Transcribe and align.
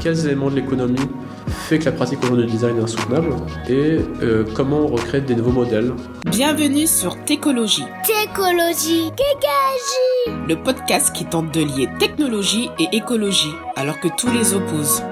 quels 0.00 0.26
éléments 0.26 0.50
de 0.50 0.56
l'économie 0.56 0.98
fait 1.46 1.78
que 1.78 1.84
la 1.84 1.92
pratique 1.92 2.22
aujourd'hui 2.24 2.46
du 2.46 2.52
design 2.52 2.78
est 2.78 2.82
insoutenable 2.82 3.34
et 3.68 3.98
euh, 4.22 4.44
comment 4.54 4.80
on 4.80 4.86
recrée 4.86 5.20
des 5.20 5.34
nouveaux 5.34 5.52
modèles. 5.52 5.92
Bienvenue 6.26 6.86
sur 6.86 7.22
Técologie. 7.24 7.84
Técologie, 8.04 9.10
Kékagie 9.16 10.46
Le 10.48 10.54
podcast 10.62 11.14
qui 11.14 11.26
tente 11.26 11.52
de 11.52 11.60
lier 11.60 11.88
technologie 11.98 12.70
et 12.78 12.96
écologie 12.96 13.52
alors 13.76 14.00
que 14.00 14.08
tous 14.16 14.30
les 14.30 14.54
opposent. 14.54 15.02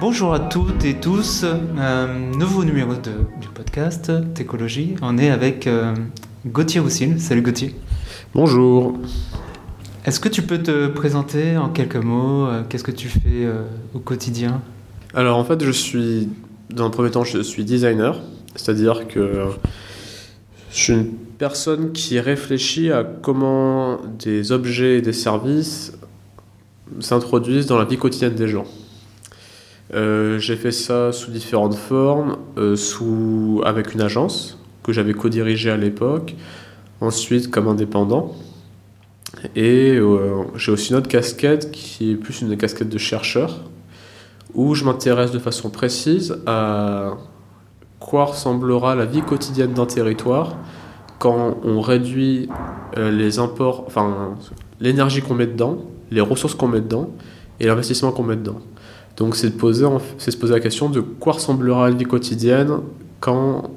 Bonjour 0.00 0.34
à 0.34 0.40
toutes 0.40 0.84
et 0.84 0.94
tous, 0.94 1.44
euh, 1.44 2.30
nouveau 2.36 2.64
numéro 2.64 2.94
de, 2.94 3.12
du 3.40 3.48
podcast 3.54 4.10
Técologie. 4.34 4.96
On 5.00 5.16
est 5.16 5.30
avec 5.30 5.68
euh, 5.68 5.94
Gauthier 6.44 6.80
Roussil. 6.80 7.20
Salut 7.20 7.42
Gauthier. 7.42 7.76
Bonjour. 8.34 8.98
Est-ce 10.04 10.18
que 10.18 10.28
tu 10.28 10.42
peux 10.42 10.60
te 10.60 10.88
présenter 10.88 11.56
en 11.56 11.68
quelques 11.68 11.94
mots 11.94 12.46
euh, 12.46 12.64
Qu'est-ce 12.68 12.82
que 12.82 12.90
tu 12.90 13.06
fais 13.06 13.44
euh, 13.44 13.62
au 13.94 14.00
quotidien? 14.00 14.60
Alors 15.14 15.38
en 15.38 15.44
fait, 15.44 15.62
je 15.62 15.70
suis, 15.70 16.28
dans 16.70 16.86
un 16.86 16.90
premier 16.90 17.12
temps, 17.12 17.22
je 17.22 17.40
suis 17.40 17.64
designer, 17.64 18.20
c'est-à-dire 18.56 19.06
que 19.06 19.44
je 20.72 20.76
suis 20.76 20.92
une 20.92 21.12
personne 21.38 21.92
qui 21.92 22.18
réfléchit 22.18 22.90
à 22.90 23.04
comment 23.04 24.00
des 24.18 24.50
objets 24.50 24.98
et 24.98 25.02
des 25.02 25.12
services 25.12 25.92
s'introduisent 26.98 27.66
dans 27.66 27.78
la 27.78 27.84
vie 27.84 27.96
quotidienne 27.96 28.34
des 28.34 28.48
gens. 28.48 28.66
Euh, 29.94 30.40
j'ai 30.40 30.56
fait 30.56 30.72
ça 30.72 31.12
sous 31.12 31.30
différentes 31.30 31.76
formes, 31.76 32.38
sous, 32.74 33.62
avec 33.64 33.94
une 33.94 34.00
agence 34.00 34.58
que 34.82 34.92
j'avais 34.92 35.12
co-dirigée 35.12 35.70
à 35.70 35.76
l'époque, 35.76 36.34
ensuite 37.00 37.52
comme 37.52 37.68
indépendant. 37.68 38.34
Et 39.56 39.96
euh, 39.96 40.42
j'ai 40.56 40.72
aussi 40.72 40.90
une 40.90 40.96
autre 40.98 41.08
casquette 41.08 41.70
qui 41.70 42.12
est 42.12 42.14
plus 42.16 42.42
une 42.42 42.56
casquette 42.56 42.88
de 42.88 42.98
chercheur, 42.98 43.60
où 44.54 44.74
je 44.74 44.84
m'intéresse 44.84 45.30
de 45.30 45.38
façon 45.38 45.70
précise 45.70 46.36
à 46.46 47.14
quoi 47.98 48.26
ressemblera 48.26 48.94
la 48.94 49.06
vie 49.06 49.22
quotidienne 49.22 49.72
d'un 49.72 49.86
territoire 49.86 50.56
quand 51.18 51.56
on 51.64 51.80
réduit 51.80 52.48
euh, 52.98 53.10
les 53.10 53.38
imports, 53.38 53.84
enfin 53.86 54.34
l'énergie 54.80 55.22
qu'on 55.22 55.34
met 55.34 55.46
dedans, 55.46 55.78
les 56.10 56.20
ressources 56.20 56.54
qu'on 56.54 56.68
met 56.68 56.80
dedans 56.80 57.10
et 57.60 57.66
l'investissement 57.66 58.10
qu'on 58.10 58.24
met 58.24 58.36
dedans. 58.36 58.58
Donc 59.16 59.36
c'est 59.36 59.50
de 59.50 59.54
poser, 59.56 59.86
c'est 60.18 60.30
se 60.30 60.36
poser 60.36 60.52
la 60.54 60.60
question 60.60 60.90
de 60.90 61.00
quoi 61.00 61.34
ressemblera 61.34 61.88
la 61.88 61.94
vie 61.94 62.04
quotidienne 62.04 62.78
quand 63.20 63.70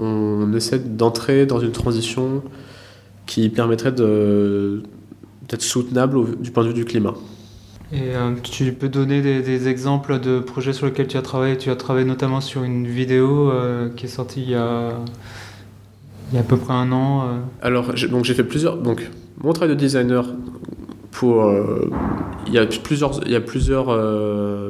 on 0.00 0.52
essaie 0.54 0.78
d'entrer 0.78 1.44
dans 1.46 1.60
une 1.60 1.72
transition 1.72 2.42
qui 3.26 3.48
permettrait 3.50 3.92
de- 3.92 4.82
d'être 5.48 5.62
soutenable 5.62 6.16
au- 6.18 6.24
du 6.26 6.50
point 6.50 6.62
de 6.64 6.68
vue 6.68 6.74
du 6.74 6.84
climat. 6.84 7.14
Et 7.92 8.14
euh, 8.16 8.32
tu 8.42 8.72
peux 8.72 8.88
donner 8.88 9.22
des, 9.22 9.42
des 9.42 9.68
exemples 9.68 10.18
de 10.18 10.40
projets 10.40 10.72
sur 10.72 10.86
lesquels 10.86 11.06
tu 11.06 11.16
as 11.16 11.22
travaillé? 11.22 11.56
Tu 11.56 11.70
as 11.70 11.76
travaillé 11.76 12.04
notamment 12.04 12.40
sur 12.40 12.64
une 12.64 12.86
vidéo 12.86 13.50
euh, 13.50 13.88
qui 13.94 14.06
est 14.06 14.08
sortie 14.08 14.42
il 14.42 14.50
y 14.50 14.54
a, 14.56 14.90
il 16.30 16.34
y 16.34 16.38
a 16.38 16.40
à 16.40 16.44
peu 16.44 16.56
près 16.56 16.74
un 16.74 16.90
an. 16.90 17.22
euh. 17.22 17.38
Alors, 17.62 17.96
j'ai- 17.96 18.08
donc 18.08 18.24
j'ai 18.24 18.34
fait 18.34 18.42
plusieurs. 18.44 18.76
Donc, 18.78 19.08
mon 19.40 19.52
travail 19.52 19.74
de 19.76 19.78
designer, 19.80 20.26
pour, 21.12 21.48
il 22.46 22.52
y 22.52 22.58
a 22.58 22.66
plusieurs, 22.66 23.20
il 23.24 23.30
y 23.32 23.36
a 23.36 23.40
plusieurs, 23.40 23.86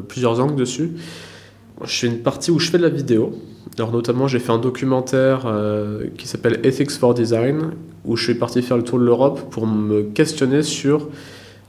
plusieurs 0.06 0.38
angles 0.40 0.56
dessus. 0.56 0.90
Je 1.84 1.92
fais 1.92 2.06
une 2.06 2.19
partie 2.19 2.50
où 2.50 2.58
je 2.58 2.70
fais 2.70 2.78
de 2.78 2.82
la 2.82 2.88
vidéo. 2.88 3.38
Alors, 3.78 3.92
notamment, 3.92 4.28
j'ai 4.28 4.38
fait 4.38 4.52
un 4.52 4.58
documentaire 4.58 5.42
euh, 5.46 6.06
qui 6.16 6.27
s'appelle 6.27 6.60
Ethics 6.64 6.92
for 6.92 7.14
Design, 7.14 7.72
où 8.05 8.16
je 8.16 8.24
suis 8.24 8.34
parti 8.34 8.62
faire 8.62 8.77
le 8.77 8.84
tour 8.84 8.98
de 8.98 9.05
l'Europe 9.05 9.50
pour 9.50 9.66
me 9.66 10.02
questionner 10.02 10.62
sur 10.62 11.08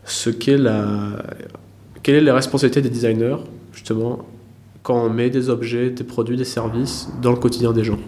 ce 0.05 0.29
qu'est 0.29 0.57
la, 0.57 1.23
quelle 2.03 2.15
est 2.15 2.21
la 2.21 2.35
responsabilité 2.35 2.81
des 2.81 2.89
designers, 2.89 3.37
justement, 3.73 4.25
quand 4.83 5.03
on 5.03 5.09
met 5.09 5.29
des 5.29 5.49
objets, 5.49 5.89
des 5.89 6.05
produits, 6.05 6.37
des 6.37 6.45
services 6.45 7.09
dans 7.21 7.31
le 7.31 7.37
quotidien 7.37 7.73
des 7.73 7.83
gens. 7.83 7.99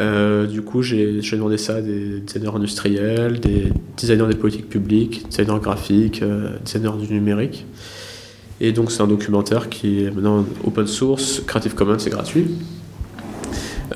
Euh, 0.00 0.46
du 0.46 0.60
coup, 0.60 0.82
j'ai 0.82 1.20
demandé 1.32 1.56
ça 1.56 1.76
à 1.76 1.80
des 1.80 2.20
designers 2.20 2.54
industriels, 2.54 3.40
des 3.40 3.72
designers 3.96 4.26
des 4.28 4.36
politiques 4.36 4.68
publiques, 4.68 5.26
designers 5.30 5.60
graphiques, 5.60 6.20
euh, 6.22 6.58
designers 6.62 6.98
du 7.00 7.14
numérique. 7.14 7.64
Et 8.60 8.72
donc, 8.72 8.90
c'est 8.90 9.02
un 9.02 9.06
documentaire 9.06 9.68
qui 9.68 10.04
est 10.04 10.10
maintenant 10.10 10.44
open 10.64 10.86
source, 10.86 11.42
Creative 11.46 11.74
Commons, 11.74 11.98
c'est 11.98 12.10
gratuit. 12.10 12.46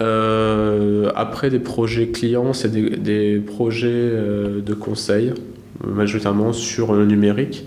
Euh, 0.01 1.11
après, 1.15 1.51
des 1.51 1.59
projets 1.59 2.09
clients, 2.09 2.53
c'est 2.53 2.71
des, 2.71 3.43
projets 3.45 3.89
euh, 3.91 4.61
de 4.61 4.75
conseil, 4.75 5.33
majoritairement 5.87 6.53
sur 6.53 6.95
le 6.95 7.05
numérique, 7.07 7.67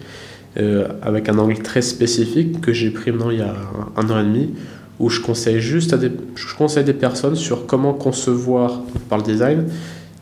euh, 0.57 0.87
avec 1.01 1.27
un 1.27 1.37
angle 1.37 1.59
très 1.59 1.81
spécifique 1.81 2.61
que 2.61 2.71
j'ai 2.71 2.89
pris 2.89 3.11
maintenant 3.11 3.29
il 3.29 3.39
y 3.39 3.41
a 3.41 3.55
un, 3.97 4.09
an 4.09 4.19
et 4.19 4.23
demi, 4.23 4.53
où 4.99 5.09
je 5.09 5.19
conseille 5.19 5.59
juste 5.59 5.93
des, 5.95 6.11
je 6.35 6.55
conseille 6.55 6.85
des 6.85 6.93
personnes 6.93 7.35
sur 7.35 7.65
comment 7.65 7.93
concevoir 7.93 8.81
par 9.09 9.17
le 9.17 9.25
design 9.25 9.65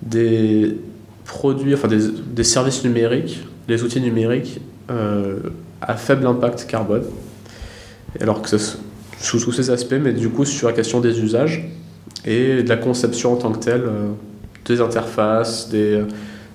des 0.01 0.75
produits, 1.25 1.75
enfin 1.75 1.87
des, 1.87 2.43
services 2.43 2.83
numériques, 2.83 3.43
des 3.67 3.83
outils 3.83 4.01
numériques 4.01 4.59
à 5.87 5.95
faible 5.95 6.25
impact 6.25 6.65
carbone. 6.67 7.03
Alors 8.19 8.41
que 8.41 8.49
ça, 8.49 8.77
sous 9.19 9.39
tous 9.39 9.51
ces 9.51 9.69
aspects, 9.71 9.95
mais 9.99 10.13
du 10.13 10.29
coup 10.29 10.45
sur 10.45 10.67
la 10.67 10.73
question 10.73 10.99
des 10.99 11.19
usages 11.21 11.65
et 12.25 12.61
de 12.61 12.69
la 12.69 12.77
conception 12.77 13.33
en 13.33 13.35
tant 13.37 13.51
que 13.51 13.59
telle, 13.59 13.83
euh, 13.85 14.09
des 14.65 14.81
interfaces, 14.81 15.69
des, 15.69 16.01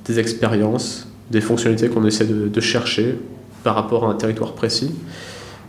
des 0.05 0.19
expériences, 0.19 1.09
des 1.31 1.41
fonctionnalités 1.41 1.88
qu'on 1.88 2.06
essaie 2.06 2.27
de, 2.27 2.49
de 2.49 2.61
chercher 2.61 3.19
par 3.65 3.75
rapport 3.75 4.06
à 4.06 4.11
un 4.11 4.15
territoire 4.15 4.53
précis. 4.53 4.94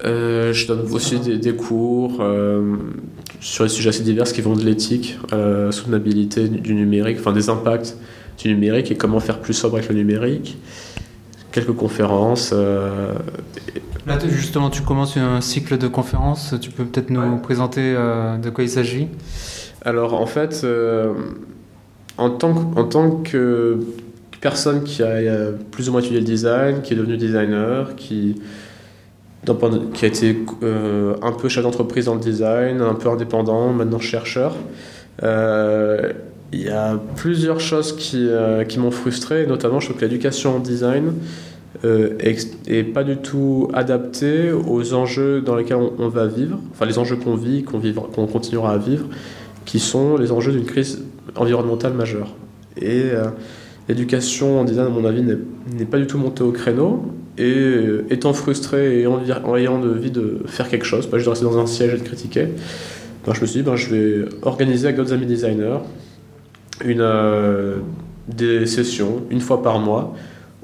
Euh, 0.06 0.54
je 0.54 0.68
donne 0.68 0.90
aussi 0.92 1.20
des, 1.20 1.38
des 1.38 1.54
cours 1.54 2.20
euh, 2.22 2.76
sur 3.42 3.66
des 3.66 3.70
sujets 3.70 3.90
assez 3.90 4.04
divers 4.04 4.32
qui 4.32 4.42
vont 4.42 4.56
de 4.56 4.64
l'éthique 4.64 5.18
la 5.32 5.72
soutenabilité 5.72 6.48
du 6.48 6.74
numérique, 6.74 7.18
enfin 7.20 7.34
des 7.34 7.50
impacts 7.50 7.98
du 8.38 8.54
numérique 8.54 8.92
et 8.92 8.96
comment 8.96 9.20
faire 9.20 9.40
plus 9.40 9.54
sobre 9.54 9.76
avec 9.76 9.90
le 9.90 9.96
numérique. 9.96 10.58
Quelques 11.52 11.74
conférences. 11.74 12.54
Là, 14.10 14.18
justement, 14.28 14.72
tu 14.72 14.82
commences 14.82 15.18
un 15.18 15.40
cycle 15.40 15.78
de 15.78 15.88
conférences. 15.88 16.56
Tu 16.60 16.72
peux 16.72 16.84
peut-être 16.84 17.12
nous 17.12 17.38
présenter 17.38 17.94
euh, 17.96 18.38
de 18.38 18.50
quoi 18.50 18.64
il 18.64 18.70
s'agit? 18.70 19.08
Alors 19.84 20.20
en 20.20 20.26
fait, 20.26 20.62
euh, 20.64 21.14
en, 22.18 22.32
tant 22.32 22.54
que, 22.54 22.80
en 22.80 22.84
tant 22.86 23.12
que 23.12 23.80
personne 24.42 24.84
qui 24.84 25.04
a 25.04 25.08
euh, 25.08 25.52
plus 25.72 25.90
ou 25.90 25.92
moins 25.92 26.02
étudié 26.02 26.20
le 26.20 26.26
design, 26.26 26.82
qui 26.82 26.94
est 26.94 26.98
devenu 26.98 27.18
designer, 27.18 27.96
qui, 27.96 28.42
a 29.48 30.06
été 30.06 30.38
euh, 30.64 31.16
un 31.22 31.32
peu 31.32 31.48
chef 31.48 31.64
d'entreprise 31.64 32.06
dans 32.06 32.16
le 32.16 32.20
design, 32.20 32.82
un 32.82 32.96
peu 32.96 33.10
indépendant, 33.10 33.72
maintenant 33.72 34.00
chercheur, 34.00 34.56
il 36.52 36.62
y 36.64 36.70
a 36.70 37.00
plusieurs 37.16 37.60
choses 37.60 37.96
qui, 37.96 38.28
qui 38.68 38.80
m'ont 38.80 38.90
frustré, 38.90 39.46
notamment 39.46 39.80
je 39.80 39.86
trouve 39.86 40.00
que 40.00 40.06
l'éducation 40.06 40.56
en 40.56 40.60
design 40.60 41.14
euh, 41.86 42.18
est 42.68 42.84
pas 42.84 43.04
du 43.04 43.18
tout 43.18 43.70
adaptée 43.74 44.52
aux 44.52 44.94
enjeux 44.94 45.42
dans 45.42 45.56
lesquels 45.56 45.78
on, 45.78 46.08
va 46.08 46.26
vivre, 46.26 46.60
enfin 46.72 46.86
les 46.86 46.98
enjeux 46.98 47.16
qu'on 47.16 47.36
vit, 47.36 47.64
qu'on 47.64 47.80
qu'on 47.80 48.28
continuera 48.28 48.72
à 48.72 48.78
vivre, 48.78 49.06
qui 49.66 49.80
sont 49.80 50.18
les 50.18 50.32
enjeux 50.32 50.52
d'une 50.52 50.66
crise 50.66 51.04
environnementale 51.36 51.94
majeure. 51.94 52.34
Et 52.78 53.04
euh, 53.04 53.26
l'éducation 53.88 54.60
en 54.62 54.64
design, 54.64 54.88
à 54.88 54.90
mon 54.90 55.06
avis, 55.06 55.22
n'est 55.22 55.86
pas 55.86 56.00
du 56.00 56.08
tout 56.08 56.18
montée 56.18 56.44
au 56.44 56.52
créneau. 56.52 57.06
Et 57.38 57.54
euh, 57.54 58.06
étant 58.10 58.34
frustré 58.34 59.02
et 59.02 59.08
en, 59.08 59.22
ayant 59.56 59.76
envie 59.76 60.12
de 60.12 60.42
faire 60.46 60.68
quelque 60.68 60.86
chose, 60.86 61.08
pas 61.08 61.18
juste 61.18 61.30
rester 61.30 61.46
dans 61.46 61.58
un 61.58 61.68
siège 61.68 61.94
et 61.94 61.98
de 61.98 62.04
critiquer, 62.04 62.48
ben, 63.26 63.34
je 63.34 63.42
me 63.42 63.46
suis 63.46 63.60
dit, 63.60 63.66
ben, 63.66 63.76
je 63.76 63.96
vais 63.96 64.26
organiser 64.42 64.88
avec 64.88 64.98
d'autres 64.98 65.14
amis 65.14 65.26
designers 65.26 65.78
une, 66.84 67.02
euh, 67.02 67.78
des 68.28 68.66
sessions, 68.66 69.24
une 69.30 69.40
fois 69.40 69.62
par 69.62 69.80
mois, 69.80 70.14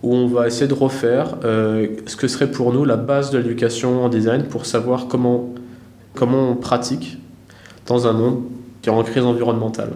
où 0.06 0.14
on 0.14 0.28
va 0.28 0.46
essayer 0.46 0.68
de 0.68 0.74
refaire 0.74 1.36
euh, 1.44 1.88
ce 2.06 2.16
que 2.16 2.28
serait 2.28 2.52
pour 2.52 2.72
nous 2.72 2.86
la 2.86 2.96
base 2.96 3.32
de 3.32 3.40
l'éducation 3.40 4.06
en 4.06 4.08
design 4.08 4.44
pour 4.44 4.68
savoir 4.68 5.08
comment, 5.08 5.50
comment 6.14 6.52
on 6.52 6.56
pratique 6.56 7.18
dans 7.88 8.08
un 8.08 8.14
monde 8.14 8.44
qui 8.84 8.90
est 8.90 8.92
en 8.92 9.02
crise 9.02 9.24
environnementale. 9.24 9.94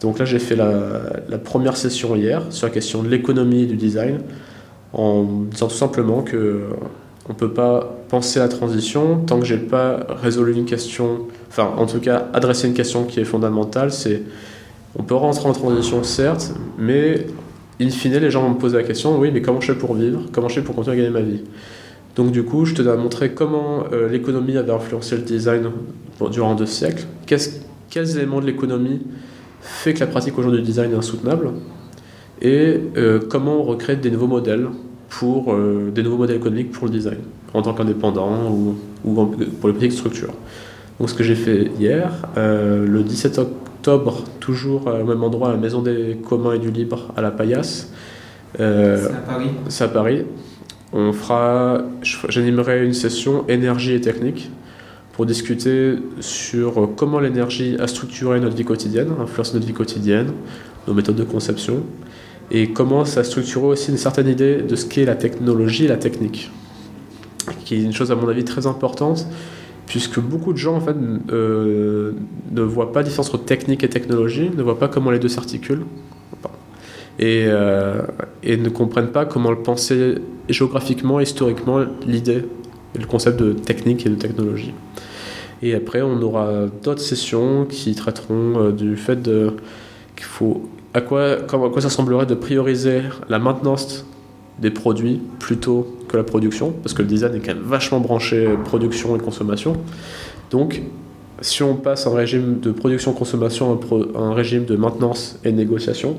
Donc 0.00 0.18
là, 0.18 0.24
j'ai 0.24 0.40
fait 0.40 0.56
la, 0.56 1.38
première 1.38 1.76
session 1.76 2.16
hier 2.16 2.42
sur 2.50 2.66
la 2.66 2.72
question 2.72 3.04
de 3.04 3.08
l'économie 3.08 3.66
du 3.66 3.76
design, 3.76 4.22
en 4.92 5.22
disant 5.22 5.68
tout 5.68 5.76
simplement 5.76 6.22
que 6.22 6.64
on 7.28 7.32
ne 7.32 7.38
peut 7.38 7.52
pas 7.52 7.96
penser 8.08 8.40
à 8.40 8.42
la 8.42 8.48
transition 8.48 9.20
tant 9.24 9.38
que 9.38 9.46
j'ai 9.46 9.56
pas 9.56 10.04
résolu 10.20 10.52
une 10.52 10.66
question, 10.66 11.20
enfin 11.48 11.70
en 11.78 11.86
tout 11.86 12.00
cas 12.00 12.26
adressé 12.34 12.66
une 12.66 12.74
question 12.74 13.04
qui 13.04 13.20
est 13.20 13.24
fondamentale, 13.24 13.92
c'est 13.92 14.22
on 14.98 15.04
peut 15.04 15.14
rentrer 15.14 15.48
en 15.48 15.52
transition 15.52 16.02
certes, 16.02 16.52
mais 16.76 17.26
in 17.80 17.90
fine 17.90 18.12
les 18.18 18.30
gens 18.30 18.42
vont 18.42 18.50
me 18.54 18.58
poser 18.58 18.76
la 18.76 18.82
question, 18.84 19.18
oui 19.18 19.30
mais 19.32 19.42
comment 19.42 19.60
je 19.60 19.72
fais 19.72 19.78
pour 19.78 19.94
vivre, 19.94 20.22
comment 20.32 20.48
je 20.48 20.54
fais 20.56 20.62
pour 20.62 20.74
continuer 20.74 20.96
à 20.96 21.00
gagner 21.02 21.12
ma 21.12 21.20
vie? 21.22 21.42
Donc 22.16 22.30
du 22.30 22.44
coup, 22.44 22.64
je 22.64 22.74
te 22.74 22.82
dois 22.82 22.96
montrer 22.96 23.32
comment 23.32 23.84
euh, 23.92 24.08
l'économie 24.08 24.56
avait 24.56 24.70
influencé 24.72 25.16
le 25.16 25.22
design 25.22 25.64
durant 26.30 26.54
deux 26.54 26.66
siècles, 26.66 27.04
quels 27.26 28.16
éléments 28.16 28.40
de 28.40 28.46
l'économie 28.46 29.00
fait 29.60 29.94
que 29.94 30.00
la 30.00 30.06
pratique 30.06 30.38
aujourd'hui 30.38 30.60
du 30.60 30.66
design 30.66 30.92
est 30.92 30.96
insoutenable, 30.96 31.50
et 32.40 32.78
euh, 32.96 33.18
comment 33.28 33.60
on 33.60 33.62
recrée 33.64 33.96
des 33.96 34.10
nouveaux 34.10 34.26
modèles 34.28 34.68
pour 35.08 35.52
euh, 35.52 35.90
des 35.94 36.02
nouveaux 36.02 36.18
modèles 36.18 36.36
économiques 36.36 36.70
pour 36.72 36.86
le 36.86 36.92
design. 36.92 37.18
en 37.52 37.62
tant 37.62 37.72
qu'indépendant 37.74 38.50
ou, 38.50 38.76
en- 39.20 39.26
pour 39.26 39.68
les 39.68 39.74
petites 39.74 39.92
structures. 39.92 40.34
Donc 41.00 41.08
ce 41.10 41.14
que 41.14 41.24
j'ai 41.24 41.34
fait 41.36 41.70
hier, 41.80 42.12
le 42.36 43.02
17 43.02 43.38
octobre, 43.38 43.56
toujours 44.40 44.88
euh, 44.88 45.02
au 45.02 45.04
même 45.04 45.22
endroit, 45.22 45.48
à 45.48 45.52
la 45.52 45.58
Maison 45.58 45.82
des 45.82 46.18
communs 46.28 46.54
et 46.54 46.58
du 46.58 46.70
libre 46.70 47.12
à 47.16 47.22
la 47.22 47.30
Paillasse. 47.30 47.92
Euh, 48.60 49.08
à 49.08 49.32
Paris. 49.32 49.50
c'est 49.68 49.84
à 49.84 49.88
Paris. 49.88 50.24
On 50.92 51.12
fera, 51.12 51.82
j'animerai 52.28 52.84
une 52.84 52.92
session 52.92 53.44
énergie 53.48 53.94
et 53.94 54.00
technique 54.00 54.50
pour 55.12 55.26
discuter 55.26 55.96
sur 56.20 56.80
euh, 56.80 56.86
comment 56.96 57.20
l'énergie 57.20 57.76
a 57.80 57.86
structuré 57.86 58.40
notre 58.40 58.56
vie 58.56 58.64
quotidienne, 58.64 59.10
influence 59.20 59.54
notre 59.54 59.66
vie 59.66 59.72
quotidienne, 59.72 60.32
nos 60.86 60.94
méthodes 60.94 61.16
de 61.16 61.24
conception, 61.24 61.82
et 62.50 62.70
comment 62.70 63.04
ça 63.04 63.20
a 63.20 63.24
structuré 63.24 63.66
aussi 63.66 63.90
une 63.90 63.96
certaine 63.96 64.28
idée 64.28 64.62
de 64.62 64.76
ce 64.76 64.86
qu'est 64.86 65.04
la 65.04 65.16
technologie 65.16 65.86
et 65.86 65.88
la 65.88 65.96
technique, 65.96 66.50
qui 67.64 67.74
est 67.74 67.82
une 67.82 67.92
chose 67.92 68.12
à 68.12 68.14
mon 68.14 68.28
avis 68.28 68.44
très 68.44 68.66
importante, 68.66 69.26
puisque 69.86 70.20
beaucoup 70.20 70.52
de 70.52 70.58
gens 70.58 70.76
en 70.76 70.80
fait 70.80 70.96
euh, 71.30 72.12
ne 72.50 72.62
voient 72.62 72.92
pas 72.92 73.00
la 73.00 73.04
différence 73.04 73.28
entre 73.28 73.44
technique 73.44 73.84
et 73.84 73.88
technologie, 73.88 74.50
ne 74.54 74.62
voient 74.62 74.78
pas 74.78 74.88
comment 74.88 75.10
les 75.10 75.18
deux 75.18 75.28
s'articulent. 75.28 75.84
Et, 77.20 77.44
euh, 77.46 78.02
et 78.42 78.56
ne 78.56 78.68
comprennent 78.68 79.12
pas 79.12 79.24
comment 79.24 79.50
le 79.50 79.58
penser 79.58 80.16
géographiquement, 80.48 81.20
historiquement, 81.20 81.84
l'idée, 82.04 82.44
le 82.98 83.06
concept 83.06 83.38
de 83.38 83.52
technique 83.52 84.04
et 84.04 84.08
de 84.08 84.16
technologie. 84.16 84.74
Et 85.62 85.76
après, 85.76 86.02
on 86.02 86.20
aura 86.22 86.66
d'autres 86.82 87.00
sessions 87.00 87.66
qui 87.66 87.94
traiteront 87.94 88.58
euh, 88.58 88.72
du 88.72 88.96
fait 88.96 89.22
qu'il 89.22 90.26
faut 90.26 90.68
à 90.92 91.00
quoi, 91.00 91.32
à 91.32 91.44
quoi 91.44 91.80
ça 91.80 91.90
semblerait 91.90 92.26
de 92.26 92.34
prioriser 92.34 93.02
la 93.28 93.38
maintenance 93.38 94.04
des 94.58 94.70
produits 94.70 95.20
plutôt 95.38 95.86
que 96.08 96.16
la 96.16 96.24
production, 96.24 96.72
parce 96.82 96.94
que 96.94 97.02
le 97.02 97.08
design 97.08 97.34
est 97.34 97.40
quand 97.40 97.54
même 97.54 97.64
vachement 97.64 98.00
branché 98.00 98.48
production 98.64 99.16
et 99.16 99.18
consommation. 99.18 99.76
Donc, 100.50 100.82
si 101.40 101.62
on 101.62 101.74
passe 101.74 102.06
un 102.06 102.14
régime 102.14 102.60
de 102.60 102.70
production-consommation 102.70 103.72
à 103.72 104.18
un, 104.18 104.30
à 104.30 104.34
régime 104.34 104.64
de 104.64 104.76
maintenance 104.76 105.38
et 105.44 105.52
négociation, 105.52 106.18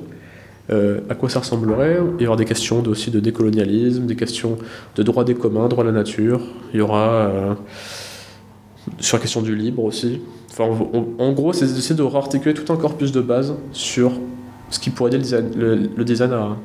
euh, 0.72 1.00
à 1.10 1.16
quoi 1.16 1.30
ça 1.30 1.40
ressemblerait? 1.40 2.00
Il 2.20 2.24
y 2.24 2.28
aura 2.28 2.36
des 2.36 2.46
questions 2.46 2.84
aussi 2.84 3.12
de 3.12 3.20
décolonialisme, 3.20 4.06
des 4.06 4.16
questions 4.16 4.58
de 4.96 5.04
droit 5.04 5.24
des 5.24 5.36
communs, 5.36 5.68
droit 5.68 5.84
de 5.84 5.90
la 5.90 5.96
nature. 5.96 6.42
Il 6.74 6.80
y 6.80 6.82
aura 6.82 7.10
euh, 7.10 7.54
sur 9.00 9.18
la 9.18 9.22
question 9.22 9.42
du 9.42 9.56
libre 9.56 9.84
aussi. 9.84 10.22
Enfin, 10.52 10.70
en 11.20 11.32
gros, 11.34 11.54
c'est 11.54 11.66
d'essayer 11.66 11.96
de 11.96 12.04
réarticuler 12.04 12.54
tout 12.54 12.72
un 12.72 12.78
corpus 12.78 13.12
de 13.12 13.22
base 13.22 13.54
sur 13.72 14.14
ce 14.70 14.80
qui 14.80 14.90
pourrait 14.90 15.14
aider 15.14 15.38
le 15.56 16.04
design 16.04 16.32
à, 16.32 16.58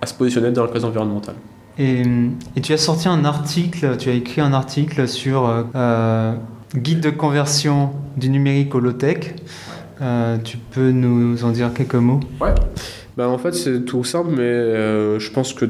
à 0.00 0.06
se 0.06 0.14
positionner 0.14 0.50
dans 0.50 0.64
la 0.64 0.70
cause 0.70 0.84
environnementale. 0.84 1.36
Et, 1.78 2.02
et 2.56 2.60
tu 2.60 2.72
as 2.72 2.78
sorti 2.78 3.08
un 3.08 3.24
article, 3.24 3.96
tu 3.98 4.10
as 4.10 4.14
écrit 4.14 4.40
un 4.40 4.52
article 4.52 5.08
sur 5.08 5.46
euh, 5.46 5.62
euh, 5.74 6.34
guide 6.74 7.00
de 7.00 7.10
conversion 7.10 7.90
du 8.16 8.28
numérique 8.28 8.74
au 8.74 8.80
low-tech. 8.80 9.34
Euh, 10.02 10.36
tu 10.42 10.56
peux 10.56 10.90
nous 10.90 11.44
en 11.44 11.50
dire 11.50 11.72
quelques 11.72 11.94
mots? 11.94 12.20
Ben, 13.16 13.26
en 13.26 13.38
fait, 13.38 13.54
c'est 13.54 13.84
tout 13.84 14.04
simple, 14.04 14.30
mais 14.30 14.42
euh, 14.42 15.18
je 15.18 15.30
pense 15.30 15.52
que 15.52 15.66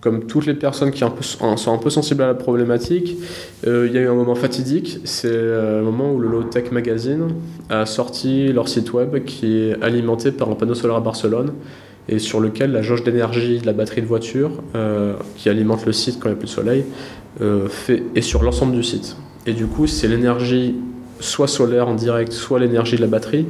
comme 0.00 0.24
toutes 0.26 0.46
les 0.46 0.54
personnes 0.54 0.90
qui 0.90 1.02
un 1.02 1.10
peu- 1.10 1.22
sont 1.22 1.72
un 1.72 1.78
peu 1.78 1.90
sensibles 1.90 2.22
à 2.22 2.26
la 2.26 2.34
problématique, 2.34 3.16
euh, 3.66 3.86
il 3.88 3.94
y 3.94 3.98
a 3.98 4.02
eu 4.02 4.08
un 4.08 4.14
moment 4.14 4.34
fatidique. 4.34 4.98
C'est 5.04 5.32
le 5.32 5.82
moment 5.82 6.12
où 6.12 6.18
le 6.18 6.28
Low 6.28 6.42
Tech 6.44 6.70
Magazine 6.72 7.28
a 7.70 7.86
sorti 7.86 8.52
leur 8.52 8.68
site 8.68 8.92
web 8.92 9.24
qui 9.24 9.56
est 9.56 9.82
alimenté 9.82 10.30
par 10.30 10.50
un 10.50 10.54
panneau 10.54 10.74
solaire 10.74 10.96
à 10.96 11.00
Barcelone 11.00 11.52
et 12.08 12.18
sur 12.18 12.40
lequel 12.40 12.72
la 12.72 12.82
jauge 12.82 13.02
d'énergie 13.02 13.58
de 13.58 13.66
la 13.66 13.72
batterie 13.72 14.02
de 14.02 14.06
voiture 14.06 14.50
euh, 14.74 15.14
qui 15.36 15.48
alimente 15.48 15.86
le 15.86 15.92
site 15.92 16.18
quand 16.20 16.28
il 16.28 16.32
n'y 16.32 16.36
a 16.36 16.38
plus 16.38 16.46
de 16.46 16.52
soleil 16.52 16.84
euh, 17.40 17.68
fait, 17.68 18.02
est 18.14 18.20
sur 18.20 18.42
l'ensemble 18.42 18.74
du 18.74 18.82
site. 18.82 19.16
Et 19.46 19.52
du 19.52 19.66
coup, 19.66 19.86
c'est 19.86 20.08
l'énergie 20.08 20.76
soit 21.20 21.48
solaire 21.48 21.88
en 21.88 21.94
direct, 21.94 22.32
soit 22.32 22.58
l'énergie 22.58 22.96
de 22.96 23.00
la 23.00 23.06
batterie 23.06 23.46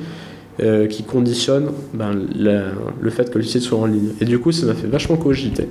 euh, 0.60 0.86
qui 0.86 1.02
conditionne 1.02 1.70
ben, 1.92 2.12
le 2.34 3.10
fait 3.10 3.30
que 3.30 3.38
le 3.38 3.44
site 3.44 3.62
soit 3.62 3.78
en 3.78 3.86
ligne. 3.86 4.10
Et 4.20 4.24
du 4.24 4.38
coup, 4.38 4.52
ça 4.52 4.66
m'a 4.66 4.74
fait 4.74 4.86
vachement 4.86 5.16
cogiter. 5.16 5.68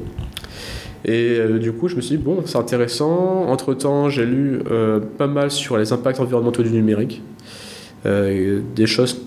Et 1.05 1.37
du 1.59 1.73
coup, 1.73 1.89
je 1.89 1.97
me 1.97 2.01
suis 2.01 2.15
dit, 2.15 2.23
bon, 2.23 2.43
c'est 2.45 2.57
intéressant. 2.57 3.45
Entre-temps, 3.49 4.09
j'ai 4.09 4.25
lu 4.25 4.61
pas 5.17 5.27
mal 5.27 5.51
sur 5.51 5.77
les 5.77 5.91
impacts 5.91 6.21
environnementaux 6.21 6.63
du 6.63 6.71
numérique. 6.71 7.21
Des 8.05 8.85
choses 8.85 9.19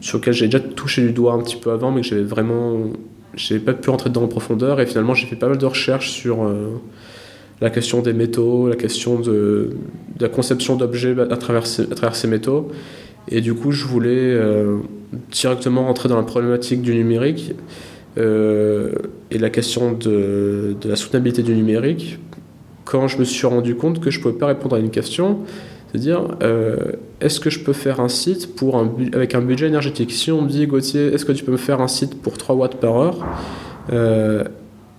sur 0.00 0.18
lesquelles 0.18 0.34
j'ai 0.34 0.46
déjà 0.46 0.60
touché 0.60 1.02
du 1.02 1.12
doigt 1.12 1.34
un 1.34 1.40
petit 1.40 1.56
peu 1.56 1.70
avant, 1.70 1.90
mais 1.90 2.00
que 2.00 2.06
j'avais 2.06 2.22
vraiment... 2.22 2.90
J'ai 3.34 3.58
pas 3.58 3.72
pu 3.72 3.88
rentrer 3.88 4.10
dedans 4.10 4.24
en 4.24 4.28
profondeur. 4.28 4.80
Et 4.80 4.86
finalement, 4.86 5.14
j'ai 5.14 5.26
fait 5.26 5.36
pas 5.36 5.48
mal 5.48 5.56
de 5.56 5.66
recherches 5.66 6.10
sur 6.10 6.44
euh, 6.44 6.80
la 7.62 7.70
question 7.70 8.02
des 8.02 8.12
métaux, 8.12 8.68
la 8.68 8.76
question 8.76 9.18
de, 9.18 9.70
la 10.20 10.28
conception 10.28 10.76
d'objets 10.76 11.16
à 11.18 11.32
à 11.32 11.36
travers 11.36 11.66
ces 11.66 12.28
métaux. 12.28 12.70
Et 13.28 13.40
du 13.40 13.54
coup, 13.54 13.70
je 13.70 13.86
voulais 13.86 14.10
euh, 14.10 14.78
directement 15.30 15.86
rentrer 15.86 16.08
dans 16.08 16.16
la 16.16 16.24
problématique 16.24 16.82
du 16.82 16.94
numérique 16.94 17.54
euh, 18.18 18.92
et 19.30 19.38
la 19.38 19.48
question 19.48 19.92
de, 19.92 20.76
de 20.78 20.88
la 20.88 20.96
soutenabilité 20.96 21.42
du 21.42 21.54
numérique 21.54 22.18
quand 22.84 23.08
je 23.08 23.18
me 23.18 23.24
suis 23.24 23.46
rendu 23.46 23.74
compte 23.76 24.00
que 24.00 24.10
je 24.10 24.18
ne 24.18 24.22
pouvais 24.22 24.38
pas 24.38 24.48
répondre 24.48 24.76
à 24.76 24.78
une 24.78 24.90
question, 24.90 25.38
c'est-à-dire 25.90 26.22
est-ce 27.22 27.38
que 27.38 27.50
je 27.50 27.60
peux 27.60 27.72
faire 27.72 28.00
un 28.00 28.08
site 28.08 28.56
pour 28.56 28.76
un, 28.76 28.92
avec 29.12 29.34
un 29.34 29.40
budget 29.40 29.68
énergétique? 29.68 30.10
Si 30.12 30.32
on 30.32 30.42
me 30.42 30.48
dit 30.48 30.66
Gauthier, 30.66 31.06
est-ce 31.14 31.24
que 31.24 31.32
tu 31.32 31.44
peux 31.44 31.52
me 31.52 31.56
faire 31.56 31.80
un 31.80 31.88
site 31.88 32.20
pour 32.20 32.36
3 32.36 32.56
watts 32.56 32.76
par 32.76 32.96
heure 32.96 33.26
euh, 33.92 34.44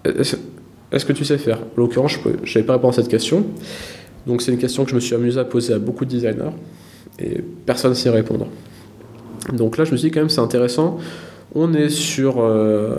Est-ce 0.06 1.06
que 1.06 1.14
tu 1.14 1.26
sais 1.26 1.38
faire? 1.38 1.60
En 1.60 1.82
l'occurrence, 1.82 2.14
je 2.14 2.30
n'avais 2.30 2.66
pas 2.66 2.74
répondu 2.74 2.94
à 2.94 2.96
cette 2.96 3.10
question. 3.10 3.46
Donc 4.26 4.42
c'est 4.42 4.54
une 4.54 4.58
question 4.58 4.86
que 4.86 4.92
je 4.92 4.96
me 4.96 5.02
suis 5.02 5.16
amusé 5.16 5.38
à 5.38 5.44
poser 5.44 5.74
à 5.74 5.80
beaucoup 5.80 6.06
de 6.06 6.10
designers 6.12 6.56
et 7.20 7.42
personne 7.66 7.92
ne 7.92 7.96
sait 7.96 8.10
répondre. 8.10 8.48
Donc 9.52 9.78
là, 9.78 9.84
je 9.84 9.92
me 9.92 9.98
suis 9.98 10.08
dit 10.08 10.14
quand 10.14 10.22
même 10.22 10.30
c'est 10.30 10.40
intéressant. 10.40 11.00
On 11.56 11.74
est 11.74 11.90
sur 11.90 12.40
euh, 12.40 12.96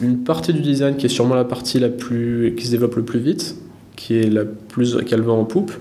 une 0.00 0.18
partie 0.22 0.52
du 0.52 0.60
design 0.60 0.96
qui 0.96 1.06
est 1.06 1.08
sûrement 1.10 1.34
la 1.34 1.44
partie 1.44 1.80
la 1.80 1.88
plus 1.88 2.54
qui 2.56 2.66
se 2.66 2.70
développe 2.70 2.94
le 2.94 3.02
plus 3.02 3.18
vite, 3.18 3.56
qui 3.96 4.18
est 4.18 4.30
la 4.30 4.44
plus 4.44 4.98
qui 5.04 5.14
a 5.14 5.16
le 5.16 5.24
vent 5.24 5.40
en 5.40 5.44
poupe, 5.44 5.72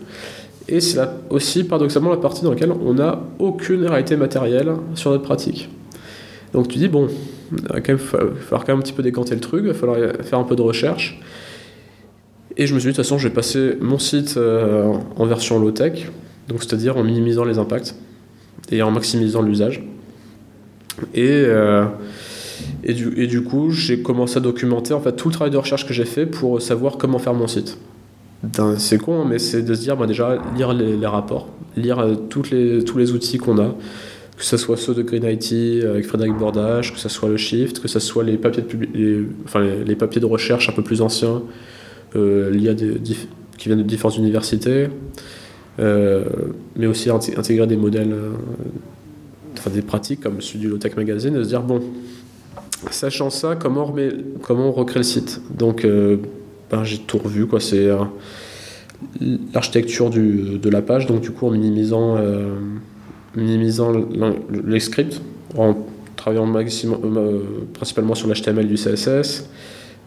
et 0.67 0.79
c'est 0.79 0.99
aussi 1.29 1.63
paradoxalement 1.65 2.09
la 2.09 2.17
partie 2.17 2.43
dans 2.43 2.51
laquelle 2.51 2.71
on 2.71 2.93
n'a 2.93 3.21
aucune 3.39 3.85
réalité 3.85 4.15
matérielle 4.15 4.73
sur 4.95 5.11
notre 5.11 5.23
pratique. 5.23 5.69
Donc 6.53 6.67
tu 6.67 6.77
dis 6.77 6.87
bon, 6.87 7.09
il 7.51 7.61
va 7.61 7.97
falloir 7.97 8.63
quand 8.63 8.69
même 8.69 8.79
un 8.79 8.81
petit 8.81 8.93
peu 8.93 9.03
décanter 9.03 9.35
le 9.35 9.41
truc, 9.41 9.61
il 9.63 9.67
va 9.67 9.73
falloir 9.73 9.97
faire 10.21 10.39
un 10.39 10.43
peu 10.43 10.55
de 10.55 10.61
recherche. 10.61 11.19
Et 12.55 12.67
je 12.67 12.75
me 12.75 12.79
suis 12.79 12.89
dit 12.89 12.91
de 12.91 12.95
toute 12.95 13.05
façon, 13.05 13.17
je 13.17 13.27
vais 13.27 13.33
passer 13.33 13.77
mon 13.81 13.97
site 13.97 14.35
euh, 14.37 14.93
en 15.15 15.25
version 15.25 15.59
low 15.59 15.71
tech, 15.71 16.11
donc 16.47 16.63
c'est-à-dire 16.63 16.97
en 16.97 17.03
minimisant 17.03 17.45
les 17.45 17.57
impacts 17.57 17.95
et 18.71 18.81
en 18.83 18.91
maximisant 18.91 19.41
l'usage. 19.41 19.83
Et, 21.15 21.27
euh, 21.29 21.85
et, 22.83 22.93
du, 22.93 23.19
et 23.19 23.27
du 23.27 23.43
coup, 23.43 23.71
j'ai 23.71 24.01
commencé 24.01 24.37
à 24.37 24.39
documenter 24.39 24.93
en 24.93 25.01
fait 25.01 25.13
tout 25.13 25.29
le 25.29 25.33
travail 25.33 25.51
de 25.51 25.57
recherche 25.57 25.87
que 25.87 25.93
j'ai 25.93 26.05
fait 26.05 26.27
pour 26.27 26.61
savoir 26.61 26.97
comment 26.97 27.17
faire 27.17 27.33
mon 27.33 27.47
site. 27.47 27.77
C'est 28.77 28.97
con, 28.97 29.23
mais 29.23 29.39
c'est 29.39 29.61
de 29.61 29.73
se 29.73 29.81
dire 29.81 29.95
bah, 29.95 30.05
déjà 30.05 30.37
lire 30.57 30.73
les, 30.73 31.05
rapports, 31.05 31.47
lire 31.77 31.99
euh, 31.99 32.15
les, 32.51 32.83
tous 32.83 32.97
les 32.97 33.11
outils 33.13 33.37
qu'on 33.37 33.57
a, 33.57 33.73
que 34.37 34.43
ce 34.43 34.57
soit 34.57 34.75
ceux 34.75 34.93
de 34.93 35.01
Green 35.01 35.23
IT 35.23 35.53
euh, 35.53 35.91
avec 35.91 36.05
Frédéric 36.05 36.37
Bordage, 36.37 36.93
que 36.93 36.99
ce 36.99 37.07
soit 37.07 37.29
le 37.29 37.37
Shift, 37.37 37.79
que 37.79 37.87
ce 37.87 37.99
soit 37.99 38.23
les 38.23 38.37
papiers 38.37 38.63
de, 38.63 40.25
recherche 40.25 40.69
un 40.69 40.73
peu 40.73 40.81
plus 40.81 41.01
anciens 41.01 41.41
euh, 42.15 42.51
liés 42.51 42.73
des, 42.73 42.99
qui 43.57 43.69
viennent 43.69 43.77
de 43.77 43.83
différentes 43.83 44.17
universités, 44.17 44.87
euh, 45.79 46.25
mais 46.75 46.87
aussi 46.87 47.09
inté- 47.09 47.39
intégrer 47.39 47.67
des 47.67 47.77
modèles, 47.77 48.11
euh, 48.11 48.31
enfin 49.57 49.69
des 49.69 49.81
pratiques 49.81 50.19
comme 50.19 50.41
celui 50.41 50.59
du 50.59 50.67
Low-Tech 50.67 50.97
Magazine, 50.97 51.35
et 51.35 51.43
se 51.43 51.47
dire 51.47 51.61
bon, 51.61 51.81
sachant 52.91 53.29
ça, 53.29 53.55
comment 53.55 53.83
on, 53.83 53.85
remet, 53.85 54.09
comment 54.41 54.67
on 54.67 54.71
recrée 54.73 54.99
le 54.99 55.03
site? 55.03 55.41
Donc 55.57 55.87
j'ai 56.83 56.97
tout 56.99 57.17
revu, 57.17 57.45
quoi. 57.47 57.59
C'est 57.59 57.87
euh, 57.87 57.97
l'architecture 59.53 60.09
du- 60.09 60.57
de 60.59 60.69
la 60.69 60.81
page, 60.81 61.05
donc 61.07 61.21
du 61.21 61.31
coup 61.31 61.47
en 61.47 61.51
minimisant, 61.51 62.15
euh, 62.17 62.55
minimisant 63.35 63.91
les 64.51 64.79
scripts, 64.79 65.21
en 65.57 65.75
travaillant 66.15 66.51
euh, 66.55 67.39
principalement 67.73 68.15
sur 68.15 68.27
l'HTML 68.27 68.67
du 68.67 68.75
CSS, 68.75 69.49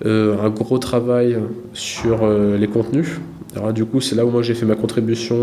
un 0.04 0.50
gros 0.50 0.78
travail 0.78 1.38
sur 1.72 2.26
les 2.58 2.66
contenus. 2.68 3.18
Alors 3.54 3.72
du 3.72 3.84
coup, 3.84 4.00
c'est 4.00 4.14
là 4.14 4.24
où 4.26 4.30
moi 4.30 4.42
j'ai 4.42 4.54
fait 4.54 4.66
ma 4.66 4.74
contribution, 4.76 5.36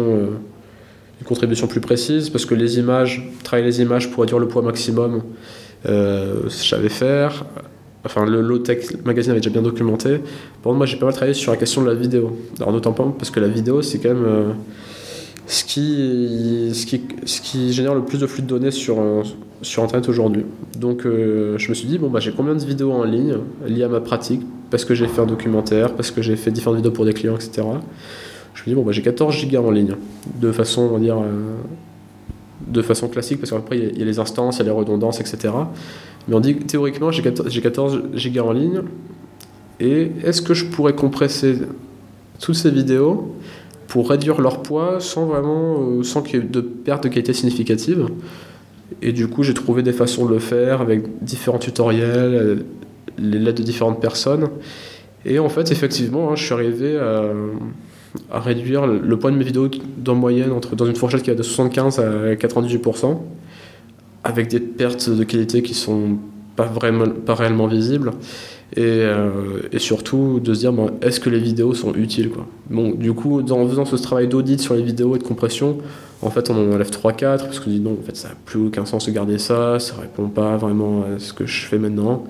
une 1.21 1.25
contribution 1.27 1.67
plus 1.67 1.79
précise, 1.81 2.29
parce 2.29 2.45
que 2.45 2.53
les 2.55 2.77
images, 2.79 3.27
travailler 3.43 3.67
les 3.67 3.81
images 3.81 4.09
pour 4.11 4.21
réduire 4.21 4.39
le 4.39 4.47
poids 4.47 4.61
maximum, 4.61 5.21
je 5.85 6.47
savais 6.49 6.89
faire. 6.89 7.45
Enfin, 8.05 8.25
le 8.25 8.41
low-tech 8.41 8.97
magazine 9.05 9.31
avait 9.31 9.39
déjà 9.39 9.49
bien 9.49 9.61
documenté. 9.61 10.17
Par 10.17 10.63
contre, 10.63 10.77
moi 10.77 10.85
j'ai 10.85 10.97
pas 10.97 11.05
mal 11.05 11.13
travaillé 11.13 11.33
sur 11.33 11.51
la 11.51 11.57
question 11.57 11.81
de 11.81 11.87
la 11.87 11.95
vidéo. 11.95 12.37
Alors 12.59 12.73
notamment 12.73 13.11
parce 13.11 13.31
que 13.31 13.39
la 13.39 13.47
vidéo, 13.47 13.81
c'est 13.81 13.99
quand 13.99 14.09
même... 14.09 14.25
euh, 14.25 14.51
ce 15.45 15.63
qui, 15.63 16.71
ce, 16.73 16.85
qui, 16.85 17.01
ce 17.25 17.41
qui 17.41 17.73
génère 17.73 17.95
le 17.95 18.03
plus 18.03 18.17
de 18.17 18.27
flux 18.27 18.43
de 18.43 18.47
données 18.47 18.71
sur, 18.71 18.97
sur 19.61 19.83
Internet 19.83 20.07
aujourd'hui. 20.09 20.45
Donc 20.77 21.05
euh, 21.05 21.57
je 21.57 21.69
me 21.69 21.73
suis 21.73 21.87
dit, 21.87 21.97
bon, 21.97 22.09
bah, 22.09 22.19
j'ai 22.19 22.31
combien 22.31 22.55
de 22.55 22.63
vidéos 22.63 22.91
en 22.91 23.03
ligne 23.03 23.37
liées 23.65 23.83
à 23.83 23.89
ma 23.89 24.01
pratique, 24.01 24.41
parce 24.69 24.85
que 24.85 24.95
j'ai 24.95 25.07
fait 25.07 25.21
un 25.21 25.25
documentaire, 25.25 25.93
parce 25.93 26.11
que 26.11 26.21
j'ai 26.21 26.35
fait 26.35 26.51
différentes 26.51 26.77
vidéos 26.77 26.91
pour 26.91 27.05
des 27.05 27.13
clients, 27.13 27.35
etc. 27.35 27.67
Je 28.53 28.61
me 28.61 28.65
dis, 28.67 28.75
bon, 28.75 28.83
bah, 28.83 28.91
j'ai 28.91 29.01
14 29.01 29.33
gigas 29.33 29.59
en 29.59 29.71
ligne, 29.71 29.95
de 30.39 30.51
façon, 30.51 30.83
on 30.83 30.93
va 30.93 30.99
dire, 30.99 31.17
euh, 31.17 31.55
de 32.67 32.81
façon 32.81 33.09
classique, 33.09 33.39
parce 33.39 33.51
qu'après, 33.51 33.77
il 33.77 33.97
y, 33.97 34.01
a 34.01 34.05
les 34.05 34.19
instances, 34.19 34.57
il 34.57 34.59
y 34.59 34.61
a 34.61 34.65
les 34.65 34.71
redondances, 34.71 35.19
etc. 35.19 35.53
Mais 36.27 36.35
on 36.35 36.39
dit, 36.39 36.55
théoriquement, 36.55 37.11
j'ai 37.11 37.21
14, 37.21 37.59
14 37.61 38.01
gigas 38.13 38.43
en 38.43 38.53
ligne, 38.53 38.81
et 39.79 40.11
est-ce 40.23 40.41
que 40.41 40.53
je 40.53 40.65
pourrais 40.65 40.93
compresser 40.93 41.57
toutes 42.39 42.55
ces 42.55 42.71
vidéos 42.71 43.35
pour 43.87 44.09
réduire 44.09 44.39
leur 44.41 44.61
poids 44.61 44.99
sans 44.99 45.25
vraiment, 45.25 45.77
euh, 45.79 46.03
sans 46.03 46.21
qu'il 46.21 46.39
y 46.39 46.43
ait 46.43 46.45
de 46.45 46.61
perte 46.61 47.03
de 47.03 47.09
qualité 47.09 47.33
significative? 47.33 48.07
Et 49.01 49.11
du 49.11 49.27
coup, 49.27 49.43
j'ai 49.43 49.53
trouvé 49.53 49.83
des 49.83 49.91
façons 49.91 50.25
de 50.25 50.33
le 50.33 50.39
faire 50.39 50.81
avec 50.81 51.03
différents 51.23 51.57
tutoriels, 51.57 52.63
les 53.17 53.39
lettres 53.39 53.59
de 53.59 53.63
différentes 53.63 54.01
personnes. 54.01 54.47
Et 55.25 55.39
en 55.39 55.49
fait, 55.49 55.71
effectivement, 55.71 56.31
hein, 56.31 56.35
je 56.35 56.43
suis 56.43 56.53
arrivé 56.53 56.97
à, 56.97 58.39
réduire 58.39 58.85
le 58.85 59.17
poids 59.17 59.31
de 59.31 59.37
mes 59.37 59.43
vidéos 59.43 59.69
dans 59.97 60.13
moyenne 60.13 60.51
entre, 60.51 60.75
dans 60.75 60.85
une 60.85 60.95
fourchette 60.95 61.23
qui 61.23 61.31
va 61.31 61.35
de 61.35 61.41
75 61.41 61.99
à 61.99 62.35
98%, 62.35 63.17
avec 64.23 64.47
des 64.47 64.59
pertes 64.59 65.09
de 65.09 65.23
qualité 65.23 65.61
qui 65.61 65.73
sont 65.73 66.17
pas, 66.55 66.65
vraiment, 66.65 67.07
pas 67.07 67.35
réellement 67.35 67.67
visibles. 67.67 68.11
Et, 68.75 68.81
euh, 68.81 69.61
surtout 69.77 70.39
de 70.39 70.53
se 70.53 70.59
dire 70.61 70.73
bon, 70.73 70.89
est-ce 71.01 71.19
que 71.19 71.29
les 71.29 71.39
vidéos 71.39 71.73
sont 71.75 71.93
utiles 71.93 72.29
quoi? 72.29 72.47
Bon, 72.69 72.91
du 72.91 73.13
coup, 73.13 73.41
en 73.41 73.67
faisant 73.67 73.85
ce 73.85 73.95
travail 73.97 74.27
d'audit 74.27 74.59
sur 74.59 74.73
les 74.73 74.81
vidéos 74.81 75.15
et 75.15 75.19
de 75.19 75.23
compression, 75.23 75.77
en 76.23 76.31
fait, 76.31 76.49
on 76.49 76.55
en 76.55 76.73
enlève 76.73 76.89
3-4 76.89 77.19
parce 77.19 77.59
qu'on 77.59 77.69
dit 77.69 77.79
non, 77.79 77.97
en 77.99 78.03
fait, 78.03 78.15
ça 78.15 78.29
n'a 78.29 78.35
plus 78.45 78.59
aucun 78.59 78.85
sens 78.85 79.05
de 79.05 79.11
garder 79.11 79.37
ça, 79.37 79.77
ça 79.79 79.95
répond 80.01 80.27
pas 80.27 80.57
vraiment 80.57 81.03
à 81.03 81.19
ce 81.19 81.33
que 81.33 81.45
je 81.45 81.65
fais 81.65 81.77
maintenant. 81.77 82.23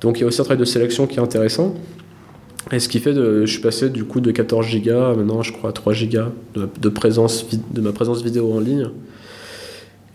Donc 0.00 0.18
il 0.18 0.22
y 0.22 0.24
a 0.24 0.26
aussi 0.26 0.40
un 0.40 0.44
travail 0.44 0.60
de 0.60 0.64
sélection 0.64 1.06
qui 1.06 1.16
est 1.16 1.22
intéressant. 1.22 1.74
Et 2.72 2.78
ce 2.78 2.88
qui 2.88 2.98
fait 2.98 3.12
que 3.12 3.44
je 3.44 3.52
suis 3.52 3.60
passé 3.60 3.90
du 3.90 4.04
coup 4.04 4.20
de 4.20 4.30
14 4.30 4.66
Go 4.82 4.90
à 4.90 5.14
maintenant, 5.14 5.42
je 5.42 5.52
crois, 5.52 5.72
3 5.72 5.92
Go 5.92 6.20
de, 6.54 6.68
de 6.80 7.80
ma 7.80 7.92
présence 7.92 8.22
vidéo 8.22 8.52
en 8.54 8.60
ligne. 8.60 8.88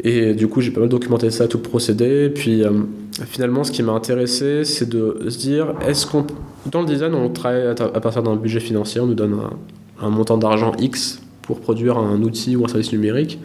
Et 0.03 0.34
du 0.34 0.48
coup, 0.48 0.62
j'ai 0.62 0.72
pas 0.72 0.79
mal 0.79 0.89
documenté 0.89 1.29
ça, 1.29 1.48
tout 1.48 1.58
le 1.58 1.63
procédé. 1.63 2.29
Puis 2.29 2.63
euh, 2.63 2.72
finalement, 3.25 3.63
ce 3.63 3.72
qui 3.72 3.84
m'a 3.84 3.91
intéressé, 3.91 4.63
c'est 4.63 4.88
de 4.88 5.25
se 5.29 5.38
dire 5.38 5.74
est-ce 5.86 6.06
qu'on. 6.06 6.25
Dans 6.72 6.82
le 6.82 6.88
design, 6.88 7.13
on 7.13 7.29
travaille 7.29 7.68
à, 7.68 8.00
partir 8.01 8.22
d'un 8.22 8.36
budget 8.36 8.60
financier, 8.60 9.00
on 9.00 9.08
nous 9.08 9.13
donne 9.13 9.38
un 10.01 10.10
montant 10.10 10.38
d'argent 10.38 10.74
X 10.77 11.22
pour 11.41 11.62
produire 11.62 11.98
un 11.98 12.22
outil 12.22 12.56
ou 12.56 12.65
un 12.65 12.68
service 12.68 12.91
numérique. 12.91 13.39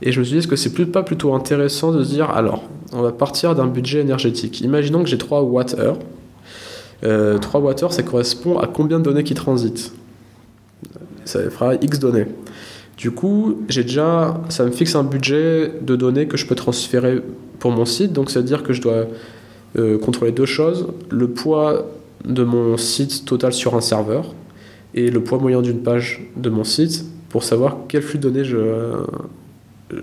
Et 0.00 0.12
je 0.12 0.20
me 0.20 0.24
suis 0.24 0.32
dit, 0.32 0.38
est-ce 0.38 0.48
que 0.48 0.56
c'est 0.56 0.72
plus, 0.72 0.86
pas 0.86 1.02
plutôt 1.02 1.34
intéressant 1.34 1.92
de 1.92 2.02
se 2.02 2.10
dire, 2.10 2.30
alors, 2.30 2.64
on 2.92 3.02
va 3.02 3.12
partir 3.12 3.54
d'un 3.54 3.66
budget 3.66 4.00
énergétique. 4.00 4.60
Imaginons 4.60 5.02
que 5.02 5.08
j'ai 5.08 5.18
3 5.18 5.42
Wh. 5.42 5.64
Euh, 7.04 7.38
3 7.38 7.60
Wh, 7.60 7.90
ça 7.90 8.02
correspond 8.02 8.58
à 8.58 8.66
combien 8.66 8.98
de 8.98 9.04
données 9.04 9.24
qui 9.24 9.34
transitent? 9.34 9.92
Ça 11.24 11.50
fera 11.50 11.74
X 11.74 11.98
données. 11.98 12.26
Du 12.98 13.12
coup, 13.12 13.62
j'ai 13.68 13.84
déjà, 13.84 14.42
ça 14.48 14.64
me 14.64 14.72
fixe 14.72 14.96
un 14.96 15.04
budget 15.04 15.72
de 15.80 15.94
données 15.94 16.26
que 16.26 16.36
je 16.36 16.46
peux 16.46 16.56
transférer 16.56 17.22
pour 17.60 17.70
mon 17.70 17.84
site. 17.84 18.12
Donc, 18.12 18.28
c'est-à-dire 18.28 18.64
que 18.64 18.72
je 18.72 18.82
dois 18.82 19.06
euh, 19.78 19.98
contrôler 19.98 20.32
deux 20.32 20.46
choses 20.46 20.88
le 21.08 21.28
poids 21.28 21.86
de 22.24 22.42
mon 22.42 22.76
site 22.76 23.24
total 23.24 23.52
sur 23.52 23.76
un 23.76 23.80
serveur 23.80 24.34
et 24.94 25.10
le 25.10 25.22
poids 25.22 25.38
moyen 25.38 25.62
d'une 25.62 25.80
page 25.80 26.28
de 26.36 26.50
mon 26.50 26.64
site 26.64 27.04
pour 27.28 27.44
savoir 27.44 27.76
quel 27.86 28.02
flux 28.02 28.18
de 28.18 28.24
données 28.24 28.44
je, 28.44 28.56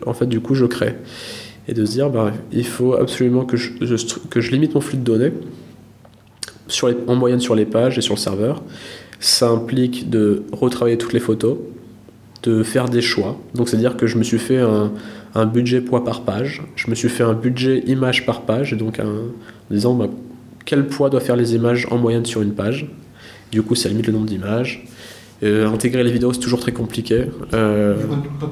en 0.05 0.13
fait, 0.13 0.27
du 0.27 0.39
coup, 0.39 0.55
je 0.55 0.65
crée. 0.65 0.95
Et 1.67 1.73
de 1.73 1.83
se 1.83 1.91
dire, 1.91 2.09
bah, 2.09 2.31
il 2.53 2.65
faut 2.65 2.93
absolument 2.93 3.43
que 3.43 3.57
je, 3.57 4.51
limite 4.51 4.73
mon 4.73 4.81
flux 4.81 4.97
de 4.97 5.03
données 5.03 5.33
en 7.07 7.15
moyenne 7.15 7.41
sur 7.41 7.55
les 7.55 7.65
pages 7.65 7.97
et 7.97 8.01
sur 8.01 8.13
le 8.13 8.19
serveur. 8.19 8.63
Ça 9.19 9.49
implique 9.49 10.09
de 10.09 10.43
retravailler 10.53 10.97
toutes 10.97 11.13
les 11.13 11.19
photos, 11.19 11.57
de 12.43 12.63
faire 12.63 12.89
des 12.89 13.01
choix. 13.01 13.37
Donc, 13.53 13.69
c'est-à-dire 13.69 13.97
que 13.97 14.07
je 14.07 14.17
me 14.17 14.23
suis 14.23 14.39
fait 14.39 14.59
un, 14.59 14.91
un, 15.33 15.45
budget 15.45 15.81
poids 15.81 16.03
par 16.03 16.21
page, 16.21 16.61
je 16.75 16.89
me 16.89 16.95
suis 16.95 17.09
fait 17.09 17.23
un 17.23 17.33
budget 17.33 17.79
image 17.87 18.25
par 18.25 18.41
page, 18.41 18.73
et 18.73 18.75
donc 18.75 18.99
un, 18.99 19.05
en 19.05 19.73
disant 19.73 19.95
bah, 19.95 20.07
quel 20.65 20.87
poids 20.87 21.09
doit 21.09 21.21
faire 21.21 21.35
les 21.35 21.55
images 21.55 21.87
en 21.91 21.97
moyenne 21.97 22.25
sur 22.25 22.41
une 22.41 22.53
page? 22.53 22.87
Du 23.51 23.61
coup, 23.61 23.75
ça 23.75 23.89
limite 23.89 24.07
le 24.07 24.13
nombre 24.13 24.25
d'images. 24.25 24.85
Euh, 25.43 25.69
intégrer 25.69 26.03
les 26.03 26.11
vidéos, 26.11 26.33
c'est 26.33 26.39
toujours 26.39 26.59
très 26.59 26.71
compliqué. 26.71 27.25
Euh... 27.53 27.95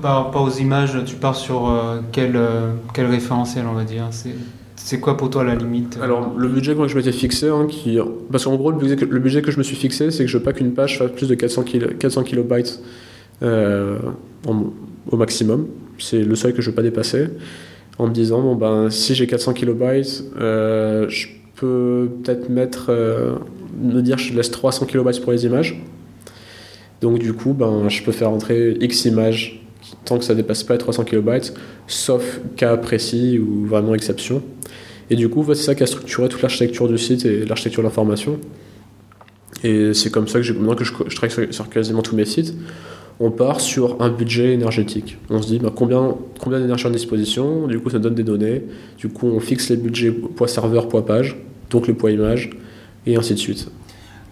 Par 0.01 0.25
rapport 0.25 0.43
aux 0.43 0.51
images, 0.51 0.97
tu 1.05 1.15
pars 1.15 1.35
sur 1.35 1.69
euh, 1.69 2.01
quel, 2.11 2.35
euh, 2.35 2.73
quel 2.93 3.05
référentiel, 3.05 3.65
on 3.69 3.73
va 3.73 3.83
dire? 3.83 4.09
C'est 4.75 4.99
quoi 4.99 5.15
pour 5.15 5.29
toi 5.29 5.43
la 5.43 5.55
limite? 5.55 5.97
Alors, 6.01 6.33
le 6.35 6.47
budget 6.49 6.75
que 6.75 6.87
je 6.87 6.97
m'étais 6.97 7.13
fixé, 7.13 7.47
hein, 7.47 7.67
qui... 7.69 7.97
parce 8.31 8.43
qu'en 8.43 8.55
gros, 8.55 8.71
le 8.71 8.77
budget, 8.77 8.97
que, 8.97 9.05
le 9.05 9.19
budget, 9.19 9.41
que, 9.41 9.51
je 9.51 9.57
me 9.57 9.63
suis 9.63 9.77
fixé, 9.77 10.11
c'est 10.11 10.25
que 10.25 10.29
je 10.29 10.37
veux 10.37 10.43
pas 10.43 10.51
qu'une 10.51 10.73
page 10.73 10.97
fasse 10.97 11.11
plus 11.11 11.29
de 11.29 11.35
400, 11.35 11.63
400 11.99 12.23
kilobytes 12.23 12.81
au 13.43 15.17
maximum. 15.17 15.67
C'est 15.99 16.21
le 16.21 16.35
seuil 16.35 16.53
que 16.53 16.61
je 16.61 16.69
veux 16.69 16.75
pas 16.75 16.81
dépasser. 16.81 17.27
En 17.99 18.07
me 18.07 18.13
disant, 18.13 18.41
bon, 18.41 18.55
ben, 18.55 18.89
si 18.89 19.13
j'ai 19.13 19.27
400 19.27 19.53
kilobytes, 19.53 20.23
je 20.37 21.27
peux 21.55 22.09
peut-être 22.23 22.49
mettre, 22.49 22.91
me 23.81 24.01
dire, 24.01 24.17
je 24.17 24.33
laisse 24.33 24.51
300 24.51 24.85
kilobytes 24.85 25.21
pour 25.21 25.31
les 25.31 25.45
images. 25.45 25.79
Donc 27.01 27.19
du 27.19 27.33
coup, 27.33 27.53
ben, 27.53 27.89
je 27.89 28.01
peux 28.01 28.13
faire 28.13 28.29
entrer 28.29 28.77
X 28.79 29.05
images 29.05 29.63
tant 30.05 30.17
que 30.17 30.23
ça 30.23 30.35
dépasse 30.35 30.63
pas 30.63 30.73
les 30.73 30.79
300 30.79 31.03
kilobytes, 31.03 31.53
sauf 31.87 32.39
cas 32.55 32.77
précis 32.77 33.39
ou 33.39 33.65
vraiment 33.65 33.93
exception. 33.93 34.41
Et 35.09 35.15
du 35.15 35.29
coup, 35.29 35.43
c'est 35.49 35.55
ça 35.55 35.75
qui 35.75 35.83
a 35.83 35.85
structuré 35.85 36.29
toute 36.29 36.41
l'architecture 36.41 36.87
du 36.87 36.97
site 36.97 37.25
et 37.25 37.45
l'architecture 37.45 37.83
de 37.83 37.87
l'information. 37.87 38.39
Et 39.63 39.93
c'est 39.93 40.09
comme 40.09 40.27
ça 40.27 40.39
que, 40.39 40.51
maintenant 40.53 40.75
que 40.75 40.83
je, 40.83 40.93
travaille 40.93 41.53
sur, 41.53 41.69
quasiment 41.69 42.01
tous 42.01 42.15
mes 42.15 42.25
sites, 42.25 42.53
on 43.19 43.31
part 43.31 43.61
sur 43.61 44.01
un 44.01 44.09
budget 44.09 44.53
énergétique. 44.53 45.17
On 45.29 45.41
se 45.41 45.47
dit 45.47 45.59
ben, 45.59 45.71
combien, 45.73 46.15
combien 46.39 46.59
d'énergie 46.59 46.87
en 46.87 46.91
disposition, 46.91 47.67
du 47.67 47.79
coup 47.79 47.89
ça 47.89 47.99
donne 47.99 48.15
des 48.15 48.23
données, 48.23 48.63
du 48.97 49.09
coup 49.09 49.27
on 49.27 49.39
fixe 49.39 49.69
les 49.69 49.77
budgets 49.77 50.11
poids 50.11 50.47
serveur, 50.47 50.87
poids 50.87 51.05
page, 51.05 51.37
donc 51.69 51.87
le 51.87 51.93
poids 51.93 52.11
image, 52.11 52.51
et 53.05 53.15
ainsi 53.15 53.33
de 53.33 53.39
suite. 53.39 53.69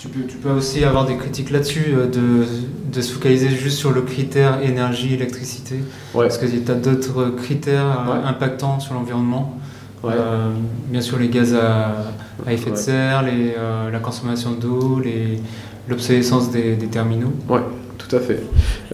Tu 0.02 0.08
peux, 0.08 0.50
aussi 0.50 0.84
avoir 0.84 1.06
des 1.06 1.16
critiques 1.16 1.52
là-dessus, 1.52 1.94
euh, 1.94 2.08
de, 2.08 2.44
de, 2.92 3.02
se 3.02 3.14
focaliser 3.14 3.50
juste 3.50 3.78
sur 3.78 3.92
le 3.92 4.02
critère 4.02 4.60
énergie, 4.64 5.14
électricité. 5.14 5.76
Parce 6.12 6.40
que 6.40 6.48
tu 6.48 6.72
as 6.72 6.74
d'autres 6.74 7.30
critères 7.38 7.86
euh, 8.10 8.26
impactants 8.28 8.80
sur 8.80 8.96
l'environnement. 8.96 9.60
Euh, 10.04 10.50
bien 10.90 11.02
sûr, 11.02 11.20
les 11.20 11.28
gaz 11.28 11.54
à, 11.54 12.52
effet 12.52 12.72
de 12.72 12.78
serre, 12.78 13.22
les, 13.22 13.54
la 13.92 14.00
consommation 14.00 14.54
d'eau, 14.54 15.00
l'obsolescence 15.88 16.50
des, 16.50 16.76
des, 16.76 16.88
terminaux. 16.88 17.34
Tout 18.08 18.16
à 18.16 18.20
fait. 18.20 18.40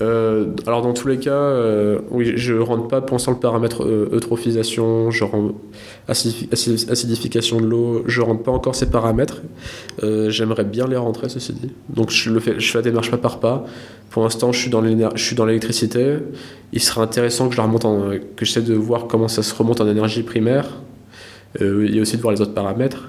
Euh, 0.02 0.48
alors 0.66 0.82
dans 0.82 0.94
tous 0.94 1.08
les 1.08 1.18
cas, 1.18 1.32
euh, 1.32 2.00
oui, 2.10 2.34
je 2.36 2.54
ne 2.54 2.60
rentre 2.60 2.88
pas 2.88 3.02
pensant 3.02 3.32
le 3.32 3.38
paramètre 3.38 3.84
euh, 3.84 4.10
eutrophisation, 4.14 5.12
je 5.12 5.24
rends 5.24 5.52
acidification 6.08 7.60
de 7.60 7.66
l'eau, 7.66 8.04
je 8.06 8.22
rentre 8.22 8.44
pas 8.44 8.52
encore 8.52 8.76
ces 8.76 8.90
paramètres. 8.90 9.42
J'aimerais 10.02 10.64
bien 10.64 10.88
les 10.88 10.98
rentrer, 10.98 11.30
ceci 11.30 11.54
dit. 11.54 11.72
Donc 11.90 12.12
je 12.12 12.32
le 12.32 12.40
fais, 12.40 12.60
je 12.60 12.72
fais 12.72 12.78
la 12.78 12.84
démarche 12.84 13.12
pas 13.12 13.18
par 13.18 13.40
pas. 13.40 13.66
Pour 14.10 14.24
l'instant, 14.24 14.52
je 14.52 14.60
suis 14.60 14.70
dans 14.70 15.46
l'électricité. 15.46 16.18
Il 16.74 16.82
serait 16.82 17.02
intéressant 17.02 17.48
que 17.48 17.54
je 17.54 17.58
la 17.58 17.66
remonte, 17.66 17.86
en, 17.86 18.10
que 18.36 18.46
j'essaie 18.46 18.62
de 18.62 18.74
voir 18.74 19.08
comment 19.08 19.28
ça 19.28 19.44
se 19.44 19.54
remonte 19.54 19.82
en 19.82 19.88
énergie 19.88 20.24
primaire. 20.24 20.66
et 21.60 22.00
aussi 22.00 22.18
de 22.18 22.22
voir 22.22 22.34
les 22.34 22.42
autres 22.42 22.54
paramètres. 22.54 23.08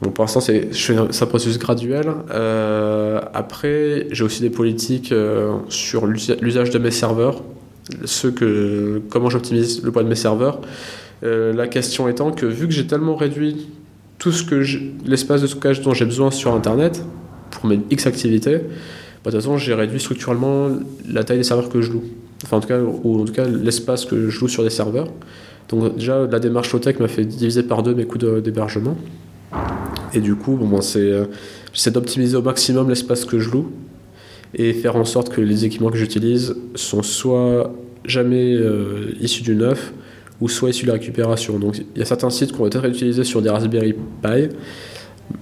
Bon, 0.00 0.10
pour 0.10 0.24
l'instant, 0.24 0.40
c'est 0.40 0.70
un 0.96 1.26
processus 1.26 1.58
graduel. 1.58 2.06
Euh, 2.30 3.20
après, 3.34 4.06
j'ai 4.10 4.24
aussi 4.24 4.40
des 4.40 4.48
politiques 4.48 5.12
euh, 5.12 5.56
sur 5.68 6.06
l'usage 6.06 6.70
de 6.70 6.78
mes 6.78 6.90
serveurs, 6.90 7.42
ce 8.04 8.28
que, 8.28 9.02
comment 9.10 9.28
j'optimise 9.28 9.82
le 9.82 9.92
poids 9.92 10.02
de 10.02 10.08
mes 10.08 10.14
serveurs. 10.14 10.60
Euh, 11.22 11.52
la 11.52 11.68
question 11.68 12.08
étant 12.08 12.32
que 12.32 12.46
vu 12.46 12.66
que 12.66 12.72
j'ai 12.72 12.86
tellement 12.86 13.14
réduit 13.14 13.68
tout 14.18 14.32
ce 14.32 14.42
que 14.42 14.64
l'espace 15.04 15.42
de 15.42 15.46
stockage 15.46 15.82
dont 15.82 15.92
j'ai 15.92 16.06
besoin 16.06 16.30
sur 16.30 16.54
Internet 16.54 17.04
pour 17.50 17.66
mes 17.66 17.80
X 17.90 18.06
activités, 18.06 18.56
bah, 18.56 19.30
de 19.30 19.32
toute 19.32 19.42
façon, 19.42 19.58
j'ai 19.58 19.74
réduit 19.74 20.00
structurellement 20.00 20.68
la 21.06 21.24
taille 21.24 21.38
des 21.38 21.44
serveurs 21.44 21.68
que 21.68 21.82
je 21.82 21.92
loue. 21.92 22.04
Enfin, 22.44 22.56
en 22.56 22.60
tout 22.60 22.68
cas, 22.68 22.80
ou 22.80 23.20
en 23.20 23.24
tout 23.26 23.34
cas, 23.34 23.44
l'espace 23.44 24.06
que 24.06 24.30
je 24.30 24.40
loue 24.40 24.48
sur 24.48 24.62
des 24.62 24.70
serveurs. 24.70 25.08
Donc, 25.68 25.96
déjà, 25.96 26.26
la 26.26 26.38
démarche 26.38 26.72
low-tech 26.72 26.98
m'a 27.00 27.08
fait 27.08 27.26
diviser 27.26 27.62
par 27.62 27.82
deux 27.82 27.94
mes 27.94 28.06
coûts 28.06 28.16
d'hébergement. 28.16 28.96
Et 30.14 30.20
du 30.20 30.34
coup, 30.34 30.56
bon, 30.56 30.80
c'est, 30.80 31.00
euh, 31.00 31.24
d'optimiser 31.90 32.36
au 32.36 32.42
maximum 32.42 32.88
l'espace 32.88 33.24
que 33.24 33.38
je 33.38 33.50
loue 33.50 33.70
et 34.54 34.72
faire 34.72 34.96
en 34.96 35.04
sorte 35.04 35.28
que 35.28 35.40
les 35.40 35.64
équipements 35.64 35.90
que 35.90 35.96
j'utilise 35.96 36.56
sont 36.74 37.02
soit 37.02 37.72
jamais 38.04 38.54
euh, 38.54 39.12
issus 39.20 39.42
du 39.42 39.54
neuf 39.54 39.92
ou 40.40 40.48
soit 40.48 40.70
issus 40.70 40.86
de 40.86 40.88
la 40.88 40.94
récupération. 40.94 41.58
Donc 41.58 41.78
il 41.78 41.98
y 41.98 42.02
a 42.02 42.04
certains 42.04 42.30
sites 42.30 42.52
qu'on 42.52 42.64
va 42.64 42.70
peut-être 42.70 42.86
utiliser 42.86 43.24
sur 43.24 43.42
des 43.42 43.50
Raspberry 43.50 43.92
Pi. 43.92 44.48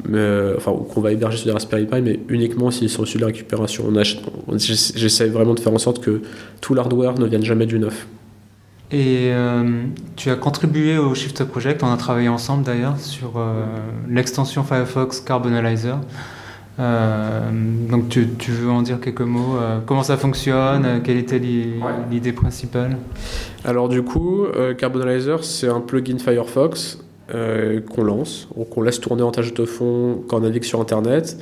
mais, 0.06 0.52
enfin, 0.56 0.72
qu'on 0.72 1.00
va 1.00 1.12
héberger 1.12 1.38
sur 1.38 1.46
des 1.46 1.52
Raspberry 1.52 1.86
Pi, 1.86 2.02
mais 2.02 2.20
uniquement 2.28 2.70
s'ils 2.70 2.90
sont 2.90 3.04
issus 3.04 3.16
de 3.16 3.22
la 3.22 3.28
récupération. 3.28 3.90
J'essaie 4.56 5.28
vraiment 5.28 5.54
de 5.54 5.60
faire 5.60 5.72
en 5.72 5.78
sorte 5.78 6.00
que 6.04 6.20
tout 6.60 6.74
l'hardware 6.74 7.18
ne 7.18 7.26
vienne 7.26 7.44
jamais 7.44 7.66
du 7.66 7.78
neuf. 7.78 8.06
Et 8.90 9.30
euh, 9.32 9.84
tu 10.16 10.30
as 10.30 10.36
contribué 10.36 10.96
au 10.96 11.14
Shift 11.14 11.44
Project, 11.44 11.82
on 11.82 11.92
a 11.92 11.96
travaillé 11.98 12.28
ensemble 12.28 12.64
d'ailleurs 12.64 12.98
sur 12.98 13.32
euh, 13.36 13.64
l'extension 14.08 14.64
Firefox 14.64 15.20
Carbonalizer. 15.20 15.98
Euh, 16.80 17.50
donc 17.90 18.08
tu, 18.08 18.28
tu, 18.38 18.52
veux 18.52 18.70
en 18.70 18.82
dire 18.82 19.00
quelques 19.00 19.20
mots 19.20 19.56
Comment 19.84 20.04
ça 20.04 20.16
fonctionne 20.16 21.02
Quelle 21.02 21.18
était 21.18 21.40
l'idée 21.40 22.32
principale? 22.32 22.96
Alors 23.64 23.88
du 23.88 24.02
coup, 24.02 24.46
Carbonalizer 24.78 25.42
c'est 25.42 25.68
un 25.68 25.80
plugin 25.80 26.18
Firefox 26.18 26.98
qu'on 27.30 28.04
lance, 28.04 28.48
qu'on 28.70 28.82
laisse 28.82 29.00
tourner 29.00 29.22
en 29.22 29.32
tâche 29.32 29.52
de 29.52 29.64
fond 29.66 30.22
quand 30.28 30.38
on 30.38 30.40
navigue 30.40 30.64
sur 30.64 30.80
Internet. 30.80 31.36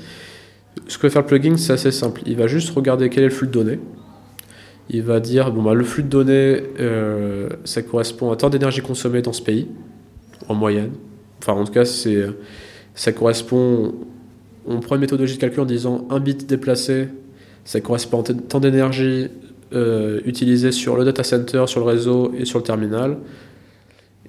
Ce 0.88 0.98
que 0.98 1.06
va 1.06 1.10
faire 1.10 1.22
le 1.22 1.28
plugin 1.28 1.56
c'est 1.58 1.74
assez 1.74 1.92
simple, 1.92 2.22
il 2.26 2.36
va 2.36 2.48
juste 2.48 2.74
regarder 2.74 3.08
quel 3.08 3.22
est 3.22 3.28
le 3.28 3.32
flux 3.32 3.46
de 3.46 3.52
données 3.52 3.78
il 4.88 5.02
va 5.02 5.20
dire 5.20 5.52
bon, 5.52 5.62
bah, 5.62 5.74
le 5.74 5.84
flux 5.84 6.02
de 6.02 6.08
données, 6.08 6.62
euh, 6.80 7.48
ça 7.64 7.82
correspond 7.82 8.30
à 8.30 8.36
tant 8.36 8.50
d'énergie 8.50 8.82
consommée 8.82 9.22
dans 9.22 9.32
ce 9.32 9.42
pays, 9.42 9.68
en 10.48 10.54
moyenne. 10.54 10.92
Enfin, 11.40 11.52
en 11.54 11.64
tout 11.64 11.72
cas, 11.72 11.84
c'est, 11.84 12.26
ça 12.94 13.12
correspond. 13.12 13.94
On 14.66 14.80
prend 14.80 14.96
une 14.96 15.02
méthodologie 15.02 15.36
de 15.36 15.40
calcul 15.40 15.60
en 15.60 15.66
disant 15.66 16.06
un 16.10 16.20
bit 16.20 16.46
déplacé, 16.46 17.08
ça 17.64 17.80
correspond 17.80 18.22
à 18.22 18.32
tant 18.32 18.60
d'énergie 18.60 19.28
euh, 19.72 20.20
utilisée 20.24 20.72
sur 20.72 20.96
le 20.96 21.04
data 21.04 21.22
center, 21.24 21.64
sur 21.66 21.80
le 21.80 21.86
réseau 21.86 22.32
et 22.36 22.44
sur 22.44 22.58
le 22.58 22.64
terminal. 22.64 23.18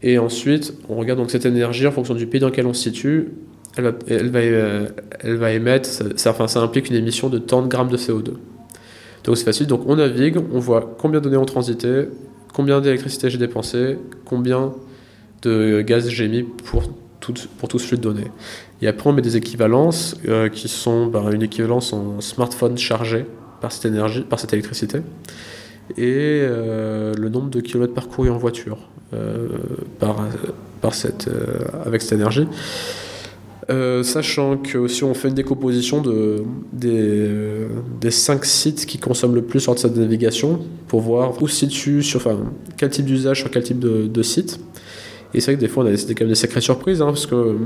Et 0.04 0.20
ensuite, 0.20 0.74
on 0.90 0.96
regarde 0.96 1.20
donc 1.20 1.32
cette 1.32 1.46
énergie 1.46 1.88
en 1.88 1.92
fonction 1.92 2.14
du 2.14 2.28
pays 2.28 2.40
dans 2.40 2.50
lequel 2.50 2.68
on 2.68 2.74
se 2.74 2.84
situe. 2.84 3.30
Elle 3.76 3.84
va, 3.84 3.92
elle 4.08 4.30
va, 4.30 4.40
euh, 4.40 4.88
émettre, 5.50 5.90
enfin, 6.26 6.48
ça 6.48 6.62
implique 6.62 6.90
une 6.90 6.96
émission 6.96 7.30
de 7.30 7.38
tant 7.38 7.62
de 7.62 7.68
grammes 7.68 7.90
de 7.90 7.98
CO2. 7.98 8.34
Donc 9.28 9.38
c'est 9.38 9.44
facile. 9.44 9.68
Donc 9.68 9.82
on 9.86 9.98
navigue, 9.98 10.38
on 10.54 10.60
voit 10.60 10.96
combien 10.98 11.20
de 11.20 11.26
données 11.26 11.38
ont 11.38 11.46
transité, 11.46 12.06
combien 12.54 12.82
d'électricité 12.82 13.30
j'ai 13.30 13.38
dépensé, 13.38 14.00
combien 14.26 14.74
de 15.44 15.82
gaz 15.82 16.10
j'ai 16.10 16.28
mis 16.30 16.44
pour 16.44 16.84
tout, 17.20 17.34
pour 17.60 17.68
tout 17.68 17.78
ce 17.78 17.88
flux 17.88 17.98
de 17.98 18.02
données. 18.02 18.32
Et 18.82 18.88
après 18.88 19.10
on 19.10 19.14
met 19.14 19.22
des 19.22 19.36
équivalences 19.36 20.16
euh, 20.28 20.48
qui 20.48 20.70
sont 20.70 21.08
bah, 21.08 21.26
une 21.32 21.44
équivalence 21.44 21.92
en 21.92 22.22
smartphone 22.22 22.78
chargé 22.78 23.26
par 23.60 23.74
cette 23.74 23.86
énergie, 23.86 24.22
par 24.22 24.40
cette 24.40 24.54
électricité, 24.54 25.00
et 25.98 26.42
euh, 26.42 27.14
le 27.14 27.28
nombre 27.28 27.50
de 27.50 27.60
kilomètres 27.60 27.94
parcourus 27.94 28.30
en 28.30 28.38
voiture 28.38 28.78
euh, 29.14 29.50
par, 30.00 30.26
par 30.80 30.94
cette, 30.94 31.30
avec 31.86 32.02
cette 32.02 32.14
énergie. 32.14 32.48
Euh, 33.70 34.02
sachant 34.02 34.56
que 34.56 34.88
si 34.88 35.04
on 35.04 35.14
fait 35.14 35.28
une 35.28 35.34
décomposition 35.34 36.02
de, 36.02 36.44
des, 36.72 37.68
des 38.00 38.12
5 38.12 38.46
sites 38.46 38.86
qui 38.86 38.98
consomment 38.98 39.36
le 39.36 39.42
plus 39.42 39.60
sur 39.60 39.78
cette 39.78 39.98
navigation, 39.98 40.62
pour 40.88 41.02
voir 41.02 41.42
où 41.42 41.48
se 41.50 41.56
situe, 41.56 42.02
sur, 42.02 42.22
quel 42.78 42.90
type 42.90 43.06
d'usage 43.06 43.40
sur 43.40 43.52
quel 43.52 43.64
type 43.64 43.80
de, 43.80 44.08
de 44.08 44.24
site. 44.24 44.60
Et 45.34 45.42
c'est 45.42 45.52
vrai 45.52 45.56
que 45.56 45.60
des 45.60 45.68
fois, 45.68 45.84
on 45.84 45.88
a 45.88 45.92
des, 45.92 46.16
quand 46.16 46.22
même 46.22 46.30
des 46.30 46.36
sacrées 46.36 46.62
surprises, 46.62 47.02
hein, 47.02 47.08
parce 47.08 47.26
que 47.26 47.58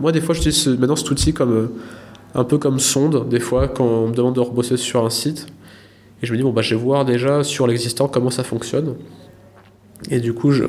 moi, 0.00 0.12
des 0.12 0.22
fois, 0.22 0.34
j'utilise 0.34 0.66
maintenant 0.66 0.96
cet 0.96 1.10
outil 1.10 1.34
comme, 1.34 1.68
un 2.34 2.44
peu 2.44 2.58
comme 2.58 2.78
sonde, 2.78 3.28
des 3.28 3.40
fois, 3.40 3.68
quand 3.68 3.84
on 3.84 4.08
me 4.08 4.14
demande 4.14 4.34
de 4.36 4.40
rebosser 4.40 4.76
sur 4.76 5.04
un 5.04 5.10
site. 5.10 5.46
Et 6.22 6.26
je 6.26 6.32
me 6.32 6.36
dis, 6.36 6.42
bon, 6.42 6.52
bah, 6.52 6.62
je 6.62 6.74
vais 6.74 6.80
voir 6.80 7.04
déjà 7.04 7.42
sur 7.44 7.66
l'existant 7.66 8.08
comment 8.08 8.30
ça 8.30 8.44
fonctionne. 8.44 8.94
Et 10.10 10.20
du 10.20 10.32
coup, 10.32 10.50
je, 10.50 10.64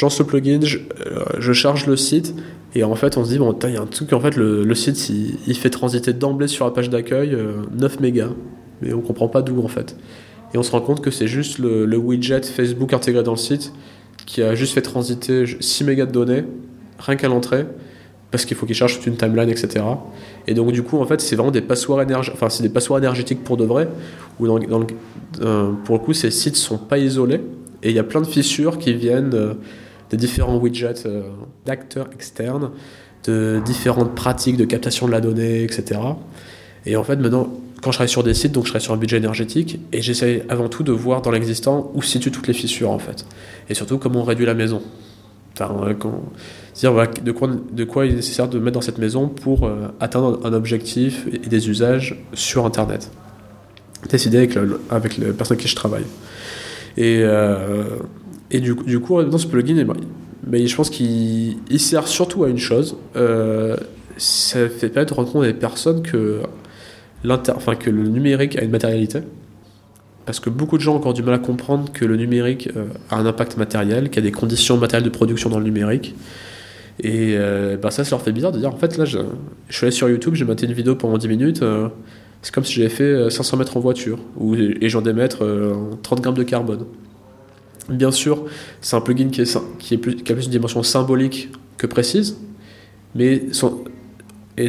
lance 0.00 0.18
le 0.18 0.26
plugin, 0.26 0.60
euh, 0.62 1.24
je, 1.38 1.52
charge 1.52 1.86
le 1.86 1.96
site, 1.96 2.34
et 2.74 2.84
en 2.84 2.94
fait, 2.94 3.16
on 3.16 3.24
se 3.24 3.30
dit, 3.30 3.38
bon, 3.38 3.56
il 3.64 3.74
y 3.74 3.76
a 3.76 3.80
un 3.80 3.86
truc, 3.86 4.12
en 4.12 4.20
fait, 4.20 4.36
le, 4.36 4.74
site, 4.74 5.08
il, 5.08 5.56
fait 5.56 5.70
transiter 5.70 6.12
d'emblée 6.12 6.46
sur 6.46 6.64
la 6.64 6.70
page 6.70 6.88
d'accueil 6.88 7.30
9 7.30 7.36
euh, 7.36 8.00
mégas, 8.00 8.30
mais 8.80 8.92
on 8.92 9.00
comprend 9.00 9.28
pas 9.28 9.42
d'où, 9.42 9.62
en 9.62 9.68
fait. 9.68 9.96
Et 10.54 10.58
on 10.58 10.62
se 10.62 10.70
rend 10.70 10.80
compte 10.80 11.00
que 11.00 11.10
c'est 11.10 11.26
juste 11.26 11.58
le, 11.58 11.96
widget 11.96 12.42
Facebook 12.42 12.92
intégré 12.92 13.22
dans 13.22 13.32
le 13.32 13.36
site 13.36 13.72
qui 14.26 14.42
a 14.42 14.54
juste 14.54 14.74
fait 14.74 14.82
transiter 14.82 15.44
6 15.58 15.84
mégas 15.84 16.06
de 16.06 16.12
données, 16.12 16.44
rien 16.98 17.16
qu'à 17.16 17.26
l'entrée, 17.26 17.66
parce 18.30 18.44
qu'il 18.44 18.56
faut 18.56 18.66
qu'il 18.66 18.76
charge 18.76 18.96
toute 18.96 19.06
une 19.06 19.16
timeline, 19.16 19.48
etc. 19.48 19.84
Et 20.46 20.54
donc, 20.54 20.70
du 20.70 20.84
coup, 20.84 20.98
en 20.98 21.06
fait, 21.06 21.20
c'est 21.20 21.34
vraiment 21.34 21.50
des 21.50 21.62
passoires 21.62 22.02
énergétiques, 22.02 22.40
enfin, 22.40 22.62
des 22.62 22.68
passoires 22.68 23.00
énergétiques 23.00 23.42
pour 23.42 23.56
de 23.56 23.64
vrai, 23.64 23.88
où 24.38 24.46
euh, 24.46 25.72
pour 25.84 25.98
le 25.98 26.04
coup, 26.04 26.12
ces 26.12 26.30
sites 26.30 26.56
sont 26.56 26.78
pas 26.78 26.98
isolés, 26.98 27.40
et 27.82 27.90
il 27.90 27.96
y 27.96 27.98
a 27.98 28.04
plein 28.04 28.20
de 28.20 28.26
fissures 28.26 28.78
qui 28.78 28.92
viennent 28.92 29.34
euh, 29.34 29.54
des 30.10 30.16
différents 30.16 30.56
widgets 30.56 31.06
euh, 31.06 31.22
d'acteurs 31.66 32.08
externes, 32.12 32.70
de 33.24 33.60
différentes 33.64 34.14
pratiques 34.14 34.56
de 34.56 34.64
captation 34.64 35.06
de 35.06 35.12
la 35.12 35.20
donnée, 35.20 35.62
etc. 35.62 36.00
Et 36.86 36.96
en 36.96 37.04
fait, 37.04 37.16
maintenant, 37.16 37.48
quand 37.82 37.92
je 37.92 37.96
travaille 37.96 38.10
sur 38.10 38.22
des 38.22 38.34
sites, 38.34 38.52
donc 38.52 38.64
je 38.64 38.70
travaille 38.70 38.84
sur 38.84 38.92
un 38.92 38.98
budget 38.98 39.18
énergétique, 39.18 39.80
et 39.92 40.02
j'essaie 40.02 40.44
avant 40.48 40.68
tout 40.68 40.82
de 40.82 40.92
voir 40.92 41.22
dans 41.22 41.30
l'existant 41.30 41.90
où 41.94 42.02
se 42.02 42.10
situent 42.10 42.30
toutes 42.30 42.48
les 42.48 42.54
fissures, 42.54 42.90
en 42.90 42.98
fait. 42.98 43.24
Et 43.68 43.74
surtout, 43.74 43.98
comment 43.98 44.20
on 44.20 44.24
réduit 44.24 44.46
la 44.46 44.54
maison. 44.54 44.82
Enfin, 45.54 45.74
euh, 45.84 45.94
dire 46.74 46.94
de, 47.22 47.32
quoi, 47.32 47.48
de 47.48 47.84
quoi 47.84 48.06
il 48.06 48.12
est 48.12 48.16
nécessaire 48.16 48.48
de 48.48 48.58
mettre 48.58 48.74
dans 48.74 48.80
cette 48.80 48.98
maison 48.98 49.28
pour 49.28 49.70
atteindre 50.00 50.40
un 50.44 50.52
objectif 50.52 51.26
et 51.32 51.48
des 51.48 51.68
usages 51.68 52.16
sur 52.32 52.64
Internet. 52.64 53.10
Décidé 54.08 54.38
avec, 54.38 54.54
le, 54.54 54.80
avec 54.90 55.18
les 55.18 55.32
personnes 55.32 55.56
avec 55.56 55.62
qui 55.62 55.68
je 55.68 55.76
travaille. 55.76 56.04
Et, 56.96 57.20
euh, 57.22 57.84
et 58.50 58.60
du, 58.60 58.74
du, 58.74 59.00
coup, 59.00 59.20
ce 59.38 59.46
plugin, 59.46 59.86
mais 60.46 60.66
je 60.66 60.76
pense 60.76 60.90
qu'il 60.90 61.56
sert 61.78 62.08
surtout 62.08 62.44
à 62.44 62.48
une 62.48 62.58
chose. 62.58 62.96
Euh, 63.16 63.76
ça 64.16 64.68
fait 64.68 64.88
permettre 64.88 65.24
de 65.24 65.30
compte 65.30 65.44
des 65.44 65.54
personnes 65.54 66.02
que, 66.02 66.40
enfin, 67.28 67.74
que 67.74 67.90
le 67.90 68.08
numérique 68.08 68.58
a 68.58 68.64
une 68.64 68.70
matérialité. 68.70 69.20
Parce 70.26 70.40
que 70.40 70.50
beaucoup 70.50 70.76
de 70.76 70.82
gens 70.82 70.94
ont 70.94 70.96
encore 70.96 71.14
du 71.14 71.22
mal 71.22 71.34
à 71.34 71.38
comprendre 71.38 71.90
que 71.92 72.04
le 72.04 72.16
numérique 72.16 72.68
euh, 72.76 72.86
a 73.10 73.16
un 73.16 73.26
impact 73.26 73.56
matériel, 73.56 74.10
qu'il 74.10 74.22
y 74.22 74.26
a 74.26 74.30
des 74.30 74.36
conditions 74.36 74.76
matérielles 74.76 75.04
de 75.04 75.14
production 75.14 75.48
dans 75.48 75.58
le 75.58 75.64
numérique. 75.64 76.14
Et 77.02 77.34
bah 77.80 77.90
ça, 77.90 78.04
ça 78.04 78.10
leur 78.10 78.20
fait 78.20 78.30
bizarre 78.30 78.52
de 78.52 78.58
dire 78.58 78.68
en 78.68 78.76
fait, 78.76 78.98
là, 78.98 79.06
je, 79.06 79.20
suis 79.70 79.86
allé 79.86 79.90
sur 79.90 80.10
YouTube, 80.10 80.34
j'ai 80.34 80.44
maté 80.44 80.66
une 80.66 80.74
vidéo 80.74 80.96
pendant 80.96 81.16
10 81.16 81.28
minutes 81.28 81.64
c'est 82.42 82.54
comme 82.54 82.64
si 82.64 82.74
j'avais 82.74 82.88
fait 82.88 83.30
500 83.30 83.56
euh, 83.56 83.58
mètres 83.58 83.76
en 83.76 83.80
voiture 83.80 84.18
où, 84.36 84.54
et 84.54 84.88
j'en 84.88 85.02
démettre 85.02 85.44
30 86.02 86.20
grammes 86.20 86.34
de 86.34 86.42
carbone. 86.42 86.86
Bien 87.90 88.10
sûr, 88.10 88.44
c'est 88.80 88.96
un 88.96 89.00
plugin 89.00 89.28
qui, 89.28 89.40
est, 89.40 89.58
qui, 89.78 89.94
est 89.94 89.98
plus, 89.98 90.16
qui, 90.16 90.32
a 90.32 90.34
plus 90.34 90.46
une 90.46 90.52
dimension 90.52 90.82
symbolique 90.82 91.50
que 91.76 91.86
précise, 91.86 92.38
mais 93.14 93.52
son, 93.52 93.84
et, 94.56 94.68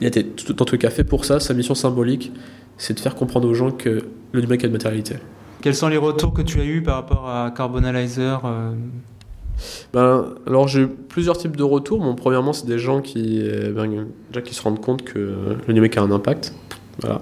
il 0.00 0.06
était 0.06 0.26
dans 0.54 0.64
tous 0.64 0.72
les 0.72 0.78
cas 0.78 0.90
fait 0.90 1.04
pour 1.04 1.24
ça. 1.24 1.40
Sa 1.40 1.54
mission 1.54 1.74
symbolique, 1.74 2.32
c'est 2.78 2.94
de 2.94 3.00
faire 3.00 3.14
comprendre 3.14 3.48
aux 3.48 3.54
gens 3.54 3.70
que 3.70 4.02
le 4.32 4.40
numérique 4.40 4.64
a 4.64 4.68
de 4.68 4.72
matérialité. 4.72 5.16
Quels 5.60 5.74
sont 5.74 5.88
les 5.88 5.96
retours 5.96 6.32
que 6.32 6.42
tu 6.42 6.60
as 6.60 6.64
eus 6.64 6.82
par 6.82 6.96
rapport 6.96 7.28
à 7.28 7.50
Carbonalizer 7.50 8.38
euh? 8.44 8.72
Ben, 9.92 10.34
alors 10.46 10.68
j'ai 10.68 10.82
eu 10.82 10.88
plusieurs 10.88 11.36
types 11.36 11.56
de 11.56 11.62
retours. 11.62 11.98
Bon, 11.98 12.14
premièrement, 12.14 12.54
c'est 12.54 12.66
des 12.66 12.78
gens 12.78 13.02
qui, 13.02 13.40
euh, 13.42 13.72
ben, 13.72 14.06
déjà, 14.30 14.40
qui 14.40 14.54
se 14.54 14.62
rendent 14.62 14.80
compte 14.80 15.02
que 15.02 15.18
le 15.66 15.74
numérique 15.74 15.98
a 15.98 16.02
un 16.02 16.10
impact. 16.10 16.54
Voilà. 17.00 17.20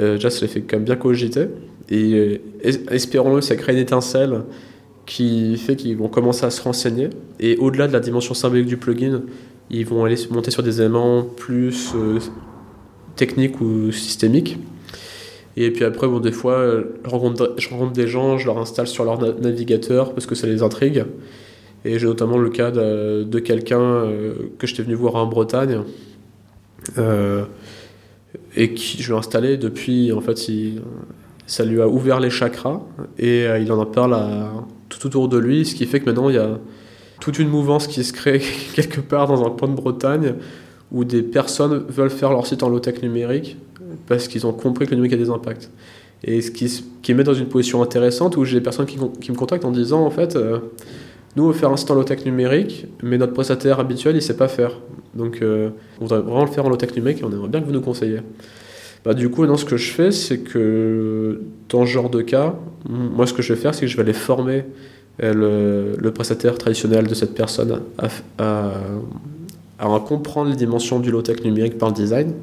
Euh, 0.00 0.14
déjà, 0.14 0.30
ça 0.30 0.40
les 0.40 0.48
fait 0.48 0.62
quand 0.62 0.78
même 0.78 0.84
bien 0.84 0.96
cogiter. 0.96 1.46
Et 1.90 2.14
euh, 2.14 2.38
espérons-le, 2.90 3.40
ça 3.40 3.56
crée 3.56 3.72
une 3.72 3.78
étincelle 3.78 4.42
qui 5.06 5.56
fait 5.56 5.76
qu'ils 5.76 5.96
vont 5.96 6.08
commencer 6.08 6.46
à 6.46 6.50
se 6.50 6.62
renseigner. 6.62 7.10
Et 7.40 7.56
au-delà 7.56 7.88
de 7.88 7.92
la 7.92 8.00
dimension 8.00 8.34
symbolique 8.34 8.66
du 8.66 8.76
plugin, 8.76 9.22
ils 9.70 9.86
vont 9.86 10.04
aller 10.04 10.16
monter 10.30 10.50
sur 10.50 10.62
des 10.62 10.80
éléments 10.80 11.22
plus 11.22 11.92
euh, 11.94 12.18
techniques 13.16 13.60
ou 13.60 13.90
systémiques. 13.92 14.58
Et 15.56 15.70
puis 15.72 15.84
après, 15.84 16.06
bon, 16.06 16.20
des 16.20 16.32
fois, 16.32 16.64
je 17.04 17.10
rencontre, 17.10 17.92
des 17.92 18.06
gens, 18.06 18.38
je 18.38 18.46
leur 18.46 18.58
installe 18.58 18.86
sur 18.86 19.04
leur 19.04 19.18
navigateur 19.40 20.14
parce 20.14 20.26
que 20.26 20.36
ça 20.36 20.46
les 20.46 20.62
intrigue. 20.62 21.04
Et 21.84 21.98
j'ai 21.98 22.06
notamment 22.06 22.38
le 22.38 22.50
cas 22.50 22.70
de, 22.70 23.38
quelqu'un 23.40 24.06
que 24.58 24.66
j'étais 24.66 24.82
venu 24.82 24.94
voir 24.94 25.16
en 25.16 25.26
Bretagne. 25.26 25.80
Euh, 26.98 27.44
et 28.56 28.74
qui 28.74 29.02
je 29.02 29.12
l'ai 29.12 29.18
installé 29.18 29.56
depuis 29.56 30.12
en 30.12 30.20
fait 30.20 30.38
ça 31.50 31.64
lui 31.64 31.80
a 31.80 31.88
ouvert 31.88 32.20
les 32.20 32.30
chakras 32.30 32.80
et 33.18 33.44
euh, 33.44 33.58
il 33.58 33.72
en 33.72 33.84
parle 33.84 34.14
à, 34.14 34.52
tout 34.88 35.04
autour 35.04 35.28
de 35.28 35.36
lui 35.36 35.66
ce 35.66 35.74
qui 35.74 35.84
fait 35.84 35.98
que 35.98 36.06
maintenant 36.06 36.28
il 36.28 36.36
y 36.36 36.38
a 36.38 36.60
toute 37.18 37.40
une 37.40 37.48
mouvance 37.48 37.88
qui 37.88 38.04
se 38.04 38.12
crée 38.12 38.40
quelque 38.74 39.00
part 39.00 39.26
dans 39.26 39.44
un 39.44 39.50
coin 39.50 39.68
de 39.68 39.74
Bretagne 39.74 40.34
où 40.92 41.04
des 41.04 41.22
personnes 41.22 41.84
veulent 41.88 42.10
faire 42.10 42.30
leur 42.30 42.46
site 42.46 42.62
en 42.62 42.68
low-tech 42.68 43.02
numérique 43.02 43.56
parce 44.06 44.28
qu'ils 44.28 44.46
ont 44.46 44.52
compris 44.52 44.86
que 44.86 44.90
le 44.90 44.96
numérique 44.96 45.14
a 45.14 45.22
des 45.24 45.30
impacts 45.30 45.70
et 46.22 46.40
ce 46.40 46.52
qui, 46.52 46.84
qui 47.02 47.14
met 47.14 47.24
dans 47.24 47.34
une 47.34 47.48
position 47.48 47.82
intéressante 47.82 48.36
où 48.36 48.44
j'ai 48.44 48.58
des 48.58 48.62
personnes 48.62 48.86
qui, 48.86 48.98
me 48.98 49.36
contactent 49.36 49.64
en 49.64 49.72
disant 49.72 50.04
en 50.06 50.10
fait 50.10 50.36
euh, 50.36 50.58
nous, 51.36 51.44
on 51.44 51.48
veut 51.48 51.52
faire 51.58 51.70
un 51.70 51.76
site 51.76 51.90
en 51.92 51.94
low-tech 51.94 52.24
numérique, 52.24 52.86
mais 53.04 53.16
notre 53.16 53.32
prestataire 53.32 53.78
habituel, 53.78 54.16
il 54.16 54.22
sait 54.22 54.36
pas 54.36 54.48
faire. 54.48 54.72
Donc, 55.14 55.42
euh, 55.42 55.70
on 56.00 56.06
voudrait 56.06 56.22
vraiment 56.22 56.44
le 56.44 56.50
faire 56.50 56.66
en 56.66 56.68
low-tech 56.68 56.92
numérique 56.96 57.20
et 57.20 57.24
on 57.24 57.30
aimerait 57.30 57.48
bien 57.48 57.60
que 57.60 57.66
vous 57.66 57.72
nous 57.72 57.80
conseillez. 57.80 58.18
Bah, 59.04 59.14
du 59.14 59.30
coup, 59.30 59.46
non, 59.46 59.56
ce 59.56 59.64
que 59.64 59.76
je 59.76 59.92
fais, 59.92 60.10
c'est 60.10 60.38
que 60.38 61.40
dans 61.68 61.86
ce 61.86 61.90
genre 61.90 62.10
de 62.10 62.22
cas, 62.22 62.54
moi, 62.88 63.26
ce 63.26 63.32
que 63.32 63.42
je 63.42 63.54
vais 63.54 63.60
faire, 63.60 63.74
c'est 63.74 63.82
que 63.82 63.86
je 63.86 63.96
vais 63.96 64.02
aller 64.02 64.12
former 64.12 64.64
euh, 65.22 65.34
le, 65.94 66.02
le, 66.02 66.10
prestataire 66.12 66.56
traditionnel 66.58 67.06
de 67.06 67.14
cette 67.14 67.34
personne 67.34 67.80
à, 68.38 68.74
à 69.78 70.00
comprendre 70.06 70.50
les 70.50 70.56
dimensions 70.56 71.00
du 71.00 71.10
low-tech 71.10 71.42
numérique 71.44 71.78
par 71.78 71.88
le 71.88 71.94
design. 71.94 72.34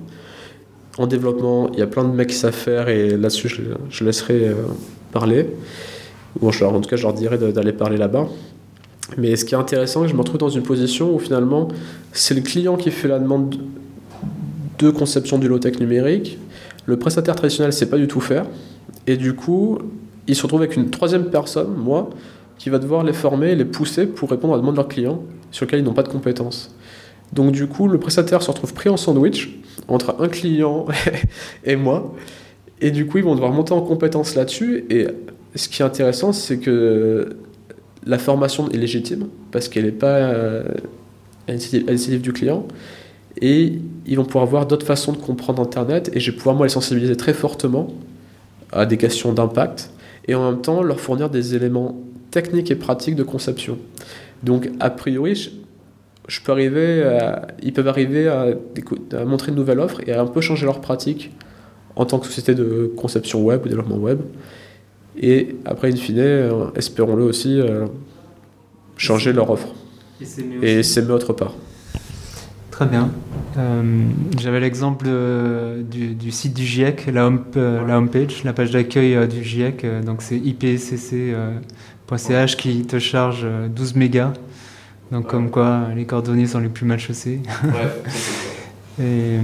En 0.98 1.06
développement, 1.06 1.70
il 1.74 1.80
y 1.80 1.84
a 1.84 1.88
plein 1.88 2.04
de 2.04 2.14
mecs 2.14 2.30
qui 2.30 2.36
savent 2.36 2.54
faire 2.54 2.90
et 2.90 3.10
là-dessus, 3.10 3.50
je, 3.50 3.62
je, 3.90 4.04
laisserai 4.04 4.52
parler. 5.12 5.48
Ou 6.42 6.50
en 6.50 6.82
tout 6.82 6.90
cas, 6.90 6.96
je 6.96 7.04
leur 7.04 7.14
dirais 7.14 7.38
d'aller 7.38 7.74
parler 7.74 7.98
là-bas. 7.98 8.28
Mais 9.16 9.36
ce 9.36 9.46
qui 9.46 9.54
est 9.54 9.58
intéressant, 9.58 10.08
je 10.08 10.14
me 10.14 10.20
retrouve 10.20 10.40
dans 10.40 10.50
une 10.50 10.64
position 10.64 11.16
où 11.16 11.20
finalement, 11.20 11.70
c'est 12.12 12.34
le 12.34 12.42
client 12.42 12.76
qui 12.76 12.92
fait 12.92 13.08
la 13.08 13.20
demande 13.20 13.56
de 14.80 14.90
conception 14.90 15.38
du 15.38 15.48
low-tech 15.48 15.80
numérique. 15.80 16.38
Le 16.88 16.98
prestataire 16.98 17.36
traditionnel 17.36 17.70
ne 17.70 17.76
sait 17.76 17.90
pas 17.90 17.98
du 17.98 18.08
tout 18.08 18.22
faire. 18.22 18.46
Et 19.06 19.18
du 19.18 19.36
coup, 19.36 19.78
il 20.26 20.36
se 20.36 20.42
retrouve 20.44 20.62
avec 20.62 20.76
une 20.76 20.90
troisième 20.90 21.26
personne, 21.26 21.76
moi, 21.78 22.10
qui 22.58 22.70
va 22.70 22.80
devoir 22.80 23.04
les 23.04 23.14
former 23.14 23.56
les 23.56 23.66
pousser 23.66 24.08
pour 24.08 24.30
répondre 24.30 24.54
à 24.54 24.58
la 24.58 24.62
demande 24.62 24.76
de 24.76 24.80
leurs 24.80 24.88
clients 24.88 25.22
sur 25.52 25.66
lesquels 25.66 25.82
ils 25.82 25.86
n'ont 25.86 25.94
pas 25.94 26.04
de 26.04 26.10
compétences. 26.10 26.76
Donc 27.34 27.52
du 27.52 27.68
coup, 27.68 27.88
le 27.88 28.00
prestataire 28.00 28.42
se 28.42 28.50
retrouve 28.50 28.74
pris 28.74 28.90
en 28.90 28.98
sandwich 28.98 29.60
entre 29.88 30.16
un 30.20 30.30
client 30.30 30.86
et 31.66 31.76
moi. 31.76 32.16
Et 32.80 32.92
du 32.92 33.06
coup, 33.06 33.18
ils 33.18 33.24
vont 33.24 33.36
devoir 33.36 33.52
monter 33.52 33.74
en 33.74 33.82
compétences 33.82 34.36
là-dessus. 34.36 34.86
Et 34.90 35.08
ce 35.56 35.68
qui 35.68 35.82
est 35.82 35.86
intéressant, 35.86 36.32
c'est 36.32 36.58
que 36.58 37.36
la 38.06 38.18
formation 38.18 38.70
est 38.70 38.78
légitime 38.78 39.28
parce 39.52 39.68
qu'elle 39.68 39.86
n'est 39.86 39.92
pas 39.92 40.16
euh, 40.16 40.64
à 41.48 41.52
l'initiative 41.52 42.22
du 42.22 42.32
client. 42.32 42.66
Et 43.42 43.80
ils 44.06 44.18
vont 44.18 44.26
pouvoir 44.26 44.46
voir 44.46 44.66
d'autres 44.66 44.86
façons 44.86 45.12
de 45.12 45.18
comprendre 45.18 45.62
Internet. 45.62 46.10
Et 46.14 46.20
je 46.20 46.32
vais 46.32 46.38
pouvoir, 46.38 46.56
moi, 46.56 46.66
les 46.66 46.72
sensibiliser 46.72 47.16
très 47.16 47.34
fortement 47.34 47.94
à 48.72 48.86
des 48.86 48.98
questions 48.98 49.34
d'impact. 49.34 49.92
Et 50.28 50.36
en 50.36 50.52
même 50.52 50.62
temps, 50.62 50.82
leur 50.82 51.00
fournir 51.00 51.30
des 51.30 51.56
éléments 51.56 52.02
techniques 52.32 52.72
et 52.72 52.76
pratiques 52.76 53.16
de 53.16 53.24
conception. 53.24 53.78
Donc, 54.44 54.70
a 54.80 54.90
priori, 54.90 55.52
je, 56.28 56.42
peux 56.42 56.52
arriver 56.52 57.04
ils 57.64 57.74
peuvent 57.74 57.88
arriver 57.88 58.28
à, 58.28 58.48
à, 59.14 59.26
montrer 59.26 59.52
une 59.52 59.58
nouvelle 59.58 59.80
offre 59.80 60.02
et 60.06 60.12
à 60.12 60.22
un 60.22 60.28
peu 60.28 60.42
changer 60.42 60.66
leur 60.66 60.82
pratique 60.82 61.32
en 61.96 62.06
tant 62.06 62.20
que 62.20 62.28
société 62.28 62.54
de 62.54 62.92
conception 62.96 63.44
web 63.44 63.66
ou 63.66 63.70
développement 63.70 63.98
web. 63.98 64.20
Et 65.20 65.56
après, 65.66 65.92
in 65.92 65.96
fine, 65.96 66.20
euh, 66.20 66.66
espérons-le 66.76 67.24
aussi, 67.24 67.60
euh, 67.60 67.88
changer 68.98 69.34
leur 69.34 69.50
offre 69.50 69.70
et 70.62 70.84
s'aimer 70.84 71.12
autre 71.12 71.34
part. 71.34 71.56
Très 72.78 72.86
bien. 72.86 73.10
Euh, 73.58 74.06
j'avais 74.40 74.60
l'exemple 74.60 75.08
du, 75.90 76.32
site 76.32 76.54
du 76.54 76.64
GIEC, 76.64 77.08
la, 77.08 77.26
home, 77.26 77.44
la 77.56 77.98
homepage, 77.98 78.44
la 78.44 78.54
page 78.54 78.70
d'accueil 78.70 79.28
du 79.28 79.44
GIEC. 79.44 79.84
donc 80.06 80.22
c'est 80.22 80.38
ipcc.ch 80.38 80.98
qui 82.58 82.86
te 82.86 83.00
charge 83.00 83.48
12 83.70 83.96
mégas. 83.96 84.34
Donc 85.12 85.26
comme 85.26 85.50
quoi 85.50 85.88
les 85.96 86.06
coordonnées 86.06 86.46
sont 86.46 86.60
les 86.60 86.70
plus 86.70 86.86
mal 86.86 87.00
chaussées. 87.00 87.42
Ouais, 87.64 87.90
Et, 89.04 89.40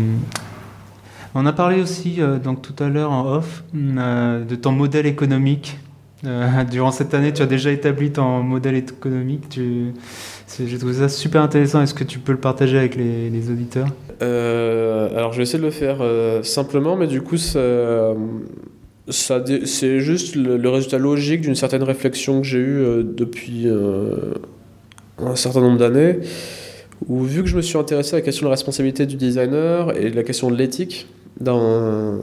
on 1.36 1.46
a 1.48 1.54
parlé 1.54 1.82
aussi 1.82 2.22
euh, 2.22 2.38
donc 2.38 2.62
tout 2.62 2.84
à 2.84 2.90
l'heure 2.90 3.12
en 3.12 3.26
off 3.26 3.64
euh, 3.76 4.46
de 4.46 4.56
ton 4.56 4.72
modèle 4.72 5.08
économique. 5.08 5.80
Euh, 6.26 6.64
durant 6.70 6.92
cette 6.92 7.14
année, 7.14 7.34
tu 7.34 7.42
as 7.42 7.48
déjà 7.48 7.72
établi 7.72 8.12
ton 8.12 8.44
modèle 8.44 8.76
économique. 8.76 9.50
Tu... 9.50 9.94
J'ai 10.60 10.78
trouvé 10.78 10.94
ça 10.94 11.10
super 11.10 11.42
intéressant. 11.42 11.82
Est-ce 11.82 11.94
que 11.94 12.04
tu 12.04 12.20
peux 12.20 12.32
le 12.32 12.40
partager 12.40 12.78
avec 12.78 12.96
les, 12.96 13.50
auditeurs? 13.50 13.88
Alors, 14.22 15.34
je 15.34 15.38
vais 15.38 15.44
essayer 15.44 15.60
de 15.60 15.64
le 15.66 15.72
faire 15.72 16.02
simplement, 16.44 16.96
mais 16.96 17.08
du 17.08 17.22
coup, 17.22 17.38
c'est 17.38 17.60
juste 20.00 20.36
le, 20.36 20.70
résultat 20.70 20.98
logique 20.98 21.42
d'une 21.42 21.56
certaine 21.56 21.84
réflexion 21.84 22.42
que 22.42 22.48
j'ai 22.48 22.60
eue 22.60 23.04
depuis 23.04 23.68
un 25.20 25.36
certain 25.36 25.62
nombre 25.62 25.78
d'années. 25.78 26.20
Où, 27.08 27.24
vu 27.24 27.44
que 27.44 27.50
je 27.50 27.58
me 27.58 27.62
suis 27.62 27.78
intéressé 27.78 28.16
à 28.16 28.20
la 28.20 28.22
question 28.22 28.46
de 28.46 28.50
la 28.50 28.56
responsabilité 28.56 29.06
du 29.06 29.18
designer 29.18 29.96
et 29.98 30.10
la 30.10 30.24
question 30.24 30.50
de 30.50 30.56
l'éthique, 30.56 31.08
dans, 31.40 32.20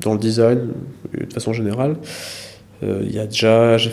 dans 0.00 0.12
le 0.12 0.18
design, 0.18 0.68
de 1.12 1.32
façon 1.32 1.52
générale. 1.52 1.96
Euh, 2.82 3.02
il 3.04 3.14
y 3.14 3.18
a 3.18 3.26
déjà, 3.26 3.76
j'ai 3.78 3.90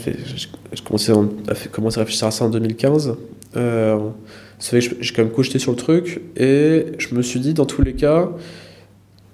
commencé 0.84 1.12
à 1.12 1.99
réfléchir 1.99 2.28
à 2.28 2.32
ça 2.32 2.45
en 2.45 2.49
2015. 2.49 3.15
Euh, 3.55 4.09
ça 4.59 4.71
fait 4.71 4.88
que 4.88 4.95
j'ai 4.99 5.13
quand 5.13 5.23
même 5.23 5.31
cogité 5.31 5.57
sur 5.59 5.71
le 5.71 5.77
truc 5.77 6.21
et 6.38 6.88
je 6.97 7.15
me 7.15 7.21
suis 7.21 7.39
dit, 7.39 7.53
dans 7.53 7.65
tous 7.65 7.81
les 7.81 7.93
cas, 7.93 8.29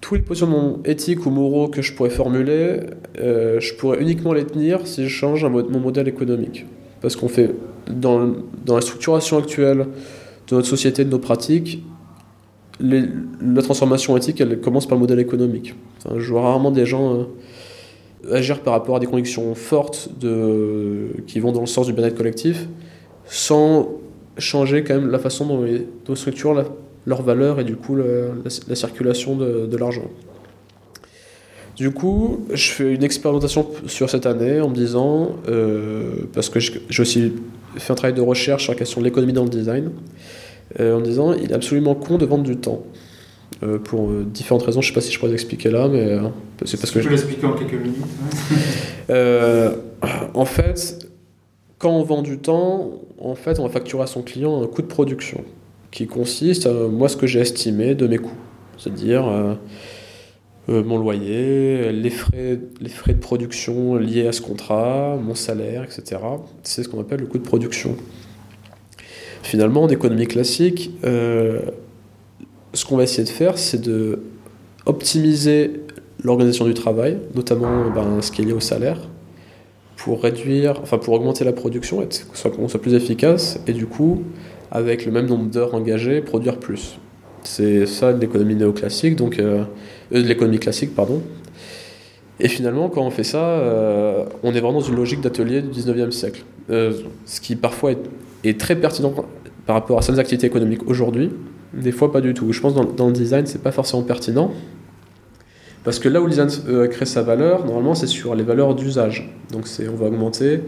tous 0.02 0.16
les 0.16 0.22
positions 0.22 0.80
éthiques 0.86 1.26
ou 1.26 1.32
moraux 1.32 1.68
que 1.68 1.82
je 1.82 1.94
pourrais 1.94 2.12
formuler, 2.12 2.82
euh, 3.20 3.60
je 3.60 3.74
pourrais 3.74 4.02
uniquement 4.02 4.34
les 4.34 4.46
tenir 4.46 4.86
si 4.86 5.04
je 5.04 5.10
change 5.10 5.44
mon 5.46 5.80
modèle 5.80 6.08
économique. 6.08 6.66
Parce 7.02 7.16
qu'on 7.16 7.28
fait, 7.28 7.52
dans, 7.90 8.34
dans 8.66 8.76
la 8.76 8.82
structuration 8.82 9.38
actuelle 9.38 9.88
de 10.48 10.56
notre 10.56 10.68
société, 10.68 11.04
de 11.04 11.10
nos 11.10 11.20
pratiques, 11.20 11.84
la 12.80 13.62
transformation 13.62 14.18
éthique, 14.18 14.42
elle 14.42 14.60
commence 14.60 14.86
par 14.86 14.98
le 14.98 15.02
modèle 15.02 15.20
économique. 15.20 15.76
je 16.18 16.30
vois 16.30 16.42
rarement 16.42 16.72
des 16.72 16.86
gens 16.86 17.16
euh, 17.16 18.36
agir 18.36 18.62
par 18.62 18.74
rapport 18.74 18.98
à 18.98 19.00
des 19.00 19.06
convictions 19.06 19.56
fortes 19.56 20.10
de, 20.20 21.08
qui 21.28 21.40
vont 21.40 21.52
dans 21.52 21.62
le 21.62 21.68
sens 21.68 21.88
du 21.88 21.94
bien-être 21.94 22.18
collectif, 22.18 22.68
sans 23.26 23.90
changer 24.38 24.84
quand 24.84 24.96
même 24.96 25.12
la 25.12 25.20
façon 25.20 25.46
dont 25.46 25.66
ils, 25.66 25.86
structurent 26.18 26.66
leur 27.06 27.22
valeur 27.22 27.60
et 27.60 27.64
du 27.64 27.76
coup 27.76 27.96
la, 27.96 28.76
circulation 28.76 29.36
de, 29.36 29.78
l'argent. 29.78 30.10
Du 31.76 31.92
coup, 31.92 32.46
je 32.54 32.72
fais 32.72 32.94
une 32.94 33.04
expérimentation 33.04 33.68
sur 33.88 34.10
cette 34.10 34.26
année 34.26 34.62
en 34.62 34.70
me 34.70 34.76
disant, 34.76 35.36
euh, 35.50 36.12
parce 36.34 36.50
que 36.50 36.60
j'ai 36.60 37.02
aussi 37.02 37.34
fait 37.76 37.92
un 37.92 37.96
travail 37.96 38.14
de 38.14 38.22
recherche 38.22 38.64
sur 38.64 38.72
la 38.72 38.80
question 38.80 39.02
de 39.02 39.06
l'économie 39.06 39.34
dans 39.34 39.44
le 39.44 39.50
design, 39.50 39.92
euh, 40.80 40.96
en 40.96 41.02
disant 41.02 41.34
il 41.34 41.52
est 41.52 41.54
absolument 41.54 41.94
con 41.94 42.18
de 42.18 42.26
vendre 42.26 42.44
du 42.44 42.58
temps. 42.58 42.84
Euh, 43.64 43.78
pour 43.78 44.10
différentes 44.10 44.64
raisons, 44.64 44.82
je 44.82 44.88
ne 44.88 44.92
sais 44.92 44.96
pas 44.96 45.02
si 45.02 45.12
je 45.12 45.20
pourrais 45.20 45.32
l'expliquer 45.32 45.70
là, 45.70 45.90
mais 45.90 46.18
c'est 46.64 46.80
parce 46.80 46.92
que. 46.92 47.00
Tu 47.00 47.06
peux 47.06 47.12
l'expliquer 47.12 47.46
en 47.46 47.54
quelques 47.54 47.74
minutes. 47.74 47.98
en 50.34 50.46
fait, 50.46 51.06
quand 51.86 51.92
on 51.92 52.02
vend 52.02 52.24
du 52.24 52.40
temps, 52.40 52.94
en 53.20 53.36
fait, 53.36 53.60
on 53.60 53.64
va 53.64 53.70
facturer 53.70 54.02
à 54.02 54.08
son 54.08 54.24
client 54.24 54.60
un 54.60 54.66
coût 54.66 54.82
de 54.82 54.88
production 54.88 55.44
qui 55.92 56.08
consiste 56.08 56.66
à 56.66 56.74
moi 56.74 57.10
ce 57.10 57.16
que 57.16 57.28
j'ai 57.28 57.42
estimé 57.42 57.94
de 57.94 58.08
mes 58.08 58.18
coûts, 58.18 58.40
c'est-à-dire 58.76 59.24
mon 60.68 60.98
loyer, 60.98 61.92
les 61.92 62.10
frais, 62.10 62.60
les 62.82 62.90
frais 62.90 63.14
de 63.14 63.20
production 63.20 63.98
liés 63.98 64.26
à 64.26 64.32
ce 64.32 64.42
contrat, 64.42 65.16
mon 65.22 65.36
salaire, 65.36 65.84
etc. 65.84 66.20
C'est 66.64 66.82
ce 66.82 66.90
qu'on 66.90 67.00
appelle 67.00 67.20
le 67.20 67.28
coût 67.28 67.38
de 67.38 67.44
production. 67.44 67.96
Finalement, 69.44 69.84
en 69.84 69.88
économie 69.90 70.26
classique, 70.26 70.90
euh, 71.04 71.60
ce 72.74 72.84
qu'on 72.84 72.98
va 72.98 73.04
essayer 73.04 73.26
de 73.26 73.30
faire, 73.30 73.60
c'est 73.60 73.80
de 73.80 74.24
optimiser 74.88 75.84
l'organisation 76.24 76.66
du 76.66 76.74
travail, 76.74 77.20
notamment 77.36 77.92
ben, 77.92 78.24
ce 78.24 78.32
qui 78.32 78.42
est 78.42 78.46
lié 78.46 78.54
au 78.54 78.60
salaire, 78.60 78.98
pour 80.06 80.22
réduire, 80.22 80.80
enfin 80.84 81.00
pour 81.00 81.16
augmenter 81.16 81.44
la 81.44 81.52
production, 81.52 82.02
et 82.02 82.08
soit 82.34 82.52
qu'on 82.52 82.68
soit 82.68 82.80
plus 82.82 82.94
efficace, 82.94 83.60
et 83.68 83.74
du 83.74 83.88
coup, 83.88 84.22
avec 84.72 85.06
le 85.06 85.12
même 85.12 85.26
nombre 85.26 85.50
d'heures 85.50 85.74
engagées, 85.74 86.22
produire 86.22 86.58
plus. 86.58 87.00
C'est 87.44 87.86
ça 87.88 88.12
l'économie 88.12 88.56
néoclassique, 88.56 89.16
donc 89.16 89.40
euh, 89.40 89.64
euh, 90.14 90.22
l'économie 90.22 90.60
classique, 90.60 90.96
pardon. 90.96 91.22
Et 92.40 92.48
finalement, 92.48 92.90
quand 92.90 93.02
on 93.02 93.10
fait 93.10 93.24
ça, 93.24 93.64
on 94.44 94.54
est 94.54 94.60
vraiment 94.60 94.80
dans 94.80 94.86
une 94.86 94.98
logique 94.98 95.22
d'atelier 95.22 95.62
du 95.62 95.70
19e 95.70 96.12
siècle. 96.12 96.44
ce 96.70 97.40
qui 97.42 97.56
parfois 97.56 97.94
est 97.94 98.00
est 98.50 98.60
très 98.60 98.76
pertinent 98.76 99.14
par 99.66 99.76
rapport 99.76 99.98
à 99.98 100.02
certaines 100.02 100.20
activités 100.20 100.48
économiques 100.48 100.88
aujourd'hui, 100.88 101.32
des 101.74 101.92
fois 101.92 102.12
pas 102.12 102.22
du 102.22 102.34
tout. 102.34 102.52
Je 102.52 102.62
pense 102.62 102.74
que 102.74 102.80
dans, 102.80 102.86
dans 102.86 103.08
le 103.08 103.14
design, 103.14 103.46
c'est 103.46 103.62
pas 103.62 103.72
forcément 103.72 104.04
pertinent. 104.04 104.52
Parce 105.86 106.00
que 106.00 106.10
là 106.10 106.20
où 106.20 106.26
le 106.26 106.32
design 106.32 106.50
euh, 106.68 106.88
crée 106.88 107.06
sa 107.06 107.22
valeur, 107.22 107.66
normalement, 107.66 107.96
c'est 107.96 108.08
sur 108.08 108.36
les 108.36 108.44
valeurs 108.44 108.76
d'usage. 108.76 109.32
Donc 109.52 109.66
on 109.80 109.96
va 109.96 110.08
augmenter 110.08 110.62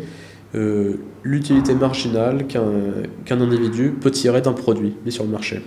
euh, 0.55 0.93
l'utilité 1.23 1.73
marginale 1.73 2.45
qu'un 2.47 3.41
individu 3.41 3.89
peut 3.99 4.11
tirer 4.11 4.41
d'un 4.41 4.53
produit 4.53 4.95
mis 5.05 5.11
sur 5.11 5.25
le 5.25 5.31
marché. 5.31 5.61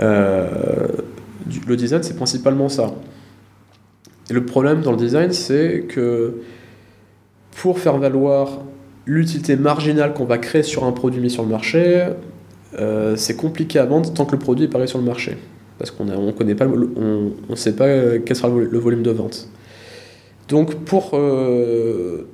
Euh, 0.00 0.88
le 1.66 1.76
design, 1.76 2.02
c'est 2.02 2.16
principalement 2.16 2.68
ça. 2.68 2.94
Le 4.30 4.44
problème 4.44 4.80
dans 4.80 4.90
le 4.90 4.96
design, 4.96 5.30
c'est 5.30 5.84
que 5.86 6.40
pour 7.56 7.78
faire 7.78 7.98
valoir 7.98 8.62
l'utilité 9.06 9.56
marginale 9.56 10.14
qu'on 10.14 10.24
va 10.24 10.38
créer 10.38 10.62
sur 10.62 10.84
un 10.84 10.92
produit 10.92 11.20
mis 11.20 11.30
sur 11.30 11.42
le 11.42 11.50
marché, 11.50 12.06
euh, 12.78 13.14
c'est 13.16 13.36
compliqué 13.36 13.78
à 13.78 13.84
vendre 13.84 14.12
tant 14.12 14.24
que 14.24 14.32
le 14.32 14.38
produit 14.38 14.64
est 14.64 14.68
pareil 14.68 14.88
sur 14.88 14.98
le 14.98 15.04
marché. 15.04 15.36
Parce 15.78 15.90
qu'on 15.90 16.04
ne 16.04 16.32
connaît 16.32 16.54
pas, 16.54 16.66
on 16.66 17.56
sait 17.56 17.74
pas 17.74 17.86
euh, 17.86 18.20
quel 18.24 18.36
sera 18.36 18.48
le 18.48 18.78
volume 18.78 19.02
de 19.02 19.10
vente. 19.10 19.48
Donc 20.48 20.74
pour... 20.84 21.10
Euh, 21.14 22.26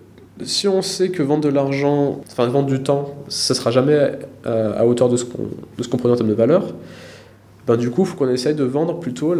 si 0.43 0.69
on 0.69 0.81
sait 0.81 1.11
que 1.11 1.23
vendre 1.23 1.43
de 1.43 1.49
l'argent, 1.51 2.21
enfin 2.27 2.47
vendre 2.47 2.69
du 2.69 2.83
temps, 2.83 3.15
ça 3.29 3.53
ne 3.53 3.59
sera 3.59 3.71
jamais 3.71 4.13
à, 4.45 4.87
hauteur 4.87 5.11
de 5.11 5.17
ce 5.19 5.25
qu'on 5.25 5.49
qu 5.77 5.89
produit 5.89 6.13
en 6.13 6.17
termes 6.17 6.31
de 6.31 6.35
valeur, 6.35 6.75
ben 7.67 7.77
du 7.77 7.91
coup, 7.91 8.03
il 8.03 8.07
faut 8.07 8.17
qu'on 8.17 8.31
essaye 8.31 8.55
de 8.55 8.65
vendre 8.65 8.99
plutôt 8.99 9.35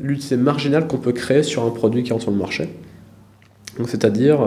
l'utilité 0.00 0.38
marginale 0.38 0.86
qu'on 0.86 0.96
peut 0.96 1.12
créer 1.12 1.42
sur 1.42 1.64
un 1.64 1.70
produit 1.70 2.02
qui 2.02 2.12
rentre 2.12 2.22
sur 2.22 2.32
le 2.32 2.38
marché. 2.38 2.70
C'est-à-dire 3.84 4.40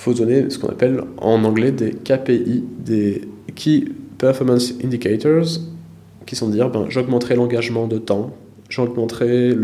faut 0.00 0.14
donner 0.14 0.48
ce 0.48 0.58
qu'on 0.58 0.68
appelle 0.68 1.02
en 1.18 1.44
anglais 1.44 1.72
des 1.72 1.90
KPI, 1.90 2.64
des 2.78 3.28
Key 3.54 3.84
Performance 4.16 4.72
Indicators, 4.82 5.58
qui 6.26 6.36
sont 6.36 6.48
de 6.48 6.52
dire 6.52 6.70
ben, 6.70 6.86
j'augmenterai 6.88 7.34
l'engagement 7.34 7.86
de 7.86 7.98
temps, 7.98 8.30
j'augmenterai 8.68 9.54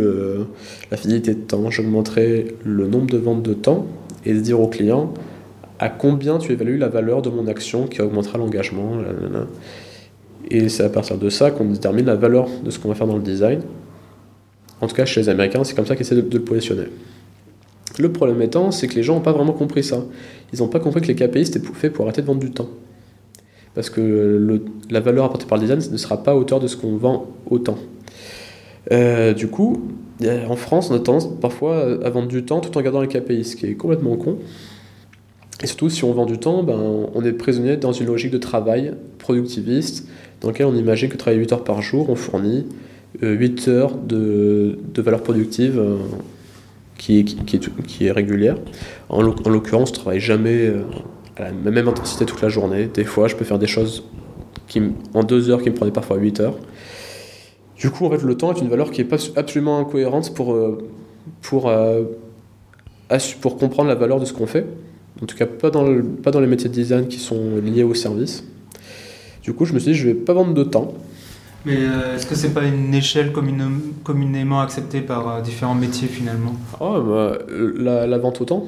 la 0.91 0.97
fidélité 0.97 1.35
de 1.35 1.41
temps, 1.41 1.71
j'augmenterai 1.71 2.57
le 2.65 2.87
nombre 2.87 3.07
de 3.07 3.19
ventes 3.19 3.43
de 3.43 3.55
temps 3.55 3.87
et 4.25 4.35
de 4.35 4.41
dire 4.41 4.61
au 4.61 4.69
client 4.69 5.13
à 5.79 5.89
combien 5.89 6.39
tu 6.39 6.53
évalues 6.53 6.79
la 6.79 6.89
valeur 6.89 7.23
de 7.23 7.31
mon 7.31 7.47
action 7.47 7.87
qui 7.87 8.01
augmentera 8.01 8.39
l'engagement. 8.39 8.93
Et 10.51 10.69
c'est 10.69 10.85
à 10.85 10.89
partir 10.89 11.19
de 11.19 11.29
ça 11.29 11.51
qu'on 11.51 11.67
détermine 11.67 12.07
la 12.07 12.15
valeur 12.15 12.49
de 12.65 12.71
ce 12.71 12.79
qu'on 12.79 12.89
va 12.89 12.95
faire 12.95 13.07
dans 13.07 13.17
le 13.17 13.23
design. 13.23 13.61
En 14.81 14.87
tout 14.87 14.95
cas, 14.95 15.05
chez 15.05 15.21
les 15.21 15.29
Américains, 15.29 15.65
c'est 15.65 15.75
comme 15.75 15.87
ça 15.87 15.97
qu'ils 15.97 16.07
essaient 16.07 16.21
de, 16.21 16.37
le 16.39 16.45
positionner. 16.45 16.87
Le 17.99 18.13
problème 18.13 18.41
étant, 18.43 18.71
c'est 18.71 18.89
que 18.89 18.95
les 18.95 19.03
gens 19.03 19.15
n'ont 19.15 19.23
pas 19.23 19.33
vraiment 19.33 19.53
compris 19.53 19.83
ça. 19.83 20.05
Ils 20.53 20.61
n'ont 20.61 20.69
pas 20.69 20.81
compris 20.81 21.01
que 21.01 21.09
les 21.09 21.15
KPI 21.15 21.47
c'était 21.47 21.61
fait 21.75 21.91
pour 21.91 22.05
arrêter 22.05 22.23
de 22.23 22.27
vendre 22.27 22.41
du 22.41 22.51
temps. 22.51 22.69
Parce 23.77 23.91
que 23.91 24.61
la 24.91 25.01
valeur 25.01 25.27
apportée 25.27 25.47
par 25.47 25.59
le 25.59 25.63
design 25.63 25.81
ne 25.93 25.97
sera 25.97 26.23
pas 26.23 26.33
à 26.33 26.35
hauteur 26.35 26.59
de 26.59 26.67
ce 26.67 26.77
qu'on 26.77 26.97
vend 26.97 27.29
au 27.49 27.59
temps. 27.59 27.79
Euh, 28.91 29.35
du 29.35 29.49
coup, 29.49 29.83
en 30.49 30.57
France, 30.57 30.91
on 30.91 30.95
a 30.95 30.99
tendance 30.99 31.29
parfois 31.41 32.03
à 32.03 32.11
vendre 32.11 32.27
du 32.27 32.45
temps 32.45 32.61
tout 32.61 32.77
en 32.77 32.81
gardant 32.81 33.03
les 33.03 33.09
KPI, 33.09 33.45
ce 33.45 33.55
qui 33.55 33.67
est 33.67 33.75
complètement 33.75 34.17
con. 34.17 34.39
Et 35.63 35.67
surtout, 35.67 35.89
si 35.89 36.05
on 36.05 36.13
vend 36.13 36.27
du 36.27 36.39
temps, 36.39 36.63
ben, 36.63 36.79
on 37.15 37.25
est 37.25 37.33
prisonnier 37.33 37.77
dans 37.77 37.93
une 37.93 38.07
logique 38.07 38.31
de 38.31 38.39
travail 38.39 38.95
productiviste, 39.19 40.09
dans 40.41 40.49
laquelle 40.49 40.67
on 40.67 40.75
imagine 40.75 41.09
que 41.09 41.17
travailler 41.17 41.41
8 41.41 41.53
heures 41.53 41.65
par 41.65 41.83
jour, 41.83 42.11
on 42.11 42.15
fournit 42.15 42.67
8 43.23 43.69
euh, 43.69 43.73
heures 43.73 43.97
de, 43.97 44.79
valeur 44.97 45.23
productive 45.23 45.79
euh, 45.79 45.97
qui, 46.99 47.25
est, 48.01 48.11
régulière. 48.11 48.57
En, 49.09 49.23
l'occurrence, 49.23 49.89
je 49.91 49.95
ne 49.95 49.99
travaille 50.01 50.21
jamais 50.21 50.67
euh, 50.67 50.83
à 51.37 51.45
la 51.45 51.71
même 51.71 51.89
intensité 51.89 52.25
toute 52.25 52.43
la 52.43 52.49
journée. 52.49 52.87
Des 52.87 53.05
fois, 53.05 53.29
je 53.29 53.37
peux 53.37 53.45
faire 53.45 53.59
des 53.59 53.67
choses 53.67 54.05
qui, 54.69 54.83
en 55.15 55.23
2 55.23 55.51
heures 55.51 55.63
qui 55.63 55.71
me 55.71 55.75
prenaient 55.75 55.93
parfois 55.93 56.17
8 56.17 56.41
heures. 56.41 56.59
Du 57.77 57.91
coup, 57.91 58.07
en 58.07 58.11
fait, 58.11 58.23
le 58.23 58.37
temps 58.37 58.53
est 58.55 58.61
une 58.61 58.69
valeur 58.69 58.91
qui 58.91 59.03
est 59.03 59.05
pas 59.05 59.19
absolument 59.37 59.79
incohérente 59.79 60.35
pour, 60.35 60.57
pour, 61.43 61.71
pour 63.43 63.57
comprendre 63.59 63.89
la 63.89 63.95
valeur 63.95 64.19
de 64.19 64.25
ce 64.25 64.33
qu'on 64.33 64.47
fait. 64.47 64.67
En 65.23 65.27
tout 65.27 65.37
cas, 65.37 65.47
pas 65.47 65.71
dans, 65.71 65.85
le, 65.85 66.03
pas 66.03 66.31
dans 66.31 66.41
les 66.41 66.47
métiers 66.47 66.69
de 66.69 66.75
design 66.75 67.07
qui 67.09 67.19
sont 67.19 67.57
liés 67.63 67.83
au 67.85 67.95
service. 67.95 68.45
Du 69.43 69.53
coup, 69.53 69.65
je 69.65 69.73
me 69.73 69.79
suis 69.79 69.93
dit, 69.93 69.99
je 69.99 70.09
vais 70.09 70.15
pas 70.15 70.33
vendre 70.33 70.55
de 70.55 70.65
temps. 70.65 70.93
Mais 71.65 71.77
euh, 71.79 72.15
est-ce 72.15 72.27
que 72.27 72.35
c'est 72.35 72.53
pas 72.53 72.65
une 72.65 72.95
échelle 72.95 73.33
communément 73.33 74.61
acceptée 74.61 75.01
par 75.01 75.29
euh, 75.29 75.41
différents 75.41 75.75
métiers 75.75 76.09
finalement? 76.09 76.55
Oh, 76.81 77.01
bah, 77.01 77.39
la, 77.49 78.07
la, 78.07 78.19
vente 78.19 78.41
au 78.41 78.45
temps 78.45 78.67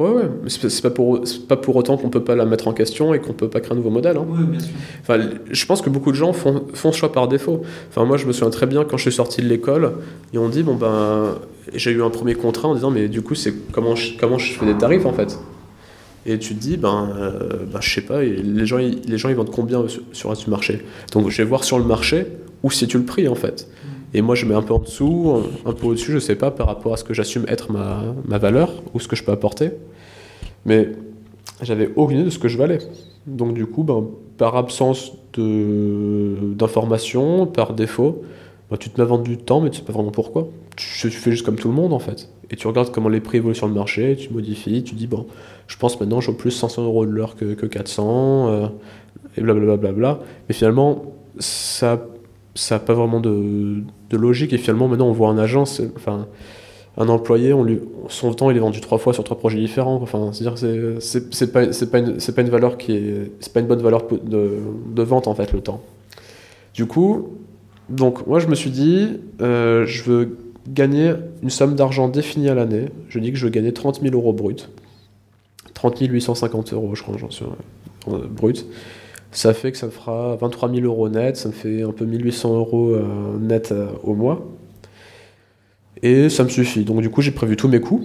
Ouais, 0.00 0.10
ouais, 0.10 0.28
mais 0.42 0.50
c'est 0.50 0.82
pas 0.82 0.90
pour, 0.90 1.22
pas 1.48 1.56
pour 1.56 1.76
autant 1.76 1.96
qu'on 1.96 2.10
peut 2.10 2.24
pas 2.24 2.34
la 2.34 2.46
mettre 2.46 2.66
en 2.66 2.72
question 2.72 3.14
et 3.14 3.20
qu'on 3.20 3.32
peut 3.32 3.48
pas 3.48 3.60
créer 3.60 3.74
un 3.74 3.76
nouveau 3.76 3.90
modèle. 3.90 4.16
Hein. 4.16 4.26
Oui, 4.28 4.44
bien 4.44 4.58
sûr. 4.58 4.72
Enfin, 5.00 5.20
je 5.48 5.66
pense 5.66 5.82
que 5.82 5.90
beaucoup 5.90 6.10
de 6.10 6.16
gens 6.16 6.32
font, 6.32 6.64
font 6.74 6.90
ce 6.90 6.98
choix 6.98 7.12
par 7.12 7.28
défaut. 7.28 7.62
Enfin, 7.90 8.04
moi, 8.04 8.16
je 8.16 8.26
me 8.26 8.32
souviens 8.32 8.50
très 8.50 8.66
bien 8.66 8.84
quand 8.84 8.96
je 8.96 9.02
suis 9.02 9.12
sorti 9.12 9.40
de 9.40 9.46
l'école, 9.46 9.92
et 10.32 10.38
on 10.38 10.48
dit, 10.48 10.64
bon 10.64 10.74
ben, 10.74 11.36
j'ai 11.74 11.92
eu 11.92 12.02
un 12.02 12.10
premier 12.10 12.34
contrat 12.34 12.66
en 12.66 12.74
disant, 12.74 12.90
mais 12.90 13.06
du 13.06 13.22
coup, 13.22 13.36
c'est 13.36 13.54
comment 13.70 13.94
je, 13.94 14.18
comment 14.18 14.36
je 14.36 14.52
fais 14.54 14.66
des 14.66 14.76
tarifs 14.76 15.06
en 15.06 15.12
fait? 15.12 15.38
Et 16.26 16.38
tu 16.38 16.56
te 16.56 16.60
dis, 16.60 16.76
ben, 16.76 17.12
euh, 17.16 17.64
ben 17.72 17.80
je 17.80 17.94
sais 17.94 18.00
pas, 18.00 18.22
les 18.22 18.66
gens, 18.66 18.78
ils, 18.78 19.00
les 19.06 19.18
gens 19.18 19.28
ils 19.28 19.36
vendent 19.36 19.52
combien 19.52 19.86
sur, 19.86 20.02
sur 20.12 20.32
le 20.32 20.50
marché? 20.50 20.84
Donc 21.12 21.30
je 21.30 21.36
vais 21.36 21.48
voir 21.48 21.62
sur 21.62 21.78
le 21.78 21.84
marché 21.84 22.26
où 22.64 22.70
situe 22.70 22.98
le 22.98 23.04
prix 23.04 23.28
en 23.28 23.36
fait. 23.36 23.68
Et 24.14 24.22
moi 24.22 24.36
je 24.36 24.46
mets 24.46 24.54
un 24.54 24.62
peu 24.62 24.72
en 24.72 24.78
dessous, 24.78 25.42
un 25.66 25.72
peu 25.72 25.88
au-dessus, 25.88 26.12
je 26.12 26.20
sais 26.20 26.36
pas, 26.36 26.52
par 26.52 26.68
rapport 26.68 26.94
à 26.94 26.96
ce 26.96 27.04
que 27.04 27.12
j'assume 27.12 27.44
être 27.48 27.72
ma, 27.72 28.14
ma, 28.26 28.38
valeur 28.38 28.70
ou 28.94 29.00
ce 29.00 29.08
que 29.08 29.16
je 29.16 29.24
peux 29.24 29.32
apporter. 29.32 29.72
Mais 30.64 30.92
j'avais 31.60 31.90
aucune 31.96 32.18
idée 32.18 32.26
de 32.26 32.30
ce 32.30 32.38
que 32.38 32.48
je 32.48 32.56
valais. 32.56 32.78
Donc 33.26 33.54
du 33.54 33.66
coup, 33.66 33.82
ben, 33.82 34.06
par 34.38 34.56
absence 34.56 35.12
d'informations, 35.36 37.46
par 37.46 37.74
défaut, 37.74 38.22
ben, 38.70 38.76
tu 38.76 38.88
te 38.88 39.00
mets 39.00 39.12
à 39.12 39.18
du 39.18 39.36
temps, 39.36 39.60
mais 39.60 39.70
tu 39.70 39.78
sais 39.78 39.84
pas 39.84 39.92
vraiment 39.92 40.12
pourquoi. 40.12 40.46
Tu, 40.76 41.10
fais 41.10 41.32
juste 41.32 41.44
comme 41.44 41.56
tout 41.56 41.68
le 41.68 41.74
monde 41.74 41.92
en 41.92 41.98
fait. 41.98 42.30
Et 42.50 42.56
tu 42.56 42.68
regardes 42.68 42.92
comment 42.92 43.08
les 43.08 43.20
prix 43.20 43.38
évoluent 43.38 43.54
sur 43.54 43.66
le 43.66 43.74
marché, 43.74 44.16
tu 44.16 44.32
modifies, 44.32 44.84
tu 44.84 44.94
dis, 44.94 45.08
bon, 45.08 45.26
je 45.66 45.76
pense 45.76 45.98
maintenant 45.98 46.20
je 46.20 46.30
plus 46.30 46.52
500 46.52 46.84
euros 46.84 47.04
de 47.04 47.10
l'heure 47.10 47.34
que, 47.36 47.54
que, 47.54 47.66
400, 47.66 48.48
euh, 48.48 48.68
et 49.36 49.40
blablabla. 49.40 49.76
Bla, 49.76 49.92
bla, 49.92 50.14
bla, 50.14 50.20
Mais 50.48 50.54
finalement, 50.54 51.04
ça 51.38 52.00
n'a 52.70 52.78
pas 52.78 52.94
vraiment 52.94 53.20
de, 53.20 53.82
de, 54.10 54.16
logique, 54.16 54.52
et 54.52 54.58
finalement 54.58 54.88
maintenant 54.88 55.08
on 55.08 55.12
voit 55.12 55.28
un 55.28 55.38
agent, 55.38 55.64
enfin, 55.96 56.26
un 56.96 57.08
employé, 57.08 57.52
on 57.52 57.64
lui, 57.64 57.80
son 58.08 58.32
temps 58.32 58.50
il 58.50 58.56
est 58.56 58.60
vendu 58.60 58.80
trois 58.80 58.98
fois 58.98 59.12
sur 59.12 59.24
trois 59.24 59.38
projets 59.38 59.58
différents. 59.58 60.00
Enfin, 60.02 60.30
c'est-à-dire 60.32 60.56
c'est, 61.00 61.52
pas, 61.52 61.66
pas 61.66 61.98
une, 61.98 62.16
pas 62.16 62.42
une 62.42 62.50
valeur 62.50 62.78
qui 62.78 62.92
est, 62.92 63.32
c'est 63.40 63.52
pas 63.52 63.60
une 63.60 63.66
bonne 63.66 63.82
valeur 63.82 64.06
de, 64.06 64.58
de 64.94 65.02
vente 65.02 65.26
en 65.26 65.34
fait 65.34 65.52
le 65.52 65.60
temps. 65.60 65.82
Du 66.74 66.86
coup, 66.86 67.30
donc 67.88 68.26
moi 68.26 68.38
je 68.38 68.46
me 68.46 68.54
suis 68.54 68.70
dit, 68.70 69.20
euh, 69.40 69.84
je 69.86 70.02
veux 70.04 70.38
gagner 70.68 71.12
une 71.42 71.50
somme 71.50 71.74
d'argent 71.74 72.08
définie 72.08 72.48
à 72.48 72.54
l'année. 72.54 72.86
Je 73.08 73.18
dis 73.18 73.32
que 73.32 73.38
je 73.38 73.44
veux 73.44 73.50
gagner 73.50 73.72
30 73.72 74.00
000 74.00 74.14
euros 74.14 74.32
brut. 74.32 74.70
30 75.74 76.00
850 76.00 76.72
euros, 76.72 76.94
je 76.94 77.02
crois, 77.02 77.16
j'en 77.18 77.30
suis 77.30 77.44
euh, 78.08 78.26
brut. 78.28 78.66
Ça 79.34 79.52
fait 79.52 79.72
que 79.72 79.78
ça 79.78 79.86
me 79.86 79.90
fera 79.90 80.36
23 80.36 80.72
000 80.72 80.86
euros 80.86 81.08
net, 81.08 81.36
ça 81.36 81.48
me 81.48 81.52
fait 81.52 81.82
un 81.82 81.90
peu 81.90 82.04
1800 82.04 82.56
euros 82.56 82.90
euh, 82.90 83.36
net 83.40 83.72
euh, 83.72 83.88
au 84.04 84.14
mois. 84.14 84.46
Et 86.02 86.28
ça 86.28 86.44
me 86.44 86.48
suffit. 86.48 86.84
Donc 86.84 87.00
du 87.00 87.10
coup, 87.10 87.20
j'ai 87.20 87.32
prévu 87.32 87.56
tous 87.56 87.66
mes 87.66 87.80
coûts. 87.80 88.04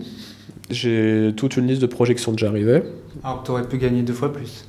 J'ai 0.71 1.31
toute 1.37 1.55
une 1.55 1.67
liste 1.67 1.83
de 1.83 1.85
projets 1.85 2.15
qui 2.15 2.23
sont 2.23 2.31
déjà 2.31 2.47
arrivés. 2.47 2.81
Alors 3.23 3.41
que 3.41 3.45
tu 3.45 3.51
aurais 3.51 3.67
pu 3.67 3.77
gagner 3.77 4.01
deux 4.01 4.13
fois 4.13 4.33
plus 4.33 4.65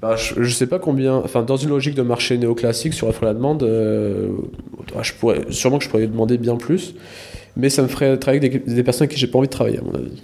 bah, 0.00 0.14
je, 0.14 0.38
ne 0.38 0.46
sais 0.46 0.68
pas 0.68 0.78
combien. 0.78 1.16
Enfin, 1.16 1.42
dans 1.42 1.56
une 1.56 1.70
logique 1.70 1.96
de 1.96 2.02
marché 2.02 2.38
néoclassique 2.38 2.94
sur 2.94 3.08
l'offre 3.08 3.24
et 3.24 3.26
la 3.26 3.34
demande, 3.34 3.62
je 3.64 5.12
pourrais, 5.14 5.44
sûrement 5.50 5.78
que 5.78 5.84
je 5.84 5.90
pourrais 5.90 6.06
demander 6.06 6.38
bien 6.38 6.56
plus. 6.56 6.94
Mais 7.56 7.68
ça 7.68 7.82
me 7.82 7.88
ferait 7.88 8.16
travailler 8.16 8.38
avec 8.46 8.64
des, 8.64 8.74
des 8.74 8.82
personnes 8.82 9.04
avec 9.04 9.10
qui 9.10 9.18
j'ai 9.18 9.26
pas 9.26 9.38
envie 9.38 9.48
de 9.48 9.52
travailler, 9.52 9.78
à 9.78 9.82
mon 9.82 9.94
avis. 9.94 10.22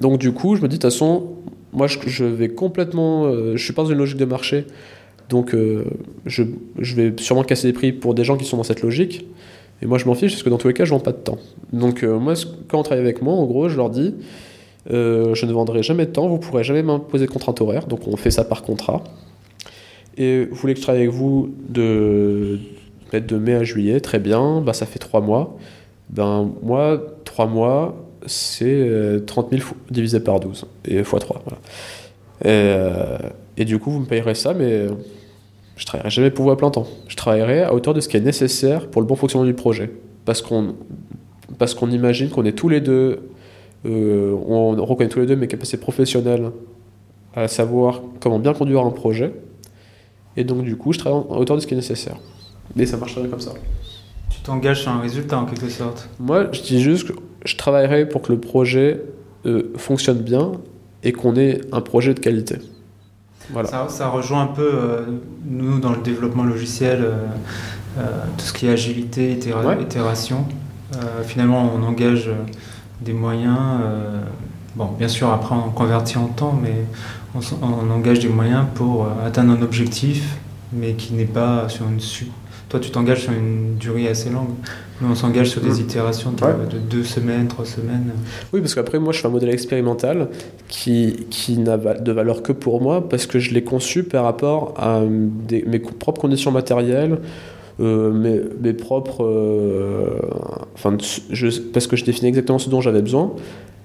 Donc 0.00 0.18
du 0.18 0.32
coup, 0.32 0.54
je 0.54 0.62
me 0.62 0.68
dis, 0.68 0.76
de 0.76 0.82
toute 0.82 0.90
façon, 0.92 1.38
moi 1.72 1.86
je, 1.86 2.24
vais 2.24 2.48
complètement... 2.48 3.26
Euh, 3.26 3.56
je 3.56 3.64
suis 3.64 3.72
pas 3.72 3.82
dans 3.82 3.90
une 3.90 3.98
logique 3.98 4.16
de 4.16 4.24
marché, 4.24 4.64
donc 5.28 5.54
euh, 5.54 5.84
je, 6.26 6.44
vais 6.78 7.12
sûrement 7.18 7.44
casser 7.44 7.66
les 7.66 7.72
prix 7.72 7.92
pour 7.92 8.14
des 8.14 8.24
gens 8.24 8.36
qui 8.36 8.44
sont 8.44 8.56
dans 8.56 8.62
cette 8.62 8.82
logique. 8.82 9.26
Et 9.82 9.86
moi 9.86 9.98
je 9.98 10.06
m'en 10.06 10.14
fiche 10.14 10.32
parce 10.32 10.42
que 10.42 10.50
dans 10.50 10.58
tous 10.58 10.68
les 10.68 10.74
cas, 10.74 10.84
je 10.84 10.90
vends 10.90 11.00
pas 11.00 11.12
de 11.12 11.18
temps. 11.18 11.38
Donc 11.72 12.02
euh, 12.02 12.18
moi, 12.18 12.34
quand 12.68 12.80
on 12.80 12.82
travaille 12.82 13.04
avec 13.04 13.22
moi, 13.22 13.34
en 13.34 13.44
gros, 13.46 13.68
je 13.68 13.76
leur 13.76 13.90
dis, 13.90 14.14
je 14.90 15.46
ne 15.46 15.52
vendrai 15.52 15.82
jamais 15.82 16.06
de 16.06 16.12
temps, 16.12 16.28
vous 16.28 16.38
pourrez 16.38 16.64
jamais 16.64 16.82
m'imposer 16.82 17.26
de 17.26 17.30
contrainte 17.30 17.60
horaire, 17.60 17.86
donc 17.86 18.08
on 18.08 18.16
fait 18.16 18.30
ça 18.30 18.44
par 18.44 18.62
contrat. 18.62 19.04
Et 20.16 20.46
vous 20.46 20.56
voulez 20.56 20.74
que 20.74 20.80
je 20.80 20.82
travaille 20.82 21.02
avec 21.02 21.14
vous 21.14 21.54
de, 21.68 22.58
de 23.12 23.38
mai 23.38 23.54
à 23.54 23.62
juillet, 23.62 24.00
très 24.00 24.18
bien, 24.18 24.60
bah, 24.60 24.72
ça 24.72 24.86
fait 24.86 24.98
trois 24.98 25.20
mois. 25.20 25.56
Ben 26.10 26.50
moi, 26.62 27.00
trois 27.24 27.46
mois, 27.46 28.07
c'est 28.26 29.22
30 29.26 29.52
euh, 29.52 29.58
000 29.58 29.70
divisé 29.90 30.20
par 30.20 30.40
12 30.40 30.66
et 30.86 30.98
x 30.98 31.10
3. 31.10 31.42
Euh, 32.46 33.18
et, 33.56 33.64
du 33.64 33.78
coup, 33.78 33.90
vous 33.90 34.00
me 34.00 34.06
payerez 34.06 34.34
ça, 34.34 34.54
mais 34.54 34.86
je 35.76 35.86
travaillerai 35.86 36.10
jamais 36.10 36.30
pour 36.30 36.44
vous 36.44 36.50
à 36.50 36.56
plein 36.56 36.70
temps. 36.70 36.86
Je 37.08 37.16
travaillerai 37.16 37.62
à 37.62 37.74
hauteur 37.74 37.94
de 37.94 38.00
ce 38.00 38.08
qui 38.08 38.16
est 38.16 38.20
nécessaire 38.20 38.88
pour 38.88 39.02
le 39.02 39.06
bon 39.06 39.16
fonctionnement 39.16 39.46
du 39.46 39.54
projet. 39.54 39.90
Parce 40.24 40.42
qu'on 40.42 40.74
parce 41.56 41.74
qu'on 41.74 41.90
imagine 41.90 42.28
qu'on 42.28 42.44
est 42.44 42.52
tous 42.52 42.68
les 42.68 42.80
deux, 42.80 43.30
euh, 43.86 44.36
on 44.46 44.76
reconnaît 44.84 45.08
tous 45.08 45.20
les 45.20 45.26
deux 45.26 45.34
mes 45.34 45.48
capacités 45.48 45.78
professionnelles 45.78 46.50
à 47.34 47.48
savoir 47.48 48.02
comment 48.20 48.38
bien 48.38 48.52
conduire 48.52 48.84
un 48.84 48.90
projet. 48.90 49.32
Et 50.36 50.44
donc, 50.44 50.62
du 50.62 50.76
coup, 50.76 50.92
je 50.92 50.98
travaille 50.98 51.22
à 51.30 51.38
hauteur 51.38 51.56
de 51.56 51.62
ce 51.62 51.66
qui 51.66 51.74
est 51.74 51.76
nécessaire. 51.76 52.16
Et 52.78 52.86
ça 52.86 52.96
marche 52.96 53.14
très 53.14 53.26
comme 53.26 53.40
ça. 53.40 53.54
T'engages 54.48 54.80
sur 54.80 54.92
un 54.92 55.00
résultat 55.00 55.38
en 55.38 55.44
quelque 55.44 55.68
sorte 55.68 56.08
Moi, 56.18 56.46
je 56.52 56.62
dis 56.62 56.80
juste 56.80 57.08
que 57.08 57.12
je 57.44 57.54
travaillerai 57.54 58.08
pour 58.08 58.22
que 58.22 58.32
le 58.32 58.40
projet 58.40 59.02
euh, 59.44 59.74
fonctionne 59.76 60.20
bien 60.20 60.52
et 61.02 61.12
qu'on 61.12 61.36
ait 61.36 61.60
un 61.70 61.82
projet 61.82 62.14
de 62.14 62.20
qualité. 62.20 62.56
Voilà. 63.50 63.88
Ça, 63.90 64.08
rejoint 64.08 64.44
un 64.44 64.46
peu, 64.46 64.70
euh, 64.72 65.02
nous, 65.44 65.80
dans 65.80 65.90
le 65.90 65.98
développement 65.98 66.44
logiciel, 66.44 67.00
euh, 67.02 67.26
tout 68.38 68.44
ce 68.46 68.54
qui 68.54 68.66
est 68.66 68.70
agilité, 68.70 69.32
itération. 69.32 70.46
finalement, 71.24 71.70
on 71.76 71.82
engage 71.82 72.30
des 73.02 73.12
moyens. 73.12 73.58
bon, 74.76 74.92
bien 74.98 75.08
sûr, 75.08 75.30
après, 75.30 75.56
on 75.56 75.68
convertit 75.72 76.16
en 76.16 76.28
temps, 76.28 76.58
mais 76.62 76.86
on, 77.34 77.40
on 77.60 77.90
engage 77.90 78.20
des 78.20 78.30
moyens 78.30 78.64
pour 78.74 79.08
atteindre 79.26 79.52
un 79.52 79.60
objectif, 79.60 80.38
mais 80.72 80.94
qui 80.94 81.12
n'est 81.12 81.26
pas 81.26 81.68
sur 81.68 81.86
une 81.86 82.00
toi, 82.68 82.80
tu 82.80 82.90
t'engages 82.90 83.22
sur 83.22 83.32
une 83.32 83.76
durée 83.76 84.08
assez 84.08 84.28
longue. 84.28 84.50
Nous, 85.00 85.10
on 85.10 85.14
s'engage 85.14 85.48
sur 85.48 85.60
des 85.60 85.70
mmh. 85.70 85.80
itérations 85.80 86.32
de, 86.32 86.78
deux 86.78 87.04
semaines, 87.04 87.46
trois 87.46 87.64
semaines. 87.64 88.10
Oui, 88.52 88.60
parce 88.60 88.74
qu'après, 88.74 88.98
moi, 88.98 89.12
je 89.12 89.20
fais 89.20 89.26
un 89.26 89.30
modèle 89.30 89.50
expérimental 89.50 90.28
qui, 90.68 91.26
qui 91.30 91.56
n'a 91.56 91.76
de 91.76 92.12
valeur 92.12 92.42
que 92.42 92.52
pour 92.52 92.82
moi 92.82 93.08
parce 93.08 93.26
que 93.26 93.38
je 93.38 93.54
l'ai 93.54 93.62
conçu 93.62 94.02
par 94.02 94.24
rapport 94.24 94.74
à 94.76 95.00
mes 95.00 95.78
propres 95.78 96.20
conditions 96.20 96.50
matérielles. 96.50 97.18
Euh, 97.80 98.10
mes, 98.10 98.40
mes, 98.60 98.72
propres. 98.72 99.24
Euh, 99.24 100.18
enfin, 100.74 100.96
je, 101.30 101.60
parce 101.72 101.86
que 101.86 101.94
je 101.94 102.04
définis 102.04 102.26
exactement 102.26 102.58
ce 102.58 102.68
dont 102.68 102.80
j'avais 102.80 103.02
besoin. 103.02 103.32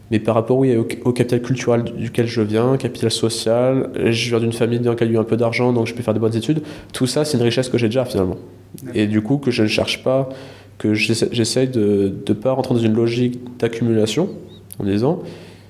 Mais 0.10 0.19
par 0.19 0.34
rapport 0.34 0.58
oui, 0.58 0.76
au, 0.76 1.12
capital 1.13 1.41
culturel 1.41 1.84
duquel 1.84 2.26
je 2.26 2.41
viens, 2.41 2.76
capital 2.78 3.12
social, 3.12 3.91
je 3.96 4.30
viens 4.30 4.39
d'une 4.39 4.52
famille 4.52 4.80
dans 4.80 4.91
laquelle 4.91 5.10
il 5.10 5.12
y 5.12 5.15
a 5.15 5.19
eu 5.19 5.22
un 5.22 5.26
peu 5.26 5.38
d'argent, 5.38 5.74
donc 5.74 5.88
je 5.88 5.93
peux 5.93 6.02
faire 6.02 6.13
de 6.13 6.19
bonnes 6.19 6.36
études, 6.36 6.62
tout 6.91 7.08
ça, 7.08 7.24
c'est 7.24 7.38
une 7.38 7.43
richesse 7.43 7.69
que 7.69 7.78
j'ai 7.78 7.88
déjà 7.88 8.04
finalement. 8.04 8.38
Et 8.94 9.08
du 9.08 9.22
coup, 9.22 9.38
que 9.38 9.52
je 9.52 9.64
ne 9.64 9.68
cherche 9.68 10.04
pas, 10.04 10.30
que 10.78 10.94
j'essaye 10.94 11.68
de 11.68 12.14
ne 12.28 12.34
pas 12.34 12.52
rentrer 12.52 12.74
dans 12.76 12.82
une 12.82 12.94
logique 12.94 13.40
d'accumulation 13.60 14.30
en 14.80 14.84
disant, 14.86 15.22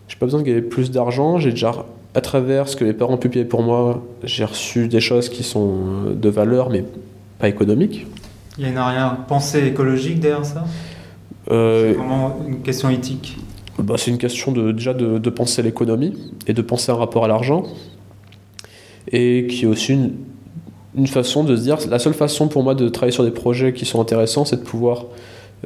j'ai 0.08 0.16
pas 0.18 0.26
besoin 0.26 0.42
de 0.42 0.46
gagner 0.46 0.62
plus 0.62 0.92
d'argent, 0.92 1.38
j'ai 1.38 1.52
déjà 1.52 1.86
à 2.16 2.22
travers 2.22 2.68
ce 2.68 2.76
que 2.76 2.86
mes 2.86 2.94
parents 2.94 3.14
ont 3.14 3.18
pu 3.18 3.30
payer 3.30 3.46
pour 3.46 3.64
moi, 3.64 4.04
j'ai 4.24 4.46
reçu 4.46 4.88
des 4.88 5.00
choses 5.00 5.30
qui 5.30 5.44
sont 5.44 6.12
de 6.16 6.30
valeur, 6.30 6.70
mais 6.70 6.86
pas 7.40 7.50
économiques. 7.50 8.06
Il 8.58 8.64
y 8.64 8.68
a 8.68 8.70
une 8.70 8.78
arrière-pensée 8.78 9.66
écologique 9.66 10.20
derrière 10.20 10.46
ça? 10.46 10.64
Euh, 11.52 11.92
C'est 11.92 11.98
vraiment 11.98 12.40
une 12.48 12.62
question 12.62 12.90
éthique? 12.90 13.38
bah, 13.80 13.96
C'est 13.98 14.12
une 14.12 14.20
question 14.20 14.52
de, 14.52 14.72
déjà 14.72 14.94
de, 14.94 15.18
de 15.18 15.30
penser 15.30 15.62
l'économie 15.64 16.14
et 16.48 16.54
de 16.54 16.62
penser 16.62 16.92
un 16.92 16.96
rapport 16.96 17.26
à 17.26 17.28
l'argent. 17.28 17.64
Et 19.12 19.48
qui 19.50 19.64
est 19.64 19.68
aussi 19.68 19.94
une, 19.94 20.12
une, 20.96 21.08
façon 21.08 21.44
de 21.44 21.56
se 21.56 21.62
dire 21.62 21.78
la 21.90 22.00
seule 22.00 22.14
façon 22.14 22.48
pour 22.48 22.64
moi 22.64 22.76
de 22.76 22.90
travailler 22.90 23.14
sur 23.14 23.24
des 23.24 23.32
projets 23.32 23.74
qui 23.74 23.86
sont 23.86 24.02
intéressants, 24.02 24.46
c'est 24.46 24.58
de 24.58 24.62
pouvoir 24.62 25.06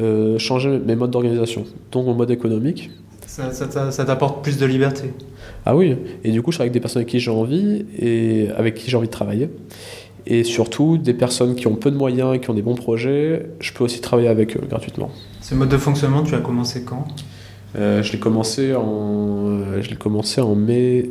euh, 0.02 0.38
changer 0.38 0.80
mes 0.80 0.96
modes 0.96 1.12
d'organisation, 1.12 1.66
donc 1.92 2.06
mon 2.06 2.14
mode 2.14 2.32
économique. 2.32 2.92
Ça, 3.26 3.52
ça 3.92 4.06
t'apporte 4.06 4.44
plus 4.44 4.58
de 4.58 4.66
liberté 4.66 5.12
ah 5.70 5.76
oui, 5.76 5.98
et 6.24 6.32
du 6.32 6.42
coup, 6.42 6.54
je 6.54 6.58
travaille 6.58 6.70
avec 6.70 6.76
des 6.76 6.80
personnes 6.80 7.02
avec 7.02 7.10
qui 7.10 7.20
j'ai 7.20 7.30
envie 7.30 7.86
et 8.00 8.48
avec 8.56 8.76
qui 8.76 8.90
j'ai 8.90 8.96
envie 8.96 9.08
de 9.08 9.12
travailler. 9.12 9.50
Et 10.26 10.46
surtout, 10.46 10.98
des 10.98 11.14
personnes 11.14 11.56
qui 11.56 11.68
ont 11.68 11.76
peu 11.76 11.92
de 11.92 11.98
moyens 11.98 12.34
et 12.36 12.40
qui 12.40 12.50
ont 12.50 12.54
des 12.54 12.62
bons 12.62 12.76
projets, 12.76 13.48
je 13.60 13.74
peux 13.74 13.84
aussi 13.84 14.00
travailler 14.00 14.30
avec 14.30 14.56
eux 14.56 14.62
gratuitement. 14.70 15.10
Ce 15.42 15.56
mode 15.56 15.68
de 15.68 15.78
fonctionnement, 15.78 16.24
tu 16.24 16.36
as 16.36 16.40
commencé 16.40 16.84
quand? 16.84 17.06
Euh, 17.78 18.02
Je 18.02 18.14
l'ai 18.14 18.18
commencé 18.18 18.74
en, 18.76 19.48
euh, 19.48 19.82
je 19.82 19.90
l'ai 19.90 19.98
commencé 19.98 20.40
en 20.40 20.56
mai. 20.56 21.10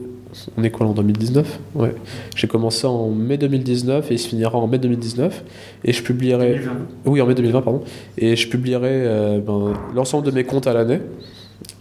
On 0.56 0.62
est 0.64 0.70
quoi 0.70 0.86
en 0.86 0.92
2019 0.92 1.58
Ouais. 1.74 1.94
J'ai 2.34 2.46
commencé 2.46 2.86
en 2.86 3.10
mai 3.10 3.38
2019 3.38 4.10
et 4.10 4.14
il 4.14 4.18
se 4.18 4.28
finira 4.28 4.58
en 4.58 4.66
mai 4.66 4.78
2019. 4.78 5.44
Et 5.84 5.92
je 5.92 6.02
publierai. 6.02 6.54
2020. 6.54 6.72
Oui, 7.06 7.20
en 7.20 7.26
mai 7.26 7.34
2020, 7.34 7.62
pardon. 7.62 7.82
Et 8.18 8.36
je 8.36 8.48
publierai 8.48 8.90
euh, 8.90 9.38
ben, 9.40 9.74
l'ensemble 9.94 10.26
de 10.26 10.30
mes 10.30 10.44
comptes 10.44 10.66
à 10.66 10.72
l'année. 10.72 11.00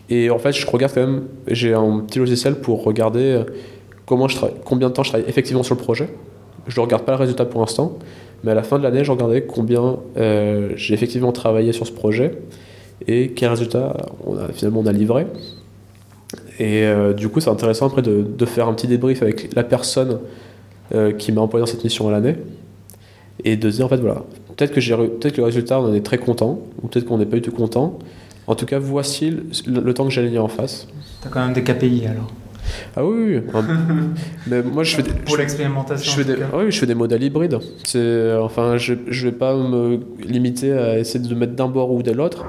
Et 0.10 0.30
en 0.30 0.38
fait, 0.38 0.52
je 0.52 0.65
regarde 0.68 0.94
quand 0.94 1.02
même, 1.02 1.24
j'ai 1.48 1.74
un 1.74 2.00
petit 2.00 2.20
logiciel 2.20 2.56
pour 2.56 2.84
regarder 2.84 3.20
euh, 3.20 3.44
comment 4.06 4.28
je 4.28 4.36
travaille, 4.36 4.56
combien 4.63 4.89
de 4.89 4.94
temps 4.94 5.04
je 5.04 5.10
travaille 5.10 5.28
effectivement 5.28 5.63
sur 5.63 5.76
le 5.76 5.82
projet. 5.82 6.10
Je 6.68 6.80
ne 6.80 6.86
regarde 6.86 7.04
pas 7.04 7.12
le 7.12 7.18
résultat 7.18 7.46
pour 7.46 7.62
l'instant, 7.62 7.98
mais 8.44 8.52
à 8.52 8.56
la 8.56 8.63
fin 8.63 8.78
de 8.78 8.84
l'année, 8.84 9.04
je 9.04 9.12
regardais 9.12 9.44
combien 9.44 9.98
euh, 10.18 10.72
j'ai 10.76 10.94
effectivement 10.94 11.32
travaillé 11.32 11.74
sur 11.74 11.86
ce 11.86 11.91
projet 11.91 12.39
et 13.08 13.32
quel 13.32 13.50
résultat 13.50 13.98
on 14.26 14.38
a, 14.38 14.48
finalement 14.50 14.82
on 14.82 14.86
a 14.86 14.91
livré. 14.91 15.28
Et 16.60 16.84
euh, 16.84 17.13
du 17.13 17.30
coup, 17.30 17.39
c'est 17.39 17.50
intéressant 17.50 17.88
après 17.88 18.02
de, 18.02 18.22
de, 18.24 18.46
faire 18.46 18.68
un 18.68 18.74
petit 18.74 18.88
débrief 18.88 19.22
avec 19.22 19.54
la 19.56 19.63
personne 19.63 20.20
qui 21.18 21.32
m'a 21.32 21.41
employé 21.41 21.65
dans 21.65 21.72
cette 21.72 21.84
mission 21.84 22.08
à 22.08 22.12
l'année 22.12 22.36
et 23.44 23.58
de 23.58 23.72
se 23.72 23.78
dire 23.78 23.88
en 23.88 23.89
fait 23.89 23.98
voilà, 23.98 24.24
peut-être 24.56 24.72
que, 24.72 25.06
peut 25.08 25.30
que 25.32 25.38
le 25.38 25.44
résultat 25.44 25.80
on 25.80 25.86
en 25.86 25.94
est 25.96 26.06
très 26.06 26.20
content 26.20 26.60
ou 26.84 26.88
peut-être 26.88 27.06
qu'on 27.06 27.18
n'est 27.18 27.26
pas 27.26 27.38
du 27.38 27.41
tout 27.41 27.52
content 27.52 27.98
en 28.48 28.56
tout 28.56 28.65
cas, 28.65 28.78
voici 28.78 29.36
le, 29.65 29.94
temps 29.94 30.06
que 30.06 30.12
j'allais 30.12 30.38
en 30.38 30.48
face. 30.48 30.88
Tu 31.22 31.28
as 31.28 31.32
quand 31.32 31.44
même 31.44 31.54
des 31.54 31.63
KPI 31.63 32.08
alors 32.08 32.32
ah 32.96 33.06
oui, 33.06 33.38
oui. 33.38 33.41
mais 34.48 34.63
moi 34.63 34.84
je 34.84 34.96
fais 34.96 35.04
des, 35.04 35.12
pour 35.12 35.38
l'expérimentation. 35.38 36.12
Je 36.12 36.18
fais 36.18 36.36
des, 36.36 36.41
oui, 36.52 36.72
je 36.72 36.80
fais 36.80 36.88
des 36.88 36.96
modèles 36.96 37.22
hybrides. 37.22 37.60
C'est 37.84 38.34
enfin, 38.38 38.78
je 38.78 38.96
je 39.08 39.28
vais 39.28 39.36
pas 39.36 39.56
me 39.56 40.00
limiter 40.20 40.74
à 40.74 40.98
essayer 40.98 41.20
de 41.24 41.36
mettre 41.36 41.54
d'un 41.54 41.68
bord 41.68 41.91
ou 41.91 42.02
de 42.02 42.12
l'autre. 42.12 42.44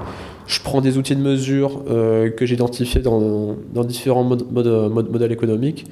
Je 0.47 0.61
prends 0.61 0.79
des 0.79 0.97
outils 0.97 1.15
de 1.15 1.21
mesure 1.21 1.83
euh, 1.89 2.29
que 2.29 2.45
j'ai 2.45 2.55
identifiés 2.55 3.01
dans, 3.01 3.57
différents 3.83 4.23
modèles 4.23 5.33
économiques 5.33 5.85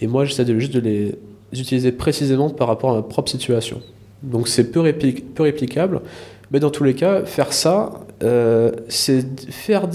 et 0.00 0.06
moi 0.06 0.26
j'essaie 0.26 0.46
juste 0.60 0.74
de 0.74 0.80
les 0.80 1.14
utiliser 1.52 1.90
précisément 1.90 2.50
par 2.50 2.68
rapport 2.68 2.90
à 2.90 2.96
ma 2.96 3.02
propre 3.02 3.30
situation. 3.30 3.80
Donc 4.22 4.46
c'est 4.48 4.70
peu, 4.70 4.80
réplicable, 4.80 6.02
mais 6.50 6.60
dans 6.60 6.70
tous 6.70 6.84
les 6.84 6.94
cas, 6.94 7.24
faire 7.24 7.54
ça, 7.54 8.04
euh, 8.22 8.72
c'est 8.88 9.24
faire 9.50 9.88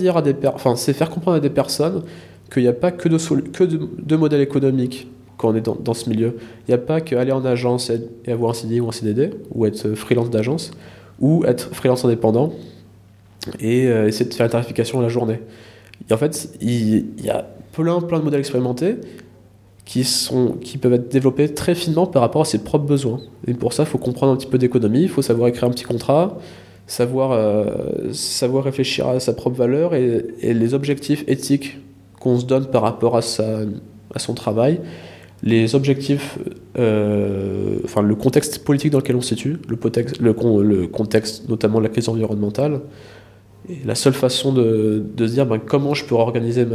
comprendre 1.09 1.37
à 1.37 1.39
des 1.39 1.49
personnes 1.49 2.03
qu'il 2.51 2.63
n'y 2.63 2.69
a 2.69 2.73
pas 2.73 2.91
que 2.91 3.09
de, 3.09 3.17
que 3.51 3.63
de, 3.63 4.15
modèles 4.15 4.41
économiques 4.41 5.07
quand 5.37 5.49
on 5.49 5.55
est 5.55 5.61
dans, 5.61 5.93
ce 5.93 6.09
milieu. 6.09 6.37
Il 6.67 6.71
n'y 6.71 6.75
a 6.75 6.79
pas 6.79 6.99
qu'aller 6.99 7.31
en 7.31 7.45
agence 7.45 7.91
et, 7.91 8.31
avoir 8.31 8.51
un 8.51 8.53
CDI 8.55 8.81
ou 8.81 8.89
un 8.89 8.91
CDD, 8.91 9.31
ou 9.51 9.67
être 9.67 9.93
freelance 9.93 10.31
d'agence, 10.31 10.71
ou 11.19 11.45
être 11.45 11.69
freelance 11.73 12.03
indépendant 12.05 12.53
et 13.59 13.87
euh, 13.87 14.07
essayer 14.07 14.29
de 14.29 14.33
faire 14.33 14.45
la 14.45 14.51
tarification 14.51 14.99
la 15.01 15.09
journée. 15.09 15.39
en 16.11 16.17
fait, 16.17 16.49
il, 16.61 17.05
y 17.23 17.29
a 17.29 17.47
plein, 17.73 18.01
plein 18.01 18.19
de 18.19 18.23
modèles 18.23 18.39
expérimentés 18.39 18.95
qui, 19.85 20.03
sont, 20.03 20.53
qui 20.61 20.77
peuvent 20.77 20.93
être 20.93 21.09
développés 21.09 21.53
très 21.53 21.75
finement 21.75 22.05
par 22.05 22.21
rapport 22.21 22.41
à 22.43 22.45
ses 22.45 22.59
propres 22.59 22.85
besoins. 22.85 23.19
Et 23.47 23.53
pour 23.53 23.73
ça, 23.73 23.83
il 23.83 23.85
faut 23.87 23.97
comprendre 23.97 24.33
un 24.33 24.35
petit 24.35 24.47
peu 24.47 24.57
d'économie, 24.57 25.01
il 25.01 25.09
faut 25.09 25.21
savoir 25.21 25.47
écrire 25.47 25.65
un 25.65 25.71
petit 25.71 25.85
contrat, 25.85 26.37
savoir, 26.85 27.31
euh, 27.31 28.11
savoir 28.11 28.63
réfléchir 28.65 29.07
à 29.07 29.19
sa 29.19 29.33
propre 29.33 29.57
valeur 29.57 29.95
et, 29.95 30.25
les 30.41 30.73
objectifs 30.73 31.23
éthiques 31.27 31.77
qu'on 32.19 32.37
se 32.37 32.45
donne 32.45 32.67
par 32.67 32.81
rapport 32.81 33.15
à, 33.15 33.21
sa, 33.21 33.61
à 34.13 34.19
son 34.19 34.33
travail, 34.33 34.81
les 35.41 35.73
objectifs, 35.73 36.37
euh, 36.77 37.79
enfin 37.85 38.01
le 38.01 38.13
contexte 38.15 38.65
politique 38.65 38.91
dans 38.91 38.97
lequel 38.97 39.15
on 39.15 39.21
se 39.21 39.29
situe, 39.29 39.57
le, 39.69 39.77
le, 40.19 40.63
le 40.63 40.87
contexte 40.87 41.47
notamment 41.47 41.79
de 41.79 41.83
la 41.83 41.89
crise 41.89 42.09
environnementale, 42.09 42.81
la 43.85 43.95
seule 43.95 44.13
façon 44.13 44.53
de, 44.53 45.03
de 45.15 45.27
se 45.27 45.33
dire 45.33 45.45
ben, 45.45 45.59
comment 45.59 45.93
je 45.93 46.05
peux 46.05 46.15
organiser 46.15 46.65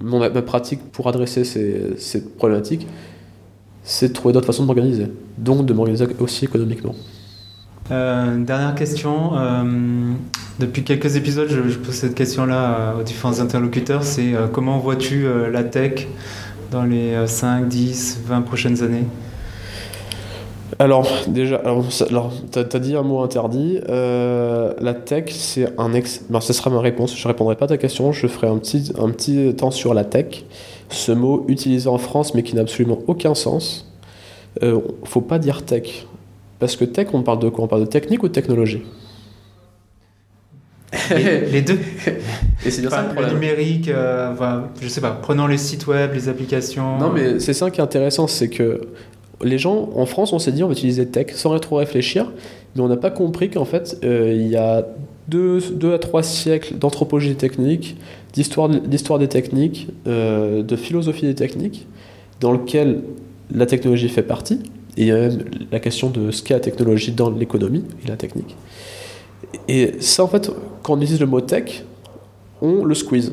ma, 0.00 0.30
pratique 0.42 0.80
pour 0.92 1.08
adresser 1.08 1.44
ces, 1.44 2.24
problématiques, 2.36 2.86
c'est 3.82 4.08
de 4.08 4.12
trouver 4.12 4.32
d'autres 4.32 4.46
façons 4.46 4.62
de 4.62 4.66
m'organiser, 4.66 5.06
donc 5.36 5.66
de 5.66 5.72
m'organiser 5.72 6.06
aussi 6.20 6.44
économiquement. 6.44 6.94
Euh, 7.90 8.44
dernière 8.44 8.74
question. 8.74 9.38
Euh, 9.38 10.12
depuis 10.58 10.84
quelques 10.84 11.16
épisodes, 11.16 11.48
je, 11.48 11.76
pose 11.78 11.94
cette 11.94 12.14
question-là 12.14 12.96
aux 13.00 13.02
différents 13.02 13.40
interlocuteurs. 13.40 14.04
C'est 14.04 14.34
euh, 14.34 14.46
comment 14.46 14.78
vois-tu 14.78 15.26
la 15.50 15.64
tech 15.64 16.06
dans 16.70 16.84
les 16.84 17.26
5, 17.26 17.66
10, 17.66 18.20
20 18.26 18.42
prochaines 18.42 18.82
années? 18.82 19.04
Alors, 20.80 21.08
déjà, 21.26 21.56
alors, 21.56 21.84
tu 22.52 22.58
as, 22.58 22.78
dit 22.78 22.94
un 22.94 23.02
mot 23.02 23.20
interdit. 23.20 23.80
Euh, 23.88 24.72
la 24.80 24.94
tech, 24.94 25.24
c'est 25.30 25.68
un 25.76 25.92
ex. 25.92 26.22
Ben, 26.30 26.40
ce 26.40 26.52
sera 26.52 26.70
ma 26.70 26.80
réponse. 26.80 27.16
Je 27.16 27.22
ne 27.22 27.32
répondrai 27.32 27.56
pas 27.56 27.64
à 27.64 27.68
ta 27.68 27.78
question. 27.78 28.12
Je 28.12 28.28
ferai 28.28 28.46
un 28.46 28.58
petit, 28.58 28.92
un 28.96 29.10
petit 29.10 29.54
temps 29.56 29.72
sur 29.72 29.92
la 29.92 30.04
tech. 30.04 30.44
Ce 30.88 31.10
mot 31.10 31.44
utilisé 31.48 31.88
en 31.88 31.98
France, 31.98 32.32
mais 32.34 32.44
qui 32.44 32.54
n'a 32.54 32.62
absolument 32.62 33.00
aucun 33.08 33.34
sens. 33.34 33.92
Euh, 34.62 34.78
faut 35.02 35.20
pas 35.20 35.40
dire 35.40 35.64
tech. 35.64 36.06
Parce 36.60 36.76
que 36.76 36.84
tech, 36.84 37.08
on 37.12 37.22
parle 37.22 37.40
de 37.40 37.48
quoi? 37.48 37.64
On 37.64 37.68
parle 37.68 37.82
de 37.82 37.90
technique 37.90 38.22
ou 38.22 38.28
de 38.28 38.32
technologie? 38.32 38.82
Les, 41.10 41.62
deux. 41.62 41.78
Et 42.64 42.70
c'est 42.70 42.80
bien 42.80 42.90
ça 42.90 43.04
le, 43.14 43.32
numérique, 43.34 43.88
euh, 43.88 44.34
je 44.80 44.88
sais 44.88 45.00
pas, 45.00 45.10
prenant 45.10 45.46
les 45.46 45.58
sites 45.58 45.86
web, 45.86 46.12
les 46.14 46.28
applications. 46.28 46.98
Non, 46.98 47.10
mais 47.10 47.40
c'est 47.40 47.52
ça 47.52 47.70
qui 47.70 47.80
est 47.80 47.84
intéressant, 47.84 48.26
c'est 48.26 48.48
que 48.48 48.88
les 49.42 49.58
gens 49.58 49.90
en 49.94 50.06
France, 50.06 50.32
on 50.32 50.38
s'est 50.38 50.52
dit 50.52 50.64
on 50.64 50.66
va 50.66 50.72
utiliser 50.72 51.06
tech 51.06 51.28
sans 51.34 51.56
trop 51.58 51.76
réfléchir, 51.76 52.32
mais 52.74 52.82
on 52.82 52.88
n'a 52.88 52.96
pas 52.96 53.10
compris 53.10 53.50
qu'en 53.50 53.64
fait, 53.64 53.98
euh, 54.04 54.32
il 54.34 54.48
y 54.48 54.56
a 54.56 54.86
deux, 55.28 55.60
à 55.92 55.98
trois 55.98 56.22
siècles 56.22 56.76
d'anthropologie 56.76 57.34
technique, 57.34 57.96
d'histoire 58.32 58.68
des 59.18 59.28
techniques, 59.28 59.88
euh, 60.06 60.62
de 60.62 60.76
philosophie 60.76 61.26
des 61.26 61.34
techniques, 61.34 61.86
dans 62.40 62.52
lequel 62.52 63.02
la 63.50 63.66
technologie 63.66 64.08
fait 64.08 64.22
partie. 64.22 64.60
Et 64.96 65.02
il 65.02 65.06
y 65.06 65.12
a 65.12 65.16
même 65.16 65.44
la 65.70 65.80
question 65.80 66.10
de 66.10 66.30
ce 66.30 66.42
qu'est 66.42 66.54
la 66.54 66.60
technologie 66.60 67.12
dans 67.12 67.30
l'économie 67.30 67.84
et 68.04 68.08
la 68.08 68.16
technique. 68.16 68.56
Et 69.68 69.92
ça, 70.00 70.24
en 70.24 70.28
fait, 70.28 70.50
quand 70.82 70.94
on 70.94 71.00
utilise 71.00 71.20
le 71.20 71.26
mot 71.26 71.40
tech, 71.40 71.84
on 72.60 72.84
le 72.84 72.94
squeeze. 72.94 73.32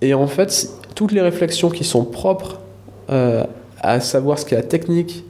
Et 0.00 0.14
en 0.14 0.26
fait, 0.26 0.70
toutes 0.94 1.12
les 1.12 1.20
réflexions 1.20 1.70
qui 1.70 1.84
sont 1.84 2.04
propres 2.04 2.60
euh, 3.10 3.44
à 3.80 4.00
savoir 4.00 4.38
ce 4.38 4.44
qu'est 4.44 4.56
la 4.56 4.62
technique 4.62 5.24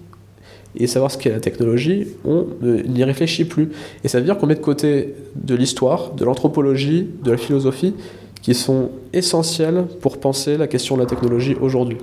et 0.77 0.87
savoir 0.87 1.11
ce 1.11 1.19
qu'est 1.19 1.31
la 1.31 1.41
technologie, 1.41 2.07
on 2.25 2.47
n'y 2.63 3.05
réfléchit 3.05 3.45
plus. 3.45 3.71
Et 4.05 4.09
ça 4.09 4.19
veut 4.19 4.25
dire 4.25 4.39
qu'on 4.39 4.47
met 4.47 4.55
de 4.55 4.61
côté 4.61 5.15
de 5.35 5.55
l'histoire, 5.55 6.13
de 6.13 6.25
l'anthropologie, 6.25 7.07
de 7.23 7.31
la 7.31 7.37
philosophie, 7.37 7.95
qui 8.41 8.55
sont 8.55 8.91
essentielles 9.13 9.85
pour 10.01 10.19
penser 10.19 10.57
la 10.57 10.67
question 10.67 10.97
de 10.97 11.03
la 11.03 11.07
technologie 11.07 11.57
aujourd'hui. 11.61 11.99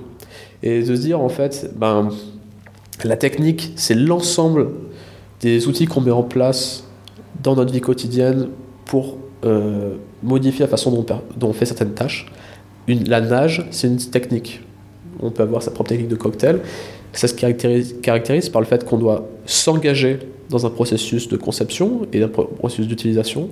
Et 0.62 0.82
de 0.82 0.94
se 0.94 1.00
dire, 1.00 1.20
en 1.20 1.28
fait, 1.28 1.72
ben, 1.76 2.10
la 3.04 3.16
technique, 3.16 3.72
c'est 3.76 3.94
l'ensemble 3.94 4.68
des 5.40 5.68
outils 5.68 5.86
qu'on 5.86 6.00
met 6.00 6.10
en 6.10 6.22
place 6.22 6.84
dans 7.42 7.56
notre 7.56 7.72
vie 7.72 7.80
quotidienne 7.80 8.48
pour 8.84 9.16
euh, 9.44 9.94
modifier 10.22 10.64
la 10.64 10.68
façon 10.68 10.90
dont, 10.90 11.48
on 11.48 11.52
fait 11.52 11.66
certaines 11.66 11.94
tâches. 11.94 12.26
La 12.88 13.20
nage, 13.20 13.66
c'est 13.70 13.86
une 13.86 13.96
technique. 13.96 14.60
On 15.20 15.30
peut 15.30 15.42
avoir 15.42 15.62
sa 15.62 15.70
propre 15.70 15.90
technique 15.90 16.08
de 16.08 16.16
cocktail. 16.16 16.60
Ça 17.12 17.28
se 17.28 17.34
caractérise, 17.34 17.96
caractérise 18.02 18.48
par 18.48 18.60
le 18.60 18.66
fait 18.66 18.84
qu'on 18.84 18.98
doit 18.98 19.28
s'engager 19.46 20.18
dans 20.48 20.66
un 20.66 20.70
processus 20.70 21.28
de 21.28 21.36
conception 21.36 22.06
et 22.12 22.22
un 22.22 22.28
processus 22.28 22.86
d'utilisation 22.86 23.50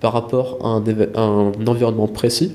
par 0.00 0.12
rapport 0.12 0.58
à 0.62 0.68
un, 0.68 1.52
environnement 1.66 2.08
précis. 2.08 2.52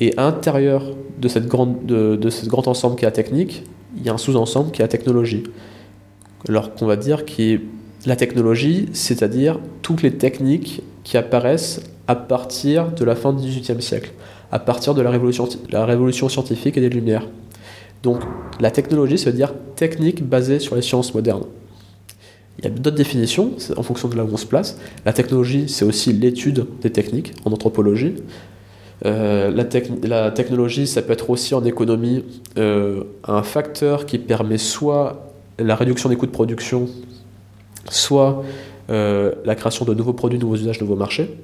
Et 0.00 0.16
à 0.16 0.22
l'intérieur 0.22 0.84
de, 1.20 1.28
cette 1.28 1.46
grande, 1.46 1.84
de, 1.84 2.16
de 2.16 2.30
ce 2.30 2.46
grand 2.46 2.66
ensemble 2.66 2.96
qui 2.96 3.04
est 3.04 3.08
la 3.08 3.12
technique, 3.12 3.62
il 3.96 4.04
y 4.04 4.08
a 4.08 4.12
un 4.12 4.18
sous-ensemble 4.18 4.70
qui 4.70 4.82
est 4.82 4.84
la 4.84 4.88
technologie. 4.88 5.44
Alors 6.48 6.74
qu'on 6.74 6.86
va 6.86 6.96
dire 6.96 7.24
qui 7.24 7.52
est 7.52 7.60
la 8.06 8.16
technologie, 8.16 8.88
c'est-à-dire 8.92 9.60
toutes 9.82 10.02
les 10.02 10.12
techniques 10.12 10.82
qui 11.04 11.16
apparaissent 11.16 11.82
à 12.08 12.16
partir 12.16 12.90
de 12.90 13.04
la 13.04 13.14
fin 13.14 13.32
du 13.32 13.46
XVIIIe 13.46 13.82
siècle, 13.82 14.12
à 14.50 14.58
partir 14.58 14.94
de 14.94 15.02
la 15.02 15.10
révolution, 15.10 15.48
la 15.70 15.84
révolution 15.84 16.28
scientifique 16.28 16.76
et 16.76 16.80
des 16.80 16.88
Lumières. 16.88 17.26
Donc 18.02 18.20
la 18.60 18.70
technologie, 18.70 19.18
ça 19.18 19.30
veut 19.30 19.36
dire 19.36 19.54
technique 19.76 20.26
basée 20.26 20.58
sur 20.58 20.76
les 20.76 20.82
sciences 20.82 21.14
modernes. 21.14 21.44
Il 22.58 22.64
y 22.64 22.68
a 22.68 22.70
d'autres 22.70 22.96
définitions 22.96 23.52
en 23.76 23.82
fonction 23.82 24.08
de 24.08 24.16
là 24.16 24.24
où 24.24 24.28
on 24.32 24.36
se 24.36 24.46
place. 24.46 24.78
La 25.06 25.12
technologie, 25.12 25.68
c'est 25.68 25.84
aussi 25.84 26.12
l'étude 26.12 26.66
des 26.82 26.90
techniques 26.90 27.32
en 27.44 27.52
anthropologie. 27.52 28.14
Euh, 29.04 29.50
la, 29.50 30.30
technologie, 30.30 30.86
ça 30.86 31.02
peut 31.02 31.12
être 31.12 31.30
aussi 31.30 31.54
en 31.54 31.64
économie 31.64 32.24
euh, 32.58 33.02
un 33.26 33.42
facteur 33.42 34.06
qui 34.06 34.18
permet 34.18 34.58
soit 34.58 35.32
la 35.58 35.74
réduction 35.74 36.08
des 36.08 36.16
coûts 36.16 36.26
de 36.26 36.32
production, 36.32 36.88
soit 37.90 38.44
euh, 38.90 39.32
la 39.44 39.54
création 39.54 39.84
de 39.84 39.94
nouveaux 39.94 40.12
produits, 40.12 40.38
nouveaux 40.38 40.56
usages, 40.56 40.80
nouveaux 40.80 40.96
marchés. 40.96 41.36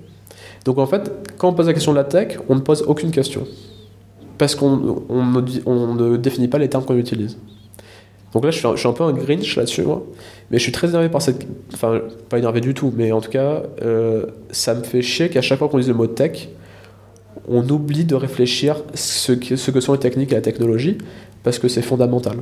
Donc 0.65 0.79
en 0.79 0.87
fait, 0.87 1.11
quand 1.37 1.49
on 1.49 1.55
pose 1.55 1.67
la 1.67 1.73
question 1.73 1.93
de 1.93 1.97
la 1.97 2.05
tech, 2.05 2.39
on 2.49 2.55
ne 2.55 2.61
pose 2.61 2.83
aucune 2.83 3.11
question. 3.11 3.47
Parce 4.39 4.55
qu'on 4.55 5.03
on 5.09 5.95
ne, 5.95 6.17
définit 6.17 6.49
pas 6.49 6.59
les 6.59 6.69
termes 6.69 6.85
qu'on 6.85 6.97
utilise. 6.97 7.37
Donc 8.33 8.45
là, 8.45 8.51
je 8.51 8.59
suis, 8.59 8.67
un, 8.67 8.75
je 8.75 8.81
suis 8.81 8.89
un 8.89 8.93
peu 8.93 9.05
un 9.05 9.13
Grinch 9.13 9.57
là-dessus, 9.57 9.83
moi. 9.83 10.05
Mais 10.51 10.59
je 10.59 10.63
suis 10.63 10.73
très 10.73 10.89
énervé 10.89 11.09
par 11.09 11.23
cette. 11.23 11.47
Enfin, 11.75 12.01
pas 12.29 12.39
énervé 12.39 12.61
du 12.61 12.75
tout, 12.75 12.93
mais 12.97 13.11
en 13.11 13.21
tout 13.21 13.31
cas, 13.31 13.63
ça 14.51 14.75
me 14.75 14.83
fait 14.83 15.03
chier 15.03 15.29
qu'à 15.29 15.43
chaque 15.43 15.59
fois 15.59 15.69
qu'on 15.69 15.79
dise 15.79 15.89
le 15.89 15.95
mot 15.95 16.07
tech, 16.07 16.49
on 17.49 17.69
oublie 17.69 18.05
de 18.05 18.15
réfléchir 18.15 18.77
ce 18.95 19.33
que, 19.33 19.57
ce 19.57 19.71
que 19.71 19.81
sont 19.81 19.93
les 19.93 19.99
techniques 19.99 20.33
et 20.33 20.37
la 20.37 20.41
technologie, 20.41 20.99
parce 21.43 21.59
que 21.59 21.69
c'est 21.69 21.83
fondamental. 21.83 22.37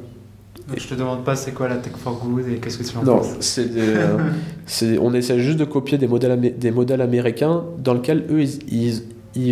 Donc, 0.68 0.80
je 0.80 0.88
te 0.88 0.94
demande 0.94 1.24
pas 1.24 1.36
c'est 1.36 1.52
quoi 1.52 1.68
la 1.68 1.76
tech 1.76 1.92
for 1.96 2.18
good 2.18 2.48
et 2.48 2.56
qu'est-ce 2.56 2.78
que 2.78 2.82
tu 2.82 2.96
en 2.96 3.04
non, 3.04 3.20
euh, 3.20 4.18
c'est 4.66 4.98
on 4.98 5.14
essaie 5.14 5.38
juste 5.38 5.58
de 5.58 5.64
copier 5.64 5.96
des 5.96 6.08
modèles, 6.08 6.58
des 6.58 6.70
modèles 6.72 7.00
américains 7.00 7.64
dans 7.78 7.94
lesquels 7.94 8.24
eux, 8.30 8.42
ils, 8.42 8.58
ils, 8.72 9.02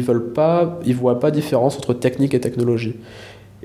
veulent 0.02 0.32
pas, 0.32 0.80
ils 0.84 0.94
voient 0.94 1.20
pas 1.20 1.30
différence 1.30 1.76
entre 1.76 1.94
technique 1.94 2.34
et 2.34 2.40
technologie. 2.40 2.96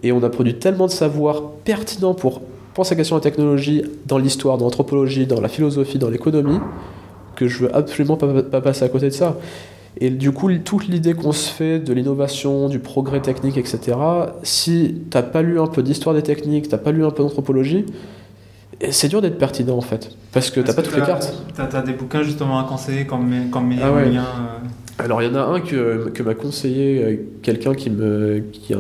Et 0.03 0.11
on 0.11 0.23
a 0.23 0.29
produit 0.29 0.55
tellement 0.55 0.87
de 0.87 0.91
savoir 0.91 1.43
pertinent 1.63 2.13
pour 2.13 2.41
penser 2.73 2.93
à 2.93 2.95
la 2.95 2.97
question 2.97 3.17
de 3.17 3.21
la 3.21 3.23
technologie 3.23 3.83
dans 4.05 4.17
l'histoire, 4.17 4.57
dans 4.57 4.65
l'anthropologie, 4.65 5.25
dans 5.25 5.41
la 5.41 5.49
philosophie, 5.49 5.97
dans 5.97 6.09
l'économie, 6.09 6.59
que 7.35 7.47
je 7.47 7.65
veux 7.65 7.75
absolument 7.75 8.17
pas, 8.17 8.43
pas 8.43 8.61
passer 8.61 8.85
à 8.85 8.89
côté 8.89 9.07
de 9.07 9.13
ça. 9.13 9.37
Et 9.97 10.09
du 10.09 10.31
coup, 10.31 10.49
toute 10.59 10.87
l'idée 10.87 11.13
qu'on 11.13 11.31
se 11.31 11.49
fait 11.49 11.79
de 11.79 11.93
l'innovation, 11.93 12.69
du 12.69 12.79
progrès 12.79 13.21
technique, 13.21 13.57
etc., 13.57 13.97
si 14.43 15.01
t'as 15.09 15.23
pas 15.23 15.41
lu 15.41 15.59
un 15.59 15.67
peu 15.67 15.83
d'histoire 15.83 16.15
des 16.15 16.21
techniques, 16.21 16.69
t'as 16.69 16.77
pas 16.77 16.91
lu 16.91 17.03
un 17.03 17.11
peu 17.11 17.23
d'anthropologie, 17.23 17.85
c'est 18.91 19.09
dur 19.09 19.21
d'être 19.21 19.37
pertinent 19.37 19.75
en 19.77 19.81
fait, 19.81 20.11
parce 20.31 20.51
que 20.51 20.61
t'as 20.61 20.73
pas 20.73 20.83
toutes 20.83 20.95
les 20.95 21.01
cartes. 21.01 21.33
T'as 21.53 21.65
as 21.65 21.81
des 21.81 21.91
bouquins 21.91 22.23
justement 22.23 22.59
à 22.59 22.63
conseiller 22.63 23.05
comme, 23.05 23.49
comme 23.51 23.73
ah 23.81 24.05
lien 24.05 24.23
euh. 24.23 24.67
Alors 24.99 25.21
il 25.21 25.29
y 25.29 25.31
en 25.31 25.35
a 25.35 25.41
un 25.41 25.59
que, 25.61 26.09
que 26.09 26.23
m'a 26.23 26.35
conseillé 26.35 27.03
euh, 27.03 27.15
quelqu'un 27.41 27.73
qui, 27.73 27.89
me, 27.89 28.43
qui, 28.51 28.73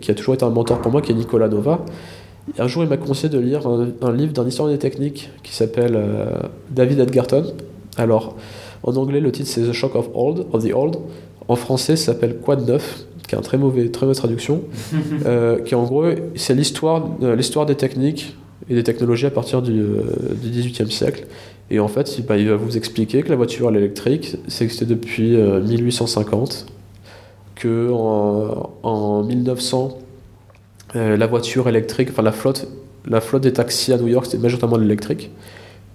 qui, 0.00 0.10
a 0.10 0.14
toujours 0.14 0.34
été 0.34 0.44
un 0.44 0.50
mentor 0.50 0.80
pour 0.80 0.90
moi, 0.90 1.02
qui 1.02 1.12
est 1.12 1.14
Nicolas 1.14 1.48
Nova. 1.48 1.84
Un 2.58 2.66
jour 2.66 2.82
il 2.82 2.88
m'a 2.88 2.96
conseillé 2.96 3.28
de 3.28 3.38
lire 3.38 3.66
un, 3.66 4.12
livre 4.12 4.32
d'un 4.32 4.46
historien 4.46 4.74
des 4.74 4.78
techniques 4.78 5.30
qui 5.42 5.54
s'appelle 5.54 5.94
euh, 5.94 6.30
David 6.70 7.00
Edgarton. 7.00 7.44
Alors 7.96 8.36
en 8.82 8.96
anglais, 8.96 9.20
le 9.20 9.30
titre 9.32 9.48
c'est 9.48 9.62
The 9.62 9.72
Shock 9.72 9.94
of 9.94 10.08
Old, 10.14 10.46
of 10.52 10.64
the 10.64 10.72
Old. 10.74 10.96
En 11.48 11.56
français, 11.56 11.96
ça 11.96 12.12
s'appelle 12.12 12.36
Quoi 12.36 12.56
de 12.56 12.64
neuf, 12.64 13.06
qui 13.26 13.34
est 13.34 13.38
une 13.38 13.44
très, 13.44 13.58
mauvais, 13.58 13.88
très 13.88 14.06
mauvaise 14.06 14.18
traduction. 14.18 14.62
euh, 15.26 15.58
qui 15.60 15.74
en 15.74 15.84
gros, 15.84 16.04
c'est 16.34 16.54
l'histoire, 16.54 17.08
euh, 17.22 17.34
l'histoire 17.34 17.66
des 17.66 17.74
techniques 17.74 18.36
et 18.68 18.74
des 18.74 18.82
technologies 18.82 19.26
à 19.26 19.30
partir 19.30 19.62
du, 19.62 19.80
euh, 19.80 20.02
du 20.42 20.50
18e 20.50 20.90
siècle. 20.90 21.26
Et 21.70 21.80
en 21.80 21.88
fait, 21.88 22.20
bah, 22.26 22.36
il 22.36 22.48
va 22.48 22.56
vous 22.56 22.76
expliquer 22.76 23.22
que 23.22 23.28
la 23.28 23.36
voiture 23.36 23.68
électrique, 23.74 24.36
c'est 24.48 24.64
existé 24.64 24.86
depuis 24.86 25.36
1850, 25.36 26.66
euh, 26.68 26.72
que 27.54 27.90
en, 27.92 28.70
en 28.82 29.22
1900, 29.24 29.98
la 30.94 31.26
voiture 31.26 31.68
électrique, 31.68 32.08
enfin 32.10 32.22
la 32.22 32.32
flotte, 32.32 32.66
la 33.06 33.20
flotte 33.20 33.42
des 33.42 33.52
taxis 33.52 33.92
à 33.92 33.98
New 33.98 34.08
York, 34.08 34.26
c'était 34.26 34.38
majoritairement 34.38 34.78
l'électrique 34.78 35.30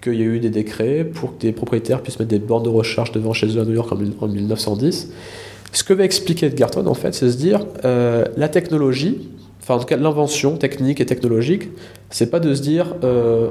qu'il 0.03 0.15
y 0.15 0.21
a 0.21 0.25
eu 0.25 0.39
des 0.39 0.49
décrets 0.49 1.05
pour 1.05 1.37
que 1.37 1.41
des 1.41 1.53
propriétaires 1.53 2.01
puissent 2.01 2.19
mettre 2.19 2.29
des 2.29 2.39
bornes 2.39 2.63
de 2.63 2.69
recharge 2.69 3.11
devant 3.13 3.33
chez 3.33 3.47
eux 3.57 3.61
à 3.61 3.65
New 3.65 3.73
York 3.73 3.91
en, 3.91 4.27
1910. 4.27 5.11
Ce 5.71 5.83
que 5.83 5.93
va 5.93 6.03
expliquer 6.03 6.47
Edgarton, 6.47 6.85
en 6.85 6.93
fait, 6.93 7.13
c'est 7.15 7.31
se 7.31 7.37
dire 7.37 7.65
euh, 7.85 8.25
la 8.35 8.49
technologie, 8.49 9.29
enfin 9.61 9.75
en 9.75 9.79
tout 9.79 9.85
cas 9.85 9.97
l'invention 9.97 10.57
technique 10.57 10.99
et 10.99 11.05
technologique, 11.05 11.69
c'est 12.09 12.29
pas 12.29 12.39
de 12.39 12.53
se 12.53 12.61
dire 12.61 12.95
euh, 13.03 13.49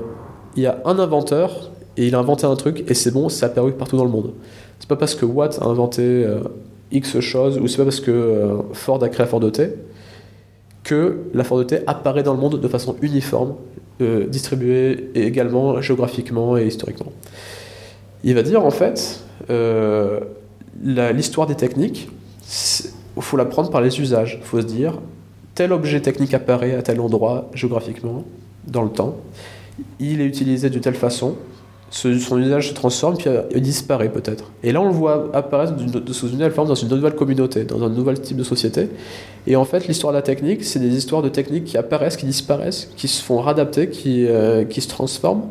il 0.57 0.63
y 0.63 0.67
a 0.67 0.81
un 0.85 0.99
inventeur 0.99 1.71
et 1.97 2.07
il 2.07 2.15
a 2.15 2.19
inventé 2.19 2.47
un 2.47 2.57
truc 2.57 2.85
et 2.89 2.95
c'est 2.95 3.11
bon, 3.11 3.29
c'est 3.29 3.45
apparu 3.45 3.73
partout 3.73 3.97
dans 3.97 4.05
le 4.05 4.11
monde. 4.11 4.33
C'est 4.79 4.89
pas 4.89 4.97
parce 4.97 5.15
que 5.15 5.25
Watt 5.25 5.59
a 5.61 5.67
inventé 5.67 6.03
euh, 6.03 6.41
X 6.91 7.21
chose 7.21 7.59
ou 7.59 7.69
c'est 7.69 7.77
pas 7.77 7.85
parce 7.85 8.01
que 8.01 8.59
Ford 8.73 9.03
a 9.03 9.09
créé 9.09 9.25
la 9.25 9.31
Ford 9.31 9.53
T 9.53 9.71
que 10.85 11.19
la 11.35 11.45
Ford 11.45 11.65
T 11.67 11.81
apparaît 11.87 12.23
dans 12.23 12.35
le 12.35 12.41
monde 12.41 12.61
de 12.61 12.69
façon 12.69 12.97
uniforme 13.03 13.55
euh, 14.01 14.27
distribué 14.27 15.11
également 15.15 15.81
géographiquement 15.81 16.57
et 16.57 16.67
historiquement. 16.67 17.13
Il 18.25 18.35
va 18.35 18.43
dire 18.43 18.65
en 18.65 18.71
fait, 18.71 19.21
euh, 19.51 20.21
l'histoire 20.83 21.47
des 21.47 21.55
techniques, 21.55 22.09
il 23.17 23.23
faut 23.23 23.37
la 23.37 23.45
prendre 23.45 23.71
par 23.71 23.81
les 23.81 24.01
usages. 24.01 24.39
Il 24.41 24.47
faut 24.47 24.61
se 24.61 24.67
dire, 24.67 24.99
tel 25.55 25.73
objet 25.73 26.01
technique 26.01 26.35
apparaît 26.35 26.75
à 26.75 26.83
tel 26.83 27.01
endroit 27.01 27.51
géographiquement, 27.55 28.25
dans 28.67 28.83
le 28.83 28.91
temps, 28.91 29.17
il 30.01 30.21
est 30.21 30.27
utilisé 30.27 30.71
de 30.71 30.79
telle 30.79 30.95
façon, 30.95 31.37
son 31.93 32.39
usage 32.39 32.71
se 32.71 32.75
transforme, 32.75 33.17
puis 33.19 33.61
disparaît 33.61 34.11
peut-être. 34.11 34.51
Et 34.63 34.73
là, 34.73 34.81
on 34.81 34.87
le 34.87 34.95
voit 34.95 35.29
apparaître 35.35 35.75
sous 36.13 36.27
une 36.29 36.33
nouvelle 36.33 36.53
forme 36.53 36.69
dans 36.69 36.75
une 36.75 36.89
nouvelle 36.89 37.15
communauté, 37.15 37.65
dans 37.65 37.83
un 37.83 37.91
nouvel 37.91 38.19
type 38.19 38.39
de 38.39 38.45
société. 38.45 38.89
Et 39.47 39.57
en 39.57 39.67
fait, 39.67 39.87
l'histoire 39.87 40.13
de 40.15 40.19
la 40.19 40.23
technique, 40.23 40.65
c'est 40.65 40.79
des 40.79 40.97
histoires 40.97 41.21
de 41.21 41.29
techniques 41.29 41.65
qui 41.65 41.77
apparaissent, 41.77 42.17
qui 42.17 42.25
disparaissent, 42.25 42.89
qui 42.97 43.09
se 43.09 43.23
font 43.23 43.41
réadapter, 43.41 43.91
qui, 43.91 44.27
euh, 44.27 44.65
qui 44.65 44.81
se 44.81 44.89
transforment. 44.89 45.49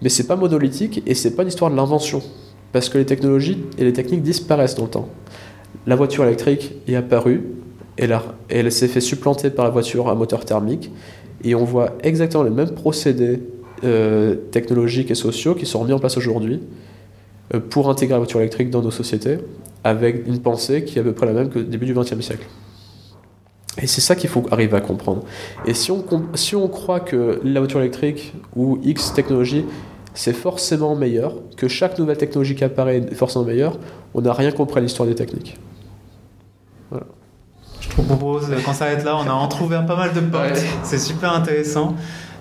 Mais 0.00 0.08
c'est 0.08 0.28
pas 0.28 0.36
monolithique 0.36 1.02
et 1.06 1.14
c'est 1.14 1.34
pas 1.34 1.42
une 1.42 1.48
histoire 1.48 1.72
de 1.72 1.76
l'invention. 1.76 2.22
Parce 2.72 2.88
que 2.88 2.96
les 2.96 3.06
technologies 3.06 3.58
et 3.76 3.82
les 3.82 3.92
techniques 3.92 4.22
disparaissent 4.22 4.76
dans 4.76 4.84
le 4.84 4.90
temps. 4.90 5.08
La 5.88 5.96
voiture 5.96 6.24
électrique 6.24 6.72
est 6.86 6.94
apparue, 6.94 7.42
et 7.98 8.04
elle, 8.04 8.16
elle 8.48 8.70
s'est 8.70 8.86
fait 8.86 9.00
supplanter 9.00 9.50
par 9.50 9.64
la 9.64 9.72
voiture 9.72 10.08
à 10.08 10.14
moteur 10.14 10.44
thermique, 10.44 10.92
et 11.42 11.56
on 11.56 11.64
voit 11.64 11.94
exactement 12.04 12.44
les 12.44 12.50
mêmes 12.50 12.70
procédés 12.70 13.40
euh, 13.84 14.34
technologiques 14.50 15.10
et 15.10 15.14
sociaux 15.14 15.54
qui 15.54 15.66
sont 15.66 15.84
mis 15.84 15.92
en 15.92 15.98
place 15.98 16.16
aujourd'hui 16.16 16.60
euh, 17.54 17.60
pour 17.60 17.88
intégrer 17.88 18.12
la 18.12 18.18
voiture 18.18 18.40
électrique 18.40 18.70
dans 18.70 18.82
nos 18.82 18.90
sociétés 18.90 19.38
avec 19.84 20.26
une 20.26 20.40
pensée 20.40 20.84
qui 20.84 20.98
est 20.98 21.00
à 21.00 21.04
peu 21.04 21.12
près 21.12 21.26
la 21.26 21.32
même 21.32 21.48
que 21.48 21.58
début 21.58 21.86
du 21.86 21.94
XXe 21.94 22.20
siècle. 22.20 22.46
Et 23.78 23.86
c'est 23.86 24.00
ça 24.00 24.16
qu'il 24.16 24.28
faut 24.28 24.44
arriver 24.50 24.76
à 24.76 24.80
comprendre. 24.80 25.22
Et 25.64 25.74
si 25.74 25.90
on, 25.90 26.04
si 26.34 26.56
on 26.56 26.68
croit 26.68 27.00
que 27.00 27.40
la 27.44 27.60
voiture 27.60 27.80
électrique 27.80 28.34
ou 28.54 28.78
X 28.82 29.14
technologie, 29.14 29.64
c'est 30.12 30.32
forcément 30.32 30.96
meilleur, 30.96 31.34
que 31.56 31.68
chaque 31.68 31.98
nouvelle 31.98 32.18
technologie 32.18 32.54
qui 32.54 32.64
apparaît 32.64 32.98
est 32.98 33.14
forcément 33.14 33.44
meilleure, 33.44 33.78
on 34.12 34.20
n'a 34.20 34.32
rien 34.32 34.50
compris 34.50 34.78
à 34.78 34.82
l'histoire 34.82 35.08
des 35.08 35.14
techniques. 35.14 35.58
Voilà. 36.90 37.06
Je 37.80 37.88
te 37.88 38.02
propose 38.02 38.50
qu'on 38.64 38.72
s'arrête 38.72 39.04
là, 39.04 39.16
on 39.16 39.28
a 39.28 39.32
entrouvert 39.32 39.86
pas 39.86 39.96
mal 39.96 40.12
de 40.12 40.20
portes, 40.20 40.60
c'est 40.82 40.98
super 40.98 41.32
intéressant. 41.32 41.94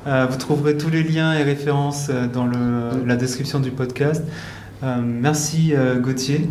Euh, 0.07 0.27
vous 0.29 0.37
trouverez 0.37 0.77
tous 0.77 0.89
les 0.89 1.03
liens 1.03 1.33
et 1.33 1.43
références 1.43 2.07
euh, 2.09 2.27
dans 2.27 2.45
le, 2.45 3.05
la 3.05 3.15
description 3.15 3.59
du 3.59 3.71
podcast. 3.71 4.23
Euh, 4.83 4.95
merci 5.03 5.73
Gauthier. 5.97 6.49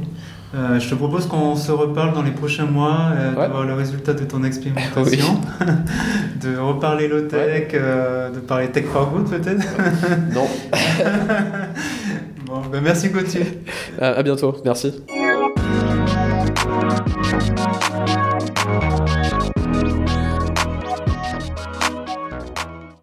je 0.52 0.88
te 0.88 0.94
propose 0.94 1.26
qu'on 1.26 1.56
se 1.56 1.72
reparle 1.72 2.12
dans 2.12 2.22
les 2.22 2.30
prochains 2.30 2.66
mois, 2.66 3.12
d'avoir 3.34 3.64
le 3.64 3.72
résultat 3.72 4.12
de 4.12 4.24
ton 4.24 4.44
expérimentation, 4.44 5.40
de 6.42 6.58
reparler 6.58 7.08
low 7.08 7.22
tech, 7.22 7.72
de 7.72 8.38
parler 8.40 8.68
tech 8.68 8.84
for 8.84 9.10
good 9.10 9.30
peut-être. 9.30 9.66
non. 10.34 10.46
bon, 12.44 12.60
ben 12.70 12.82
merci 12.82 13.08
Gauthier. 13.08 13.62
à 13.98 14.22
bientôt, 14.22 14.56
merci. 14.62 14.92